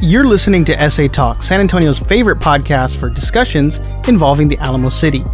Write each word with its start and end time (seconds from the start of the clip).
You're 0.00 0.26
listening 0.26 0.62
to 0.66 0.90
SA 0.90 1.06
Talk, 1.08 1.42
San 1.42 1.58
Antonio's 1.58 1.98
favorite 1.98 2.38
podcast 2.38 2.98
for 2.98 3.08
discussions 3.08 3.78
involving 4.08 4.46
the 4.46 4.58
Alamo 4.58 4.90
City. 4.90 5.24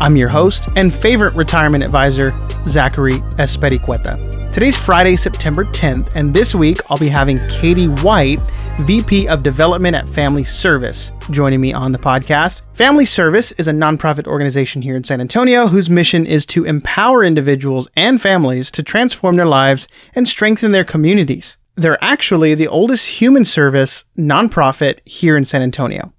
I'm 0.00 0.16
your 0.16 0.30
host 0.30 0.70
and 0.74 0.92
favorite 0.92 1.34
retirement 1.34 1.84
advisor, 1.84 2.30
Zachary 2.66 3.18
Espericueta. 3.36 4.54
Today's 4.54 4.76
Friday, 4.76 5.16
September 5.16 5.66
10th, 5.66 6.16
and 6.16 6.32
this 6.32 6.54
week 6.54 6.78
I'll 6.88 6.96
be 6.96 7.10
having 7.10 7.38
Katie 7.50 7.88
White, 7.88 8.40
VP 8.80 9.28
of 9.28 9.42
Development 9.42 9.94
at 9.94 10.08
Family 10.08 10.44
Service, 10.44 11.12
joining 11.30 11.60
me 11.60 11.74
on 11.74 11.92
the 11.92 11.98
podcast. 11.98 12.62
Family 12.74 13.04
Service 13.04 13.52
is 13.52 13.68
a 13.68 13.72
nonprofit 13.72 14.26
organization 14.26 14.80
here 14.80 14.96
in 14.96 15.04
San 15.04 15.20
Antonio 15.20 15.66
whose 15.66 15.90
mission 15.90 16.24
is 16.24 16.46
to 16.46 16.64
empower 16.64 17.22
individuals 17.22 17.86
and 17.94 18.18
families 18.20 18.70
to 18.70 18.82
transform 18.82 19.36
their 19.36 19.44
lives 19.44 19.86
and 20.14 20.26
strengthen 20.26 20.72
their 20.72 20.84
communities. 20.84 21.58
They're 21.76 22.02
actually 22.02 22.54
the 22.54 22.68
oldest 22.68 23.20
human 23.20 23.44
service 23.44 24.04
nonprofit 24.18 25.06
here 25.06 25.36
in 25.36 25.44
San 25.44 25.62
Antonio. 25.62 26.12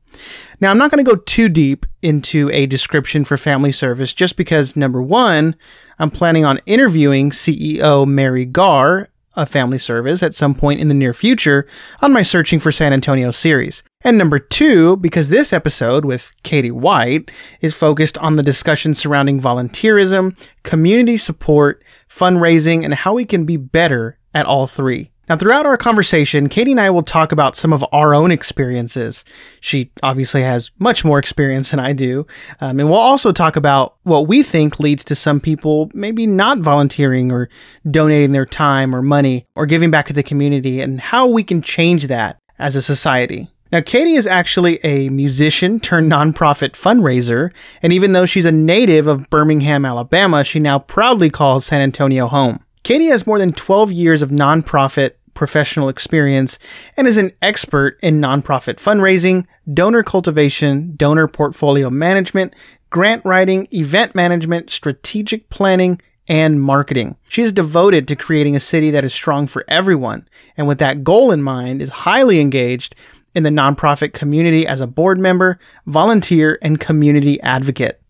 Now, 0.60 0.72
I'm 0.72 0.78
not 0.78 0.90
going 0.90 1.04
to 1.04 1.12
go 1.12 1.20
too 1.20 1.50
deep 1.50 1.86
into 2.02 2.50
a 2.52 2.66
description 2.66 3.26
for 3.26 3.38
family 3.38 3.72
service 3.72 4.14
just 4.14 4.38
because, 4.38 4.76
number 4.76 5.02
one, 5.02 5.56
I'm 6.00 6.12
planning 6.12 6.46
on 6.46 6.60
interviewing 6.66 7.32
CEO 7.32 8.08
Mary 8.08 8.46
Garr 8.46 9.10
of 9.36 9.50
Family 9.50 9.78
Service 9.78 10.24
at 10.24 10.34
some 10.34 10.56
point 10.56 10.80
in 10.80 10.88
the 10.88 10.96
near 10.96 11.14
future 11.14 11.68
on 12.02 12.12
my 12.12 12.24
Searching 12.24 12.60
for 12.60 12.72
San 12.72 12.92
Antonio 12.92 13.30
series. 13.30 13.84
And 14.02 14.18
number 14.18 14.40
two, 14.40 14.98
because 14.98 15.30
this 15.30 15.54
episode 15.54 16.06
with 16.06 16.34
Katie 16.44 16.72
White 16.72 17.32
is 17.62 17.76
focused 17.76 18.18
on 18.18 18.36
the 18.36 18.44
discussion 18.44 18.96
surrounding 18.96 19.40
volunteerism, 19.40 20.36
community 20.64 21.18
support, 21.18 21.84
fundraising, 22.10 22.84
and 22.84 22.96
how 22.96 23.14
we 23.14 23.26
can 23.26 23.46
be 23.46 23.58
better 23.58 24.18
at 24.34 24.48
all 24.48 24.66
three. 24.66 25.12
Now, 25.30 25.36
throughout 25.36 25.66
our 25.66 25.76
conversation, 25.76 26.48
Katie 26.48 26.72
and 26.72 26.80
I 26.80 26.90
will 26.90 27.04
talk 27.04 27.34
about 27.34 27.58
some 27.58 27.74
of 27.74 27.84
our 27.92 28.16
own 28.16 28.32
experiences. 28.32 29.26
She 29.60 29.92
obviously 30.02 30.42
has 30.44 30.72
much 30.80 31.04
more 31.04 31.20
experience 31.20 31.72
than 31.72 31.82
I 31.82 31.92
do. 31.92 32.26
Um, 32.62 32.80
and 32.80 32.90
we'll 32.90 33.00
also 33.00 33.34
talk 33.34 33.58
about 33.58 33.96
what 34.04 34.28
we 34.28 34.42
think 34.42 34.80
leads 34.80 35.04
to 35.06 35.16
some 35.16 35.42
people 35.42 35.92
maybe 35.94 36.26
not 36.26 36.60
volunteering 36.60 37.32
or 37.32 37.50
donating 37.90 38.32
their 38.32 38.46
time 38.46 38.96
or 38.96 39.02
money 39.02 39.46
or 39.54 39.66
giving 39.66 39.92
back 39.92 40.08
to 40.08 40.14
the 40.14 40.24
community 40.24 40.80
and 40.80 41.02
how 41.02 41.28
we 41.28 41.44
can 41.44 41.62
change 41.62 42.08
that 42.08 42.38
as 42.58 42.78
a 42.78 42.82
society. 42.82 43.50
Now, 43.70 43.82
Katie 43.82 44.14
is 44.14 44.28
actually 44.28 44.80
a 44.82 45.10
musician 45.10 45.82
turned 45.82 46.10
nonprofit 46.10 46.72
fundraiser, 46.72 47.52
and 47.82 47.92
even 47.92 48.14
though 48.14 48.26
she's 48.26 48.46
a 48.46 48.52
native 48.52 49.08
of 49.08 49.30
Birmingham, 49.30 49.84
Alabama, 49.84 50.46
she 50.46 50.60
now 50.60 50.80
proudly 50.80 51.30
calls 51.30 51.66
San 51.66 51.82
Antonio 51.82 52.28
home. 52.28 52.64
Katie 52.84 53.08
has 53.08 53.28
more 53.28 53.40
than 53.40 53.54
12 53.54 53.92
years 53.92 54.22
of 54.22 54.30
nonprofit 54.30 55.12
professional 55.34 55.88
experience 55.88 56.58
and 56.98 57.08
is 57.08 57.18
an 57.18 57.32
expert 57.42 58.00
in 58.02 58.20
nonprofit 58.20 58.78
fundraising, 58.78 59.46
donor 59.72 60.02
cultivation, 60.02 60.96
donor 60.96 61.28
portfolio 61.28 61.90
management, 61.90 62.56
grant 62.90 63.24
writing, 63.24 63.68
event 63.72 64.16
management, 64.16 64.70
strategic 64.70 65.50
planning, 65.50 66.02
and 66.28 66.62
marketing. 66.62 67.16
She 67.30 67.42
is 67.42 67.54
devoted 67.54 68.08
to 68.08 68.16
creating 68.16 68.56
a 68.56 68.60
city 68.60 68.90
that 68.92 69.06
is 69.06 69.14
strong 69.14 69.48
for 69.48 69.64
everyone, 69.68 70.28
and 70.58 70.68
with 70.68 70.80
that 70.80 71.04
goal 71.04 71.32
in 71.32 71.42
mind, 71.42 71.82
is 71.82 71.90
highly 71.90 72.42
engaged 72.42 72.96
in 73.34 73.44
the 73.44 73.50
nonprofit 73.50 74.14
community 74.14 74.66
as 74.66 74.82
a 74.82 74.88
board 74.88 75.20
member, 75.20 75.60
volunteer, 75.86 76.58
and 76.62 76.80
community 76.80 77.40
advocate. 77.42 78.02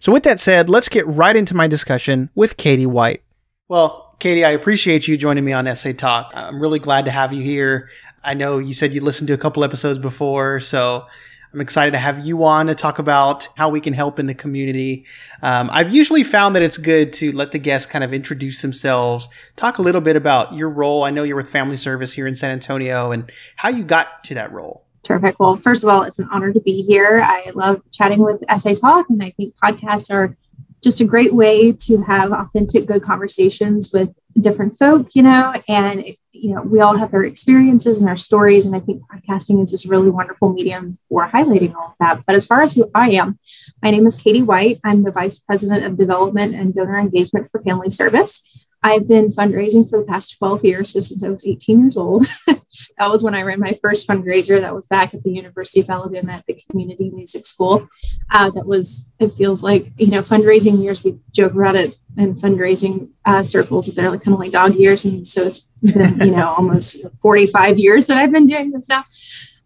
So, 0.00 0.12
with 0.12 0.24
that 0.24 0.40
said, 0.40 0.68
let's 0.68 0.88
get 0.88 1.06
right 1.06 1.36
into 1.36 1.54
my 1.54 1.66
discussion 1.66 2.28
with 2.34 2.56
Katie 2.58 2.84
White. 2.84 3.22
Well, 3.68 4.11
Katie, 4.22 4.44
I 4.44 4.50
appreciate 4.50 5.08
you 5.08 5.16
joining 5.16 5.44
me 5.44 5.52
on 5.52 5.74
SA 5.74 5.94
Talk. 5.94 6.30
I'm 6.32 6.62
really 6.62 6.78
glad 6.78 7.06
to 7.06 7.10
have 7.10 7.32
you 7.32 7.42
here. 7.42 7.90
I 8.22 8.34
know 8.34 8.58
you 8.58 8.72
said 8.72 8.94
you 8.94 9.00
listened 9.00 9.26
to 9.26 9.34
a 9.34 9.36
couple 9.36 9.64
episodes 9.64 9.98
before, 9.98 10.60
so 10.60 11.06
I'm 11.52 11.60
excited 11.60 11.90
to 11.90 11.98
have 11.98 12.24
you 12.24 12.44
on 12.44 12.68
to 12.68 12.76
talk 12.76 13.00
about 13.00 13.48
how 13.56 13.68
we 13.68 13.80
can 13.80 13.94
help 13.94 14.20
in 14.20 14.26
the 14.26 14.34
community. 14.34 15.06
Um, 15.42 15.68
I've 15.72 15.92
usually 15.92 16.22
found 16.22 16.54
that 16.54 16.62
it's 16.62 16.78
good 16.78 17.12
to 17.14 17.32
let 17.32 17.50
the 17.50 17.58
guests 17.58 17.90
kind 17.90 18.04
of 18.04 18.14
introduce 18.14 18.62
themselves, 18.62 19.28
talk 19.56 19.78
a 19.78 19.82
little 19.82 20.00
bit 20.00 20.14
about 20.14 20.54
your 20.54 20.70
role. 20.70 21.02
I 21.02 21.10
know 21.10 21.24
you're 21.24 21.34
with 21.34 21.50
Family 21.50 21.76
Service 21.76 22.12
here 22.12 22.28
in 22.28 22.36
San 22.36 22.52
Antonio 22.52 23.10
and 23.10 23.28
how 23.56 23.70
you 23.70 23.82
got 23.82 24.22
to 24.22 24.34
that 24.34 24.52
role. 24.52 24.84
Terrific. 25.02 25.40
Well, 25.40 25.56
first 25.56 25.82
of 25.82 25.88
all, 25.88 26.04
it's 26.04 26.20
an 26.20 26.28
honor 26.30 26.52
to 26.52 26.60
be 26.60 26.82
here. 26.82 27.20
I 27.24 27.50
love 27.56 27.82
chatting 27.90 28.20
with 28.20 28.40
SA 28.56 28.74
Talk, 28.76 29.06
and 29.10 29.20
I 29.20 29.30
think 29.30 29.56
podcasts 29.60 30.14
are 30.14 30.36
just 30.82 31.00
a 31.00 31.04
great 31.04 31.32
way 31.32 31.72
to 31.72 32.02
have 32.02 32.32
authentic, 32.32 32.86
good 32.86 33.02
conversations 33.02 33.92
with 33.92 34.10
different 34.40 34.78
folk, 34.78 35.08
you 35.14 35.22
know, 35.22 35.54
and, 35.68 36.04
you 36.32 36.54
know, 36.54 36.62
we 36.62 36.80
all 36.80 36.96
have 36.96 37.12
our 37.14 37.24
experiences 37.24 38.00
and 38.00 38.08
our 38.08 38.16
stories. 38.16 38.66
And 38.66 38.74
I 38.74 38.80
think 38.80 39.02
podcasting 39.02 39.62
is 39.62 39.70
this 39.70 39.86
really 39.86 40.10
wonderful 40.10 40.52
medium 40.52 40.98
for 41.08 41.28
highlighting 41.28 41.74
all 41.74 41.88
of 41.88 41.94
that. 42.00 42.24
But 42.26 42.36
as 42.36 42.46
far 42.46 42.62
as 42.62 42.74
who 42.74 42.90
I 42.94 43.10
am, 43.10 43.38
my 43.82 43.90
name 43.90 44.06
is 44.06 44.16
Katie 44.16 44.42
White. 44.42 44.80
I'm 44.84 45.02
the 45.02 45.10
Vice 45.10 45.38
President 45.38 45.84
of 45.84 45.98
Development 45.98 46.54
and 46.54 46.74
Donor 46.74 46.98
Engagement 46.98 47.50
for 47.50 47.60
Family 47.60 47.90
Service. 47.90 48.44
I've 48.82 49.06
been 49.06 49.30
fundraising 49.30 49.88
for 49.88 50.00
the 50.00 50.04
past 50.04 50.38
12 50.38 50.64
years, 50.64 50.92
so 50.92 51.00
since 51.00 51.22
I 51.22 51.28
was 51.28 51.46
18 51.46 51.80
years 51.80 51.96
old. 51.96 52.26
that 52.46 53.10
was 53.10 53.22
when 53.22 53.34
I 53.34 53.42
ran 53.42 53.60
my 53.60 53.78
first 53.80 54.08
fundraiser. 54.08 54.60
That 54.60 54.74
was 54.74 54.86
back 54.86 55.14
at 55.14 55.22
the 55.22 55.30
University 55.30 55.80
of 55.80 55.90
Alabama 55.90 56.32
at 56.32 56.46
the 56.46 56.60
Community 56.68 57.10
Music 57.10 57.46
School. 57.46 57.88
Uh, 58.30 58.50
that 58.50 58.66
was, 58.66 59.10
it 59.20 59.30
feels 59.32 59.62
like, 59.62 59.92
you 59.96 60.08
know, 60.08 60.22
fundraising 60.22 60.82
years, 60.82 61.04
we 61.04 61.18
joke 61.32 61.54
about 61.54 61.76
it 61.76 61.96
in 62.16 62.34
fundraising 62.34 63.10
uh, 63.24 63.44
circles, 63.44 63.86
that 63.86 63.94
they're 63.94 64.10
like 64.10 64.22
kind 64.22 64.34
of 64.34 64.40
like 64.40 64.52
dog 64.52 64.74
years. 64.74 65.04
And 65.04 65.26
so 65.26 65.46
it's 65.46 65.68
been, 65.80 66.20
you 66.20 66.32
know, 66.32 66.48
almost 66.58 67.04
45 67.22 67.78
years 67.78 68.06
that 68.06 68.18
I've 68.18 68.32
been 68.32 68.46
doing 68.46 68.72
this 68.72 68.88
now. 68.88 69.04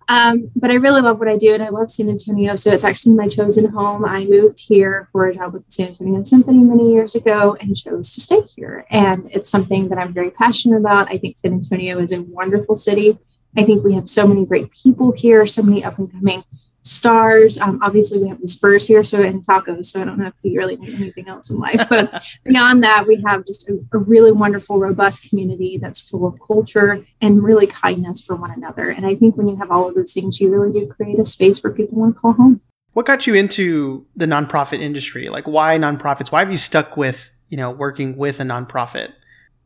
Um, 0.09 0.51
but 0.55 0.71
I 0.71 0.75
really 0.75 1.01
love 1.01 1.19
what 1.19 1.29
I 1.29 1.37
do 1.37 1.53
and 1.55 1.63
I 1.63 1.69
love 1.69 1.91
San 1.91 2.09
Antonio. 2.09 2.55
So 2.55 2.71
it's 2.71 2.85
actually 2.85 3.17
my 3.17 3.29
chosen 3.29 3.71
home. 3.71 4.05
I 4.05 4.25
moved 4.27 4.61
here 4.61 5.09
for 5.11 5.27
a 5.27 5.35
job 5.35 5.53
with 5.53 5.67
the 5.67 5.73
San 5.73 5.89
Antonio 5.89 6.23
Symphony 6.23 6.59
many 6.59 6.93
years 6.93 7.15
ago 7.15 7.57
and 7.61 7.77
chose 7.77 8.13
to 8.13 8.21
stay 8.21 8.43
here. 8.55 8.87
And 8.91 9.29
it's 9.33 9.51
something 9.51 9.89
that 9.89 9.99
I'm 9.99 10.13
very 10.13 10.31
passionate 10.31 10.79
about. 10.79 11.11
I 11.11 11.19
think 11.19 11.37
San 11.39 11.53
Antonio 11.53 11.99
is 11.99 12.13
a 12.13 12.23
wonderful 12.23 12.77
city. 12.77 13.19
I 13.57 13.65
think 13.65 13.85
we 13.85 13.95
have 13.95 14.09
so 14.09 14.27
many 14.27 14.47
great 14.47 14.71
people 14.71 15.13
here, 15.13 15.47
so 15.47 15.63
many 15.63 15.83
up 15.83 15.99
and 15.99 16.13
coming 16.13 16.45
stars. 16.87 17.59
Um, 17.59 17.81
obviously, 17.83 18.19
we 18.19 18.29
have 18.29 18.41
the 18.41 18.49
Spurs 18.49 18.87
here, 18.87 19.03
so 19.03 19.21
and 19.21 19.45
tacos. 19.45 19.87
So 19.87 20.01
I 20.01 20.05
don't 20.05 20.19
know 20.19 20.29
if 20.29 20.35
we 20.43 20.57
really 20.57 20.77
need 20.77 20.95
anything 20.95 21.29
else 21.29 21.51
in 21.51 21.59
life. 21.59 21.87
But 21.89 22.23
beyond 22.45 22.83
that, 22.85 23.07
we 23.07 23.23
have 23.27 23.45
just 23.45 23.69
a, 23.69 23.79
a, 23.93 23.99
really 23.99 24.33
wonderful, 24.33 24.79
robust 24.79 25.29
community 25.29 25.79
that's 25.79 26.01
full 26.01 26.27
of 26.27 26.39
culture 26.47 27.05
and 27.21 27.43
really 27.43 27.67
kindness 27.67 28.21
for 28.21 28.37
one 28.37 28.53
another. 28.53 28.89
And 28.89 29.05
I 29.05 29.17
think 29.17 29.37
when 29.37 29.49
you 29.49 29.57
have 29.57 29.71
all 29.71 29.89
of 29.89 29.95
those 29.95 30.13
things, 30.13 30.41
you 30.41 30.49
really 30.49 30.73
do 30.73 30.87
create 30.87 31.19
a 31.19 31.25
space 31.25 31.63
where 31.63 31.73
people 31.73 31.99
want 31.99 32.15
to 32.15 32.21
call 32.21 32.33
home. 32.33 32.61
What 32.93 33.05
got 33.05 33.27
you 33.27 33.35
into 33.35 34.07
the 34.15 34.27
nonprofit 34.27 34.81
industry? 34.81 35.29
Like, 35.29 35.47
why 35.47 35.77
nonprofits? 35.77 36.31
Why 36.31 36.41
have 36.41 36.51
you 36.51 36.57
stuck 36.57 36.97
with 36.97 37.31
you 37.49 37.57
know 37.57 37.71
working 37.71 38.17
with 38.17 38.39
a 38.41 38.45
nonprofit? 38.45 39.13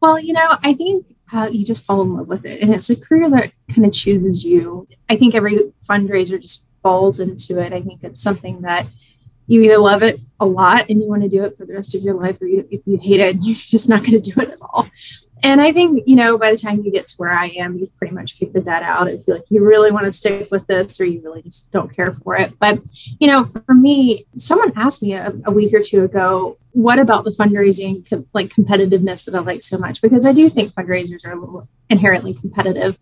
Well, 0.01 0.19
you 0.19 0.33
know, 0.33 0.57
I 0.65 0.73
think 0.73 1.05
uh, 1.33 1.51
you 1.53 1.65
just 1.67 1.85
fall 1.85 2.01
in 2.01 2.17
love 2.17 2.29
with 2.29 2.47
it, 2.47 2.63
and 2.63 2.75
it's 2.75 2.89
a 2.89 2.99
career 2.99 3.29
that 3.29 3.53
kind 3.73 3.87
of 3.87 3.93
chooses 3.93 4.43
you. 4.43 4.89
I 5.11 5.17
think 5.17 5.35
every 5.35 5.59
fundraiser 5.87 6.41
just 6.41 6.70
falls 6.83 7.21
into 7.21 7.61
it. 7.61 7.73
I 7.73 7.81
think 7.81 8.01
it's 8.03 8.23
something 8.23 8.63
that 8.63 8.87
you 9.47 9.63
either 9.63 9.79
love 9.79 10.03
it 10.03 10.21
a 10.39 10.47
lot 10.47 10.89
and 10.89 11.03
you 11.03 11.09
want 11.09 11.23
to 11.23 11.29
do 11.29 11.43
it 11.45 11.57
for 11.57 11.67
the 11.67 11.75
rest 11.75 11.95
of 11.95 12.03
your 12.03 12.15
life, 12.15 12.41
or 12.41 12.47
you, 12.47 12.67
if 12.71 12.83
you 12.87 12.99
hate 12.99 13.21
it, 13.21 13.37
you're 13.41 13.57
just 13.57 13.89
not 13.89 14.01
going 14.01 14.21
to 14.21 14.31
do 14.31 14.41
it 14.41 14.51
at 14.51 14.59
all. 14.61 14.89
And 15.43 15.61
I 15.61 15.73
think, 15.73 16.03
you 16.07 16.17
know, 16.17 16.37
by 16.37 16.51
the 16.51 16.59
time 16.59 16.83
you 16.83 16.93
get 16.93 17.07
to 17.09 17.15
where 17.17 17.33
I 17.33 17.47
am, 17.47 17.79
you've 17.79 17.97
pretty 17.97 18.15
much 18.15 18.35
figured 18.35 18.67
that 18.67 18.83
out. 18.83 19.09
I 19.09 19.19
feel 19.19 19.37
like 19.37 19.51
you 19.51 19.65
really 19.65 19.91
want 19.91 20.05
to 20.05 20.13
stick 20.13 20.51
with 20.51 20.67
this 20.67 21.01
or 21.01 21.05
you 21.05 21.23
really 21.23 21.43
just 21.43 21.73
don't 21.73 21.95
care 21.95 22.15
for 22.23 22.37
it. 22.37 22.53
But, 22.61 22.79
you 23.19 23.27
know, 23.27 23.45
for 23.45 23.75
me, 23.75 24.27
someone 24.37 24.73
asked 24.77 25.03
me 25.03 25.15
a, 25.15 25.33
a 25.47 25.51
week 25.51 25.73
or 25.73 25.81
two 25.81 26.05
ago, 26.05 26.59
what 26.73 26.99
about 26.99 27.25
the 27.25 27.31
fundraising, 27.31 28.07
like 28.35 28.49
competitiveness 28.49 29.25
that 29.25 29.35
I 29.35 29.41
like 29.41 29.63
so 29.63 29.79
much? 29.79 30.03
Because 30.03 30.27
I 30.27 30.33
do 30.33 30.51
think 30.51 30.75
fundraisers 30.75 31.25
are 31.25 31.33
a 31.33 31.41
little 31.41 31.67
inherently 31.91 32.33
competitive. 32.33 32.97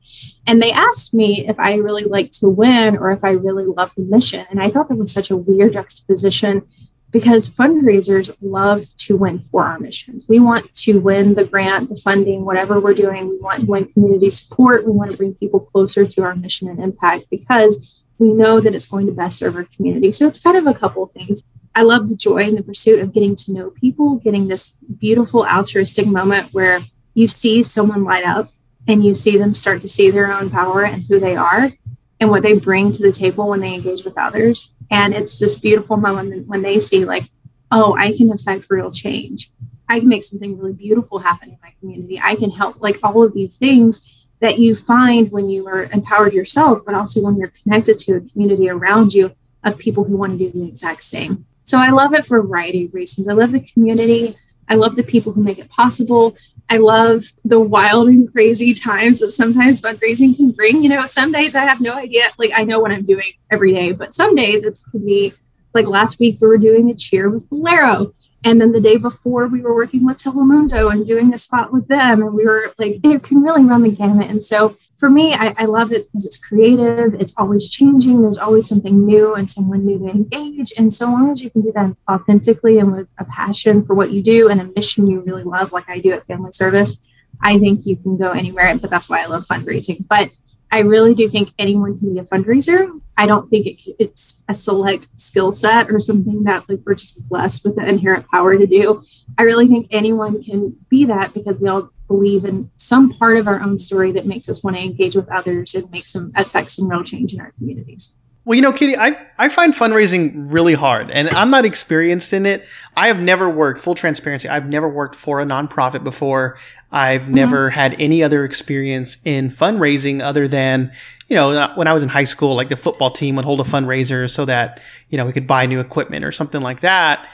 And 0.47 0.61
they 0.61 0.73
asked 0.73 1.15
me 1.15 1.47
if 1.47 1.59
I 1.61 1.75
really 1.75 2.05
like 2.05 2.33
to 2.33 2.49
win 2.49 2.97
or 2.97 3.13
if 3.13 3.23
I 3.23 3.31
really 3.31 3.67
love 3.67 3.93
the 3.95 4.03
mission. 4.03 4.45
And 4.51 4.61
I 4.61 4.71
thought 4.71 4.89
that 4.89 4.97
was 4.97 5.13
such 5.13 5.31
a 5.31 5.37
weird 5.37 5.75
juxtaposition 5.75 6.67
because 7.11 7.49
fundraisers 7.49 8.37
love 8.41 8.87
to 8.97 9.17
win 9.17 9.39
for 9.39 9.65
our 9.65 9.79
missions. 9.79 10.27
We 10.29 10.41
want 10.41 10.75
to 10.75 10.99
win 10.99 11.35
the 11.35 11.45
grant, 11.45 11.89
the 11.89 11.97
funding, 11.97 12.45
whatever 12.45 12.81
we're 12.81 12.95
doing. 12.95 13.29
We 13.29 13.39
want 13.39 13.61
to 13.61 13.67
win 13.67 13.93
community 13.93 14.31
support. 14.31 14.87
We 14.87 14.93
want 14.93 15.13
to 15.13 15.17
bring 15.17 15.35
people 15.35 15.61
closer 15.61 16.07
to 16.07 16.23
our 16.23 16.35
mission 16.35 16.69
and 16.69 16.81
impact 16.81 17.27
because 17.31 17.95
we 18.19 18.33
know 18.33 18.61
that 18.61 18.75
it's 18.75 18.87
going 18.87 19.07
to 19.07 19.13
best 19.13 19.39
serve 19.39 19.57
our 19.57 19.65
community. 19.65 20.13
So 20.13 20.27
it's 20.27 20.41
kind 20.41 20.57
of 20.57 20.67
a 20.67 20.75
couple 20.79 21.05
of 21.05 21.13
things. 21.13 21.43
I 21.75 21.83
love 21.83 22.09
the 22.09 22.17
joy 22.17 22.39
and 22.39 22.59
the 22.59 22.63
pursuit 22.63 23.01
of 23.01 23.13
getting 23.13 23.37
to 23.37 23.53
know 23.53 23.71
people, 23.71 24.17
getting 24.17 24.49
this 24.49 24.77
beautiful 24.99 25.47
altruistic 25.47 26.07
moment 26.07 26.53
where 26.53 26.81
you 27.15 27.29
see 27.29 27.63
someone 27.63 28.05
light 28.05 28.25
up 28.25 28.51
and 28.89 29.05
you 29.05 29.15
see 29.15 29.37
them 29.37 29.55
start 29.55 29.83
to 29.83 29.89
see 29.89 30.11
their 30.11 30.33
own 30.33 30.51
power 30.51 30.85
and 30.85 31.05
who 31.05 31.21
they 31.21 31.37
are 31.37 31.71
and 32.19 32.31
what 32.31 32.43
they 32.43 32.59
bring 32.59 32.93
to 32.93 33.03
the 33.03 33.13
table 33.13 33.51
when 33.51 33.61
they 33.61 33.75
engage 33.75 34.05
with 34.05 34.19
others. 34.19 34.75
And 34.91 35.15
it's 35.15 35.39
this 35.39 35.57
beautiful 35.57 35.97
moment 35.97 36.49
when 36.49 36.63
they 36.63 36.81
see, 36.81 37.05
like, 37.05 37.31
oh, 37.71 37.95
I 37.97 38.17
can 38.17 38.33
affect 38.33 38.67
real 38.71 38.91
change. 38.91 39.51
I 39.89 40.01
can 40.01 40.09
make 40.09 40.25
something 40.25 40.59
really 40.59 40.73
beautiful 40.73 41.19
happen 41.19 41.51
in 41.51 41.59
my 41.63 41.73
community. 41.79 42.21
I 42.21 42.35
can 42.35 42.51
help, 42.51 42.81
like, 42.81 42.99
all 43.05 43.23
of 43.23 43.35
these 43.35 43.57
things. 43.57 44.05
that 44.41 44.59
you 44.59 44.77
find 44.77 45.31
when 45.33 45.49
you 45.49 45.67
are 45.67 45.85
empowered 45.85 46.33
yourself, 46.33 46.83
but 46.87 46.95
also 46.95 47.21
when 47.21 47.37
you're 47.37 47.53
connected 47.63 47.99
to 47.99 48.17
a 48.17 48.21
community 48.21 48.69
around 48.69 49.13
you 49.13 49.33
of 49.65 49.79
people 49.79 50.05
who 50.05 50.17
want 50.17 50.39
to 50.39 50.51
do 50.51 50.59
the 50.59 50.69
exact 50.69 51.03
same. 51.03 51.45
So 51.65 51.79
I 51.79 51.91
love 51.91 52.15
it 52.15 52.25
for 52.25 52.39
a 52.39 52.43
variety 52.43 52.87
of 52.87 52.95
reasons. 52.95 53.29
I 53.29 53.33
love 53.33 53.53
the 53.53 53.61
community. 53.61 54.37
I 54.69 54.77
love 54.77 54.97
the 54.97 55.03
people 55.03 55.33
who 55.33 55.43
make 55.43 55.59
it 55.59 55.69
possible. 55.69 56.37
I 56.71 56.77
love 56.77 57.25
the 57.45 57.61
wild 57.61 58.09
and 58.09 58.31
crazy 58.31 58.75
times 58.75 59.21
that 59.21 59.31
sometimes 59.31 59.81
fundraising 59.81 60.37
can 60.37 60.51
bring. 60.51 60.83
You 60.83 60.91
know, 60.91 61.07
some 61.07 61.33
days 61.33 61.55
I 61.55 61.65
have 61.65 61.81
no 61.81 61.95
idea. 61.95 62.25
Like 62.39 62.53
I 62.55 62.65
know 62.65 62.79
what 62.79 62.93
I'm 62.93 63.07
doing 63.07 63.33
every 63.51 63.73
day, 63.73 63.93
but 63.93 64.15
some 64.15 64.35
days 64.35 64.65
it's 64.65 64.83
could 64.83 65.05
be 65.05 65.33
like 65.75 65.87
last 65.87 66.21
week 66.21 66.39
we 66.41 66.49
were 66.49 66.59
doing 66.59 66.91
a 66.91 66.95
cheer 66.95 67.31
with 67.31 67.49
Valero. 67.49 68.13
And 68.45 68.61
then 68.61 68.73
the 68.73 68.81
day 68.81 68.99
before 68.99 69.49
we 69.49 69.61
were 69.61 69.75
working 69.75 70.07
with 70.07 70.19
Telemundo 70.19 70.93
and 70.93 71.07
doing 71.07 71.35
a 71.35 71.39
spot 71.39 71.73
with 71.73 71.89
them. 71.89 72.23
And 72.23 72.35
we 72.35 72.47
were 72.47 72.73
like, 72.79 73.01
it 73.03 73.23
can 73.23 73.43
really 73.43 73.65
run 73.65 73.83
the 73.83 73.91
gamut. 73.91 74.31
And 74.31 74.45
so 74.45 74.77
for 74.99 75.09
me, 75.09 75.33
I, 75.33 75.55
I, 75.57 75.65
love 75.67 75.93
it 75.93 76.07
because 76.07 76.27
it's 76.27 76.37
creative. 76.37 77.15
It's 77.15 77.33
always 77.37 77.69
changing. 77.69 78.23
There's 78.23 78.39
always 78.39 78.69
something 78.69 79.07
new 79.07 79.35
and 79.35 79.49
someone 79.49 79.87
new 79.87 79.99
to 80.01 80.09
engage. 80.09 80.73
And 80.77 80.93
so 80.93 81.07
long 81.07 81.31
as 81.31 81.41
you 81.41 81.51
can 81.51 81.63
do 81.63 81.71
that 81.73 81.95
authentically 82.11 82.79
and 82.79 82.93
with 82.93 83.09
a 83.17 83.25
passion 83.25 83.85
for 83.85 83.95
what 83.95 84.11
you 84.11 84.23
do 84.23 84.49
and 84.49 84.61
a 84.61 84.65
mission 84.65 85.07
you 85.07 85.21
really 85.21 85.45
love, 85.45 85.73
like 85.73 85.89
I 85.89 86.01
do 86.01 86.11
at 86.11 86.27
Family 86.27 86.51
Service, 86.51 87.01
I 87.41 87.59
think 87.59 87.87
you 87.87 87.97
can 87.97 88.17
go 88.17 88.33
anywhere. 88.33 88.77
But 88.77 88.91
that's 88.91 89.09
why 89.09 89.23
I 89.23 89.27
love 89.27 89.47
fundraising. 89.47 90.05
But 90.09 90.31
I 90.71 90.81
really 90.81 91.15
do 91.15 91.29
think 91.29 91.51
anyone 91.59 91.99
can 91.99 92.15
be 92.15 92.21
a 92.21 92.25
fundraiser. 92.25 93.01
I 93.17 93.27
don't 93.27 93.49
think 93.49 93.67
it, 93.67 93.97
it's 93.99 94.45
a 94.49 94.55
select 94.55 95.09
skill 95.19 95.53
set 95.53 95.91
or 95.91 96.01
something 96.01 96.45
that 96.45 96.69
like 96.69 96.81
we're 96.85 96.95
just 96.95 97.29
blessed 97.29 97.65
with 97.65 97.77
the 97.77 97.87
inherent 97.87 98.27
power 98.29 98.57
to 98.57 98.67
do. 98.67 99.03
I 99.39 99.43
really 99.43 99.67
think 99.67 99.89
anyone 99.91 100.43
can 100.43 100.77
be 100.89 101.05
that 101.07 101.33
because 101.33 101.59
we 101.59 101.69
all 101.69 101.91
believe 102.07 102.45
in 102.45 102.71
some 102.77 103.13
part 103.13 103.37
of 103.37 103.49
our 103.49 103.61
own 103.61 103.79
story 103.79 104.13
that 104.13 104.27
makes 104.27 104.49
us 104.49 104.63
want 104.63 104.77
to 104.77 104.83
engage 104.83 105.15
with 105.17 105.29
others 105.31 105.75
and 105.75 105.91
make 105.91 106.07
some 106.07 106.33
affect 106.37 106.71
some 106.71 106.89
real 106.89 107.05
change 107.05 107.35
in 107.35 107.41
our 107.41 107.53
communities. 107.53 108.19
Well, 108.49 108.57
you 108.57 108.63
know, 108.63 108.73
Katie, 108.73 108.97
I, 108.97 109.27
I 109.37 109.51
find 109.51 109.75
fundraising 109.75 110.51
really 110.51 110.73
hard 110.73 111.11
and 111.11 111.29
I'm 111.29 111.51
not 111.51 111.67
experienced 111.67 112.33
in 112.33 112.47
it. 112.47 112.67
I 112.97 113.09
have 113.09 113.21
never 113.21 113.47
worked, 113.47 113.79
full 113.79 113.95
transparency, 113.95 114.49
I've 114.49 114.67
never 114.67 114.89
worked 114.89 115.17
for 115.17 115.43
a 115.43 115.45
nonprofit 115.45 116.03
before. 116.03 116.57
I've 116.91 117.25
mm-hmm. 117.25 117.35
never 117.35 117.69
had 117.69 117.95
any 118.01 118.23
other 118.23 118.47
experience 118.47 119.19
in 119.27 119.51
fundraising 119.51 120.23
other 120.23 120.49
than, 120.49 120.93
you 121.29 121.37
know, 121.37 121.71
when 121.75 121.89
I 121.89 121.93
was 121.93 122.03
in 122.03 122.09
high 122.09 122.25
school, 122.25 122.55
like 122.55 122.71
the 122.71 122.77
football 122.77 123.11
team 123.11 123.37
would 123.37 123.45
hold 123.45 123.61
a 123.61 123.65
fundraiser 123.65 124.31
so 124.31 124.47
that, 124.47 124.81
you 125.11 125.19
know, 125.19 125.27
we 125.27 125.35
could 125.35 125.47
buy 125.47 125.67
new 125.67 125.79
equipment 125.79 126.25
or 126.25 126.33
something 126.33 126.63
like 126.63 126.81
that. 126.81 127.29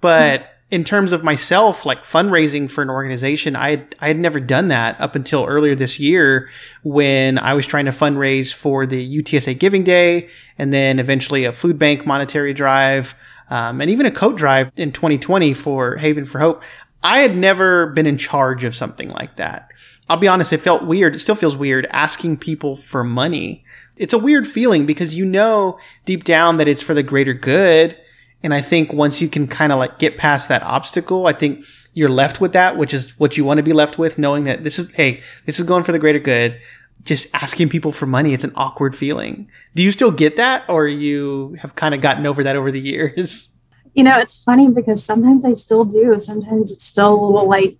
But 0.00 0.40
mm-hmm 0.42 0.59
in 0.70 0.84
terms 0.84 1.12
of 1.12 1.24
myself, 1.24 1.84
like 1.84 2.04
fundraising 2.04 2.70
for 2.70 2.82
an 2.82 2.90
organization, 2.90 3.56
I 3.56 3.70
had, 3.70 3.96
I 4.00 4.08
had 4.08 4.18
never 4.18 4.38
done 4.38 4.68
that 4.68 5.00
up 5.00 5.16
until 5.16 5.44
earlier 5.44 5.74
this 5.74 5.98
year 5.98 6.48
when 6.84 7.38
I 7.38 7.54
was 7.54 7.66
trying 7.66 7.86
to 7.86 7.90
fundraise 7.90 8.54
for 8.54 8.86
the 8.86 9.22
UTSA 9.22 9.58
Giving 9.58 9.82
Day 9.82 10.28
and 10.58 10.72
then 10.72 10.98
eventually 11.00 11.44
a 11.44 11.52
food 11.52 11.78
bank 11.78 12.06
monetary 12.06 12.54
drive, 12.54 13.14
um, 13.50 13.80
and 13.80 13.90
even 13.90 14.06
a 14.06 14.12
coat 14.12 14.36
drive 14.36 14.70
in 14.76 14.92
2020 14.92 15.54
for 15.54 15.96
Haven 15.96 16.24
for 16.24 16.38
Hope. 16.38 16.62
I 17.02 17.20
had 17.20 17.36
never 17.36 17.86
been 17.86 18.06
in 18.06 18.16
charge 18.16 18.62
of 18.62 18.76
something 18.76 19.08
like 19.08 19.36
that. 19.36 19.68
I'll 20.08 20.18
be 20.18 20.28
honest, 20.28 20.52
it 20.52 20.58
felt 20.58 20.86
weird. 20.86 21.14
It 21.16 21.20
still 21.20 21.34
feels 21.34 21.56
weird 21.56 21.86
asking 21.90 22.38
people 22.38 22.76
for 22.76 23.02
money. 23.02 23.64
It's 23.96 24.12
a 24.12 24.18
weird 24.18 24.46
feeling 24.46 24.86
because 24.86 25.16
you 25.16 25.24
know 25.24 25.78
deep 26.04 26.24
down 26.24 26.58
that 26.58 26.68
it's 26.68 26.82
for 26.82 26.94
the 26.94 27.02
greater 27.02 27.34
good 27.34 27.96
and 28.42 28.54
I 28.54 28.60
think 28.60 28.92
once 28.92 29.20
you 29.20 29.28
can 29.28 29.46
kind 29.46 29.72
of 29.72 29.78
like 29.78 29.98
get 29.98 30.16
past 30.16 30.48
that 30.48 30.62
obstacle, 30.62 31.26
I 31.26 31.32
think 31.32 31.64
you're 31.92 32.08
left 32.08 32.40
with 32.40 32.52
that, 32.52 32.76
which 32.76 32.94
is 32.94 33.18
what 33.18 33.36
you 33.36 33.44
want 33.44 33.58
to 33.58 33.62
be 33.62 33.72
left 33.72 33.98
with, 33.98 34.18
knowing 34.18 34.44
that 34.44 34.62
this 34.62 34.78
is, 34.78 34.94
hey, 34.94 35.22
this 35.44 35.58
is 35.58 35.66
going 35.66 35.84
for 35.84 35.92
the 35.92 35.98
greater 35.98 36.18
good. 36.18 36.60
Just 37.02 37.34
asking 37.34 37.70
people 37.70 37.92
for 37.92 38.06
money, 38.06 38.34
it's 38.34 38.44
an 38.44 38.52
awkward 38.54 38.94
feeling. 38.94 39.48
Do 39.74 39.82
you 39.82 39.90
still 39.90 40.10
get 40.10 40.36
that 40.36 40.68
or 40.68 40.86
you 40.86 41.56
have 41.60 41.74
kind 41.74 41.94
of 41.94 42.00
gotten 42.00 42.26
over 42.26 42.42
that 42.44 42.56
over 42.56 42.70
the 42.70 42.80
years? 42.80 43.46
You 43.92 44.04
know, 44.04 44.20
it's 44.20 44.38
funny 44.38 44.68
because 44.68 45.02
sometimes 45.02 45.44
I 45.44 45.54
still 45.54 45.84
do. 45.84 46.14
Sometimes 46.20 46.70
it's 46.70 46.86
still 46.86 47.12
a 47.12 47.26
little 47.26 47.48
like 47.48 47.76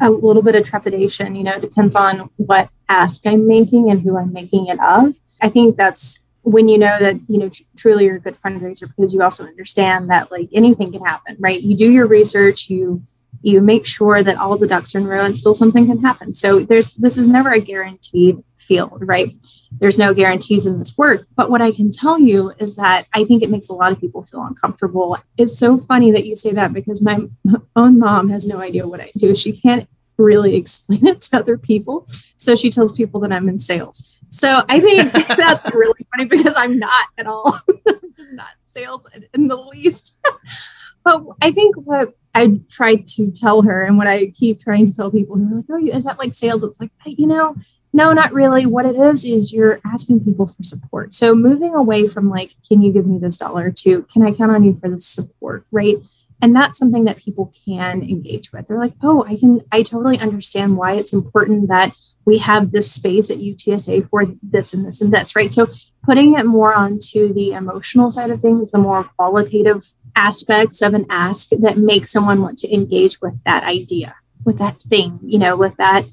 a 0.00 0.10
little 0.10 0.42
bit 0.42 0.54
of 0.54 0.66
trepidation, 0.66 1.34
you 1.34 1.42
know, 1.42 1.54
it 1.54 1.60
depends 1.60 1.96
on 1.96 2.30
what 2.36 2.68
ask 2.88 3.26
I'm 3.26 3.46
making 3.46 3.90
and 3.90 4.02
who 4.02 4.16
I'm 4.16 4.32
making 4.32 4.66
it 4.66 4.78
of. 4.80 5.14
I 5.40 5.48
think 5.48 5.76
that's 5.76 6.26
when 6.48 6.66
you 6.68 6.78
know 6.78 6.98
that 6.98 7.16
you 7.28 7.38
know 7.38 7.48
tr- 7.50 7.62
truly 7.76 8.06
you're 8.06 8.16
a 8.16 8.20
good 8.20 8.40
fundraiser 8.42 8.88
because 8.96 9.12
you 9.12 9.22
also 9.22 9.44
understand 9.44 10.08
that 10.08 10.30
like 10.30 10.48
anything 10.52 10.90
can 10.92 11.04
happen 11.04 11.36
right? 11.38 11.60
You 11.60 11.76
do 11.76 11.90
your 11.90 12.06
research 12.06 12.70
you 12.70 13.02
you 13.42 13.60
make 13.60 13.86
sure 13.86 14.22
that 14.22 14.36
all 14.36 14.56
the 14.56 14.66
ducks 14.66 14.94
are 14.94 14.98
in 14.98 15.06
a 15.06 15.08
row 15.08 15.24
and 15.24 15.36
still 15.36 15.54
something 15.54 15.86
can 15.86 16.00
happen. 16.00 16.34
So 16.34 16.60
there's 16.60 16.94
this 16.94 17.18
is 17.18 17.28
never 17.28 17.50
a 17.50 17.60
guaranteed 17.60 18.42
field 18.56 19.02
right? 19.06 19.28
There's 19.78 19.98
no 19.98 20.14
guarantees 20.14 20.64
in 20.64 20.78
this 20.78 20.96
work. 20.96 21.26
But 21.36 21.50
what 21.50 21.60
i 21.60 21.70
can 21.70 21.90
tell 21.90 22.18
you 22.18 22.52
is 22.58 22.76
that 22.76 23.06
i 23.12 23.24
think 23.24 23.42
it 23.42 23.50
makes 23.50 23.68
a 23.68 23.74
lot 23.74 23.92
of 23.92 24.00
people 24.00 24.24
feel 24.24 24.42
uncomfortable. 24.42 25.18
It's 25.36 25.58
so 25.58 25.78
funny 25.78 26.10
that 26.12 26.24
you 26.24 26.34
say 26.34 26.52
that 26.52 26.72
because 26.72 27.02
my 27.02 27.18
own 27.76 27.98
mom 27.98 28.30
has 28.30 28.46
no 28.46 28.58
idea 28.60 28.88
what 28.88 29.00
i 29.00 29.12
do. 29.16 29.36
She 29.36 29.52
can't 29.52 29.86
really 30.16 30.56
explain 30.62 31.06
it 31.06 31.20
to 31.22 31.36
other 31.36 31.58
people. 31.58 32.06
So 32.36 32.56
she 32.56 32.70
tells 32.70 32.92
people 32.92 33.20
that 33.20 33.32
i'm 33.32 33.50
in 33.50 33.58
sales 33.58 34.08
so 34.30 34.62
I 34.68 34.80
think 34.80 35.12
that's 35.36 35.72
really 35.74 36.06
funny 36.14 36.28
because 36.28 36.54
I'm 36.56 36.78
not 36.78 37.06
at 37.16 37.26
all, 37.26 37.60
just 38.16 38.32
not 38.32 38.48
sales 38.68 39.06
in 39.34 39.48
the 39.48 39.56
least. 39.56 40.18
but 41.04 41.24
I 41.40 41.52
think 41.52 41.76
what 41.76 42.14
I 42.34 42.60
tried 42.70 43.08
to 43.08 43.30
tell 43.30 43.62
her 43.62 43.82
and 43.82 43.98
what 43.98 44.06
I 44.06 44.26
keep 44.26 44.60
trying 44.60 44.86
to 44.86 44.94
tell 44.94 45.10
people 45.10 45.36
who 45.36 45.52
are 45.52 45.56
like, 45.56 45.64
oh, 45.70 45.96
is 45.96 46.04
that 46.04 46.18
like 46.18 46.34
sales? 46.34 46.62
It's 46.62 46.80
like, 46.80 46.90
you 47.06 47.26
know, 47.26 47.56
no, 47.92 48.12
not 48.12 48.32
really. 48.32 48.66
What 48.66 48.84
it 48.84 48.96
is, 48.96 49.24
is 49.24 49.52
you're 49.52 49.80
asking 49.84 50.24
people 50.24 50.46
for 50.46 50.62
support. 50.62 51.14
So 51.14 51.34
moving 51.34 51.74
away 51.74 52.06
from 52.06 52.28
like, 52.28 52.52
can 52.68 52.82
you 52.82 52.92
give 52.92 53.06
me 53.06 53.18
this 53.18 53.38
dollar 53.38 53.70
to, 53.70 54.02
can 54.12 54.22
I 54.22 54.32
count 54.32 54.52
on 54.52 54.62
you 54.62 54.74
for 54.74 54.90
the 54.90 55.00
support, 55.00 55.66
right? 55.72 55.96
And 56.40 56.54
that's 56.54 56.78
something 56.78 57.04
that 57.04 57.16
people 57.16 57.52
can 57.64 58.02
engage 58.02 58.52
with. 58.52 58.68
They're 58.68 58.78
like, 58.78 58.92
oh, 59.02 59.24
I 59.24 59.36
can, 59.36 59.62
I 59.72 59.82
totally 59.82 60.20
understand 60.20 60.76
why 60.76 60.94
it's 60.94 61.12
important 61.12 61.68
that 61.68 61.92
we 62.28 62.36
have 62.36 62.72
this 62.72 62.92
space 62.92 63.30
at 63.30 63.38
UTSA 63.38 64.06
for 64.10 64.26
this 64.42 64.74
and 64.74 64.84
this 64.84 65.00
and 65.00 65.10
this, 65.10 65.34
right? 65.34 65.50
So 65.50 65.66
putting 66.02 66.34
it 66.38 66.44
more 66.44 66.74
onto 66.74 67.32
the 67.32 67.52
emotional 67.52 68.10
side 68.10 68.30
of 68.30 68.42
things, 68.42 68.70
the 68.70 68.76
more 68.76 69.04
qualitative 69.16 69.86
aspects 70.14 70.82
of 70.82 70.92
an 70.92 71.06
ask 71.08 71.48
that 71.48 71.78
make 71.78 72.06
someone 72.06 72.42
want 72.42 72.58
to 72.58 72.72
engage 72.72 73.22
with 73.22 73.32
that 73.46 73.64
idea, 73.64 74.14
with 74.44 74.58
that 74.58 74.76
thing, 74.90 75.18
you 75.22 75.38
know, 75.38 75.56
with 75.56 75.74
that 75.78 76.04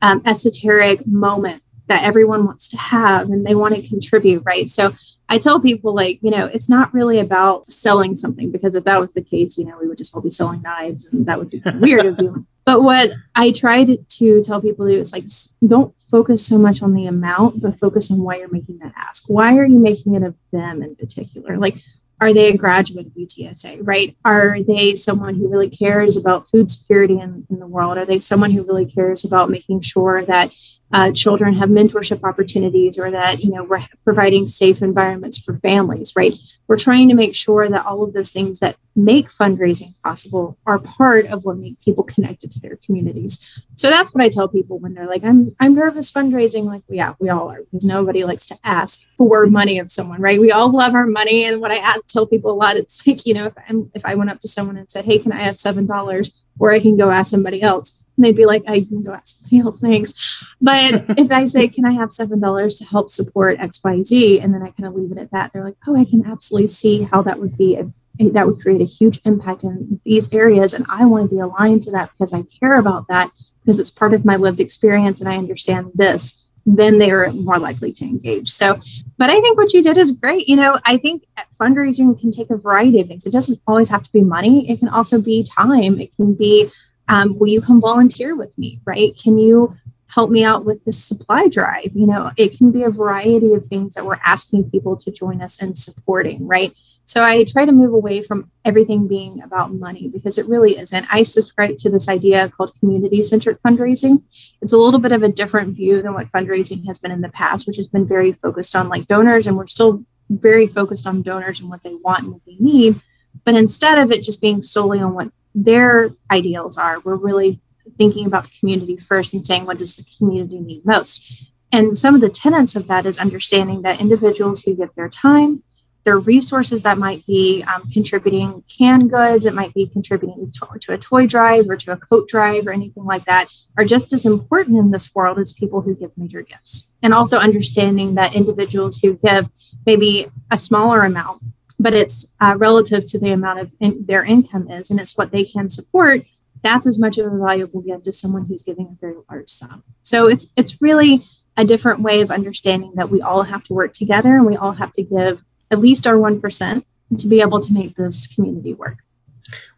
um, 0.00 0.22
esoteric 0.24 1.06
moment 1.06 1.62
that 1.88 2.02
everyone 2.02 2.46
wants 2.46 2.66
to 2.68 2.78
have 2.78 3.28
and 3.28 3.46
they 3.46 3.54
want 3.54 3.74
to 3.74 3.86
contribute, 3.86 4.42
right? 4.46 4.70
So 4.70 4.92
I 5.28 5.36
tell 5.36 5.60
people, 5.60 5.94
like, 5.94 6.18
you 6.22 6.30
know, 6.30 6.46
it's 6.46 6.70
not 6.70 6.94
really 6.94 7.18
about 7.18 7.70
selling 7.70 8.16
something 8.16 8.50
because 8.50 8.74
if 8.74 8.84
that 8.84 9.00
was 9.00 9.12
the 9.12 9.20
case, 9.20 9.58
you 9.58 9.66
know, 9.66 9.76
we 9.78 9.86
would 9.86 9.98
just 9.98 10.14
all 10.16 10.22
be 10.22 10.30
selling 10.30 10.62
knives 10.62 11.12
and 11.12 11.26
that 11.26 11.38
would 11.38 11.50
be 11.50 11.60
weird 11.74 12.06
of 12.06 12.18
you. 12.20 12.46
But 12.68 12.82
what 12.82 13.12
I 13.34 13.50
tried 13.52 13.86
to, 13.86 14.42
tell 14.42 14.60
people 14.60 14.84
to 14.84 14.92
do 14.92 15.00
is 15.00 15.10
like, 15.10 15.24
don't 15.66 15.94
focus 16.10 16.46
so 16.46 16.58
much 16.58 16.82
on 16.82 16.92
the 16.92 17.06
amount, 17.06 17.62
but 17.62 17.78
focus 17.78 18.10
on 18.10 18.20
why 18.20 18.36
you're 18.36 18.52
making 18.52 18.80
that 18.80 18.92
ask. 18.94 19.24
Why 19.26 19.56
are 19.56 19.64
you 19.64 19.78
making 19.78 20.16
it 20.16 20.22
of 20.22 20.34
them 20.52 20.82
in 20.82 20.94
particular? 20.94 21.56
Like, 21.56 21.76
are 22.20 22.34
they 22.34 22.50
a 22.50 22.58
graduate 22.58 23.06
of 23.06 23.12
UTSA, 23.14 23.78
right? 23.80 24.14
Are 24.22 24.58
they 24.62 24.94
someone 24.94 25.36
who 25.36 25.48
really 25.48 25.70
cares 25.70 26.14
about 26.18 26.50
food 26.50 26.70
security 26.70 27.18
in, 27.18 27.46
in 27.48 27.58
the 27.58 27.66
world? 27.66 27.96
Are 27.96 28.04
they 28.04 28.18
someone 28.18 28.50
who 28.50 28.64
really 28.64 28.84
cares 28.84 29.24
about 29.24 29.48
making 29.48 29.80
sure 29.80 30.26
that 30.26 30.50
uh, 30.92 31.12
children 31.12 31.54
have 31.54 31.68
mentorship 31.68 32.22
opportunities 32.24 32.98
or 32.98 33.10
that 33.10 33.40
you 33.40 33.50
know 33.50 33.64
we're 33.64 33.84
providing 34.04 34.48
safe 34.48 34.82
environments 34.82 35.38
for 35.38 35.56
families 35.58 36.14
right? 36.16 36.34
We're 36.66 36.76
trying 36.76 37.08
to 37.08 37.14
make 37.14 37.34
sure 37.34 37.68
that 37.68 37.86
all 37.86 38.02
of 38.02 38.12
those 38.12 38.30
things 38.30 38.58
that 38.60 38.76
make 38.96 39.28
fundraising 39.28 39.94
possible 40.02 40.58
are 40.66 40.78
part 40.78 41.26
of 41.26 41.44
what 41.44 41.56
make 41.56 41.80
people 41.80 42.04
connected 42.04 42.50
to 42.50 42.60
their 42.60 42.76
communities. 42.76 43.62
So 43.76 43.90
that's 43.90 44.14
what 44.14 44.24
i 44.24 44.28
tell 44.28 44.48
people 44.48 44.78
when 44.78 44.94
they're 44.94 45.06
like 45.06 45.24
i'm 45.24 45.54
i'm 45.60 45.74
nervous 45.74 46.12
fundraising 46.12 46.64
like 46.64 46.82
yeah 46.88 47.14
we 47.20 47.28
all 47.28 47.50
are 47.50 47.62
because 47.62 47.84
nobody 47.84 48.24
likes 48.24 48.46
to 48.46 48.58
ask 48.64 49.08
for 49.16 49.46
money 49.46 49.78
of 49.78 49.90
someone 49.90 50.20
right? 50.20 50.40
We 50.40 50.50
all 50.52 50.70
love 50.70 50.94
our 50.94 51.06
money 51.06 51.44
and 51.44 51.60
what 51.60 51.70
i 51.70 51.76
ask 51.76 52.06
tell 52.08 52.26
people 52.26 52.50
a 52.50 52.54
lot 52.54 52.76
it's 52.76 53.06
like 53.06 53.26
you 53.26 53.34
know 53.34 53.46
if, 53.46 53.54
I'm, 53.68 53.90
if 53.94 54.04
i 54.04 54.14
went 54.14 54.30
up 54.30 54.40
to 54.40 54.48
someone 54.48 54.76
and 54.76 54.90
said 54.90 55.04
hey 55.04 55.18
can 55.18 55.32
i 55.32 55.40
have 55.40 55.58
seven 55.58 55.86
dollars? 55.86 56.42
or 56.58 56.72
i 56.72 56.80
can 56.80 56.96
go 56.96 57.10
ask 57.10 57.30
somebody 57.30 57.62
else 57.62 57.97
and 58.18 58.24
they'd 58.24 58.36
be 58.36 58.46
like, 58.46 58.64
I 58.66 58.80
can 58.80 59.04
go 59.04 59.12
ask 59.12 59.38
somebody 59.38 59.60
else, 59.60 59.80
thanks. 59.80 60.54
But 60.60 61.04
if 61.18 61.30
I 61.30 61.46
say, 61.46 61.68
Can 61.68 61.84
I 61.84 61.92
have 61.92 62.08
$7 62.08 62.78
to 62.78 62.84
help 62.84 63.10
support 63.10 63.58
XYZ? 63.58 64.42
And 64.42 64.52
then 64.52 64.62
I 64.62 64.70
kind 64.70 64.86
of 64.86 64.94
leave 64.94 65.12
it 65.12 65.18
at 65.18 65.30
that, 65.30 65.52
they're 65.52 65.64
like, 65.64 65.76
Oh, 65.86 65.96
I 65.96 66.04
can 66.04 66.26
absolutely 66.26 66.68
see 66.68 67.04
how 67.04 67.22
that 67.22 67.38
would 67.38 67.56
be 67.56 67.76
a, 67.76 67.90
that 68.30 68.46
would 68.46 68.60
create 68.60 68.80
a 68.80 68.84
huge 68.84 69.20
impact 69.24 69.62
in 69.62 70.00
these 70.04 70.32
areas. 70.34 70.74
And 70.74 70.84
I 70.90 71.06
want 71.06 71.30
to 71.30 71.36
be 71.36 71.40
aligned 71.40 71.84
to 71.84 71.92
that 71.92 72.10
because 72.10 72.34
I 72.34 72.42
care 72.58 72.74
about 72.74 73.06
that 73.06 73.30
because 73.64 73.78
it's 73.78 73.92
part 73.92 74.14
of 74.14 74.24
my 74.24 74.34
lived 74.34 74.58
experience 74.58 75.20
and 75.20 75.28
I 75.28 75.36
understand 75.36 75.92
this. 75.94 76.42
Then 76.66 76.98
they're 76.98 77.32
more 77.32 77.58
likely 77.58 77.92
to 77.92 78.04
engage. 78.04 78.50
So, 78.50 78.76
but 79.16 79.30
I 79.30 79.40
think 79.40 79.56
what 79.56 79.72
you 79.72 79.82
did 79.82 79.96
is 79.96 80.10
great. 80.10 80.48
You 80.48 80.56
know, 80.56 80.78
I 80.84 80.98
think 80.98 81.24
fundraising 81.58 82.18
can 82.20 82.30
take 82.30 82.50
a 82.50 82.56
variety 82.56 83.00
of 83.00 83.08
things. 83.08 83.24
It 83.24 83.32
doesn't 83.32 83.60
always 83.66 83.88
have 83.88 84.02
to 84.02 84.12
be 84.12 84.22
money, 84.22 84.68
it 84.68 84.80
can 84.80 84.88
also 84.88 85.20
be 85.20 85.44
time, 85.44 86.00
it 86.00 86.14
can 86.16 86.34
be 86.34 86.70
um, 87.08 87.38
will 87.38 87.48
you 87.48 87.60
come 87.60 87.80
volunteer 87.80 88.36
with 88.36 88.56
me 88.58 88.80
right 88.84 89.12
can 89.22 89.38
you 89.38 89.76
help 90.08 90.30
me 90.30 90.42
out 90.42 90.64
with 90.64 90.84
this 90.84 91.02
supply 91.02 91.48
drive. 91.48 91.90
You 91.94 92.06
know, 92.06 92.30
it 92.36 92.56
can 92.56 92.70
be 92.72 92.82
a 92.82 92.90
variety 92.90 93.52
of 93.52 93.66
things 93.66 93.94
that 93.94 94.06
we're 94.06 94.18
asking 94.24 94.70
people 94.70 94.96
to 94.96 95.12
join 95.12 95.42
us 95.42 95.62
in 95.62 95.74
supporting, 95.74 96.46
right? 96.46 96.72
So 97.04 97.22
I 97.22 97.44
try 97.44 97.64
to 97.64 97.72
move 97.72 97.94
away 97.94 98.22
from 98.22 98.50
everything 98.66 99.08
being 99.08 99.40
about 99.42 99.72
money 99.72 100.08
because 100.08 100.36
it 100.36 100.46
really 100.46 100.78
isn't. 100.78 101.06
I 101.10 101.22
subscribe 101.22 101.78
to 101.78 101.90
this 101.90 102.06
idea 102.08 102.50
called 102.50 102.74
community 102.80 103.22
centric 103.22 103.62
fundraising. 103.62 104.22
It's 104.60 104.74
a 104.74 104.78
little 104.78 105.00
bit 105.00 105.12
of 105.12 105.22
a 105.22 105.32
different 105.32 105.74
view 105.74 106.02
than 106.02 106.12
what 106.12 106.30
fundraising 106.32 106.86
has 106.86 106.98
been 106.98 107.10
in 107.10 107.22
the 107.22 107.30
past, 107.30 107.66
which 107.66 107.78
has 107.78 107.88
been 107.88 108.06
very 108.06 108.32
focused 108.32 108.76
on 108.76 108.88
like 108.88 109.08
donors, 109.08 109.46
and 109.46 109.56
we're 109.56 109.68
still 109.68 110.04
very 110.28 110.66
focused 110.66 111.06
on 111.06 111.22
donors 111.22 111.60
and 111.60 111.70
what 111.70 111.82
they 111.82 111.94
want 111.94 112.24
and 112.24 112.32
what 112.32 112.44
they 112.44 112.56
need. 112.60 113.00
But 113.44 113.54
instead 113.54 113.98
of 113.98 114.10
it 114.10 114.22
just 114.22 114.42
being 114.42 114.60
solely 114.60 115.00
on 115.00 115.14
what 115.14 115.30
their 115.64 116.10
ideals 116.30 116.78
are, 116.78 117.00
we're 117.00 117.16
really 117.16 117.60
thinking 117.96 118.26
about 118.26 118.44
the 118.44 118.50
community 118.60 118.96
first 118.96 119.34
and 119.34 119.44
saying, 119.44 119.66
what 119.66 119.78
does 119.78 119.96
the 119.96 120.04
community 120.16 120.60
need 120.60 120.84
most? 120.84 121.32
And 121.72 121.96
some 121.96 122.14
of 122.14 122.20
the 122.20 122.28
tenets 122.28 122.76
of 122.76 122.86
that 122.86 123.06
is 123.06 123.18
understanding 123.18 123.82
that 123.82 124.00
individuals 124.00 124.62
who 124.62 124.74
give 124.74 124.94
their 124.94 125.08
time, 125.08 125.62
their 126.04 126.18
resources 126.18 126.82
that 126.82 126.96
might 126.96 127.26
be 127.26 127.64
um, 127.64 127.90
contributing 127.90 128.62
canned 128.78 129.10
goods, 129.10 129.44
it 129.44 129.52
might 129.52 129.74
be 129.74 129.86
contributing 129.86 130.50
to, 130.52 130.78
to, 130.80 130.94
a 130.94 130.98
toy 130.98 131.26
drive 131.26 131.68
or 131.68 131.76
to 131.76 131.92
a 131.92 131.96
coat 131.96 132.28
drive 132.28 132.66
or 132.66 132.72
anything 132.72 133.04
like 133.04 133.24
that, 133.24 133.48
are 133.76 133.84
just 133.84 134.12
as 134.12 134.24
important 134.24 134.78
in 134.78 134.90
this 134.90 135.14
world 135.14 135.38
as 135.38 135.52
people 135.52 135.82
who 135.82 135.94
give 135.94 136.10
major 136.16 136.42
gifts. 136.42 136.92
And 137.02 137.12
also 137.12 137.38
understanding 137.38 138.14
that 138.14 138.34
individuals 138.34 138.98
who 138.98 139.18
give 139.22 139.50
maybe 139.84 140.28
a 140.50 140.56
smaller 140.56 141.00
amount, 141.00 141.42
but 141.78 141.94
it's 141.94 142.32
uh, 142.40 142.54
relative 142.56 143.06
to 143.08 143.18
the 143.18 143.30
amount 143.30 143.60
of 143.60 143.70
in, 143.80 144.04
their 144.06 144.24
income 144.24 144.70
is, 144.70 144.90
and 144.90 145.00
it's 145.00 145.16
what 145.16 145.30
they 145.30 145.44
can 145.44 145.68
support. 145.68 146.22
That's 146.62 146.86
as 146.86 146.98
much 146.98 147.18
of 147.18 147.32
a 147.32 147.38
valuable 147.38 147.80
gift 147.82 148.08
as 148.08 148.18
someone 148.20 148.46
who's 148.46 148.64
giving 148.64 148.86
a 148.86 148.96
very 149.00 149.16
large 149.30 149.50
sum. 149.50 149.84
So 150.02 150.26
it's 150.26 150.52
it's 150.56 150.82
really 150.82 151.24
a 151.56 151.64
different 151.64 152.00
way 152.00 152.20
of 152.20 152.30
understanding 152.30 152.92
that 152.94 153.10
we 153.10 153.20
all 153.20 153.42
have 153.42 153.64
to 153.64 153.74
work 153.74 153.92
together 153.92 154.36
and 154.36 154.46
we 154.46 154.56
all 154.56 154.72
have 154.72 154.92
to 154.92 155.02
give 155.02 155.42
at 155.70 155.80
least 155.80 156.06
our 156.06 156.14
1% 156.14 156.84
to 157.18 157.26
be 157.26 157.40
able 157.40 157.60
to 157.60 157.72
make 157.72 157.96
this 157.96 158.26
community 158.26 158.74
work. 158.74 158.98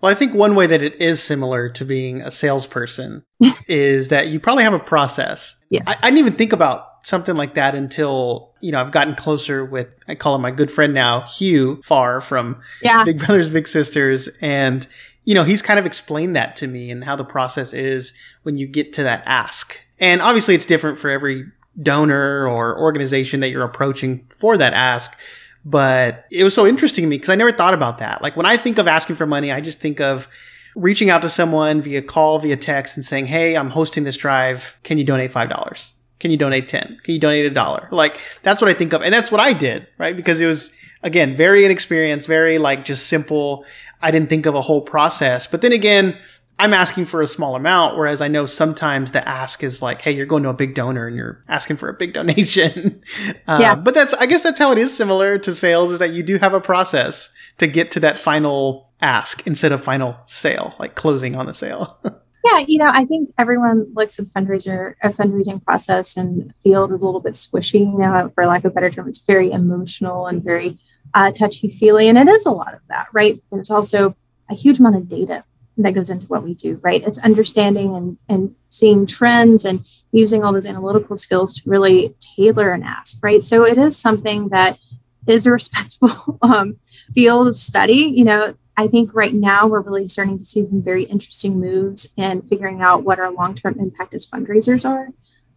Well, 0.00 0.10
I 0.10 0.14
think 0.14 0.34
one 0.34 0.54
way 0.54 0.66
that 0.66 0.82
it 0.82 1.00
is 1.00 1.22
similar 1.22 1.68
to 1.70 1.84
being 1.84 2.20
a 2.22 2.30
salesperson 2.30 3.24
is 3.68 4.08
that 4.08 4.28
you 4.28 4.40
probably 4.40 4.64
have 4.64 4.74
a 4.74 4.80
process. 4.80 5.64
Yes. 5.70 5.84
I, 5.86 5.92
I, 5.92 6.10
didn't 6.10 6.18
even 6.18 6.34
think 6.34 6.52
about 6.52 6.89
something 7.02 7.36
like 7.36 7.54
that 7.54 7.74
until, 7.74 8.52
you 8.60 8.72
know, 8.72 8.80
I've 8.80 8.92
gotten 8.92 9.14
closer 9.14 9.64
with, 9.64 9.88
I 10.08 10.14
call 10.14 10.34
him 10.34 10.42
my 10.42 10.50
good 10.50 10.70
friend 10.70 10.94
now, 10.94 11.22
Hugh 11.22 11.80
Far 11.84 12.20
from 12.20 12.60
yeah. 12.82 13.04
Big 13.04 13.18
Brothers 13.18 13.50
Big 13.50 13.68
Sisters. 13.68 14.28
And, 14.40 14.86
you 15.24 15.34
know, 15.34 15.44
he's 15.44 15.62
kind 15.62 15.78
of 15.78 15.86
explained 15.86 16.36
that 16.36 16.56
to 16.56 16.66
me 16.66 16.90
and 16.90 17.04
how 17.04 17.16
the 17.16 17.24
process 17.24 17.72
is 17.72 18.14
when 18.42 18.56
you 18.56 18.66
get 18.66 18.92
to 18.94 19.02
that 19.02 19.22
ask. 19.26 19.78
And 19.98 20.22
obviously 20.22 20.54
it's 20.54 20.66
different 20.66 20.98
for 20.98 21.10
every 21.10 21.44
donor 21.80 22.46
or 22.46 22.78
organization 22.78 23.40
that 23.40 23.50
you're 23.50 23.64
approaching 23.64 24.26
for 24.30 24.56
that 24.56 24.72
ask. 24.72 25.16
But 25.64 26.24
it 26.30 26.42
was 26.42 26.54
so 26.54 26.66
interesting 26.66 27.02
to 27.02 27.08
me 27.08 27.16
because 27.16 27.28
I 27.28 27.34
never 27.34 27.52
thought 27.52 27.74
about 27.74 27.98
that. 27.98 28.22
Like 28.22 28.36
when 28.36 28.46
I 28.46 28.56
think 28.56 28.78
of 28.78 28.88
asking 28.88 29.16
for 29.16 29.26
money, 29.26 29.52
I 29.52 29.60
just 29.60 29.78
think 29.78 30.00
of 30.00 30.26
reaching 30.74 31.10
out 31.10 31.22
to 31.22 31.28
someone 31.28 31.80
via 31.82 32.02
call, 32.02 32.38
via 32.38 32.56
text 32.56 32.96
and 32.96 33.04
saying, 33.04 33.26
Hey, 33.26 33.56
I'm 33.56 33.70
hosting 33.70 34.04
this 34.04 34.16
drive. 34.16 34.78
Can 34.82 34.98
you 34.98 35.04
donate 35.04 35.32
$5? 35.32 35.92
Can 36.20 36.30
you 36.30 36.36
donate 36.36 36.68
10? 36.68 37.00
Can 37.02 37.14
you 37.14 37.20
donate 37.20 37.46
a 37.46 37.50
dollar? 37.50 37.88
Like 37.90 38.20
that's 38.42 38.62
what 38.62 38.70
I 38.70 38.74
think 38.74 38.92
of. 38.92 39.02
And 39.02 39.12
that's 39.12 39.32
what 39.32 39.40
I 39.40 39.52
did, 39.52 39.88
right? 39.98 40.14
Because 40.14 40.40
it 40.40 40.46
was 40.46 40.72
again, 41.02 41.34
very 41.34 41.64
inexperienced, 41.64 42.28
very 42.28 42.58
like 42.58 42.84
just 42.84 43.06
simple. 43.06 43.64
I 44.02 44.10
didn't 44.10 44.28
think 44.28 44.46
of 44.46 44.54
a 44.54 44.60
whole 44.60 44.82
process. 44.82 45.46
But 45.46 45.62
then 45.62 45.72
again, 45.72 46.16
I'm 46.58 46.74
asking 46.74 47.06
for 47.06 47.22
a 47.22 47.26
small 47.26 47.56
amount, 47.56 47.96
whereas 47.96 48.20
I 48.20 48.28
know 48.28 48.44
sometimes 48.44 49.12
the 49.12 49.26
ask 49.26 49.64
is 49.64 49.80
like, 49.80 50.02
hey, 50.02 50.12
you're 50.12 50.26
going 50.26 50.42
to 50.42 50.50
a 50.50 50.54
big 50.54 50.74
donor 50.74 51.06
and 51.06 51.16
you're 51.16 51.42
asking 51.48 51.78
for 51.78 51.88
a 51.88 51.94
big 51.94 52.12
donation. 52.14 53.02
uh, 53.46 53.58
yeah. 53.60 53.74
But 53.74 53.94
that's, 53.94 54.12
I 54.14 54.26
guess 54.26 54.42
that's 54.42 54.58
how 54.58 54.70
it 54.72 54.78
is 54.78 54.94
similar 54.94 55.38
to 55.38 55.54
sales 55.54 55.90
is 55.90 55.98
that 56.00 56.10
you 56.10 56.22
do 56.22 56.38
have 56.38 56.52
a 56.52 56.60
process 56.60 57.32
to 57.58 57.66
get 57.66 57.90
to 57.92 58.00
that 58.00 58.18
final 58.18 58.90
ask 59.00 59.46
instead 59.46 59.72
of 59.72 59.82
final 59.82 60.18
sale, 60.26 60.74
like 60.78 60.94
closing 60.94 61.34
on 61.34 61.46
the 61.46 61.54
sale. 61.54 61.98
yeah, 62.44 62.64
you 62.66 62.78
know, 62.78 62.88
I 62.88 63.04
think 63.04 63.32
everyone 63.38 63.92
looks 63.94 64.18
at 64.18 64.26
the 64.26 64.30
fundraiser, 64.30 64.94
a 65.02 65.10
fundraising 65.10 65.62
process 65.64 66.16
and 66.16 66.54
field 66.56 66.92
is 66.92 67.02
a 67.02 67.04
little 67.04 67.20
bit 67.20 67.34
squishy, 67.34 67.80
you 67.80 67.98
know, 67.98 68.32
for 68.34 68.46
lack 68.46 68.64
of 68.64 68.72
a 68.72 68.74
better 68.74 68.90
term, 68.90 69.08
it's 69.08 69.18
very 69.18 69.50
emotional 69.50 70.26
and 70.26 70.42
very 70.42 70.78
uh, 71.14 71.32
touchy 71.32 71.68
feely. 71.68 72.08
And 72.08 72.16
it 72.16 72.28
is 72.28 72.46
a 72.46 72.50
lot 72.50 72.74
of 72.74 72.80
that, 72.88 73.08
right? 73.12 73.40
There's 73.50 73.70
also 73.70 74.16
a 74.48 74.54
huge 74.54 74.78
amount 74.78 74.96
of 74.96 75.08
data 75.08 75.44
that 75.76 75.94
goes 75.94 76.10
into 76.10 76.26
what 76.26 76.42
we 76.42 76.54
do, 76.54 76.80
right? 76.82 77.02
It's 77.06 77.18
understanding 77.18 77.94
and, 77.94 78.18
and 78.28 78.54
seeing 78.68 79.06
trends 79.06 79.64
and 79.64 79.84
using 80.12 80.42
all 80.42 80.52
those 80.52 80.66
analytical 80.66 81.16
skills 81.16 81.54
to 81.54 81.70
really 81.70 82.14
tailor 82.36 82.72
an 82.72 82.82
ask, 82.82 83.22
right? 83.22 83.42
So 83.42 83.64
it 83.64 83.78
is 83.78 83.96
something 83.96 84.48
that 84.48 84.78
is 85.26 85.46
a 85.46 85.52
respectable 85.52 86.38
um, 86.42 86.78
field 87.14 87.48
of 87.48 87.56
study. 87.56 88.12
You 88.14 88.24
know, 88.24 88.54
I 88.80 88.88
think 88.88 89.12
right 89.12 89.34
now 89.34 89.66
we're 89.66 89.82
really 89.82 90.08
starting 90.08 90.38
to 90.38 90.44
see 90.44 90.66
some 90.66 90.82
very 90.82 91.04
interesting 91.04 91.60
moves 91.60 92.14
in 92.16 92.40
figuring 92.40 92.80
out 92.80 93.04
what 93.04 93.18
our 93.18 93.30
long 93.30 93.54
term 93.54 93.78
impact 93.78 94.14
as 94.14 94.26
fundraisers 94.26 94.88
are. 94.88 95.08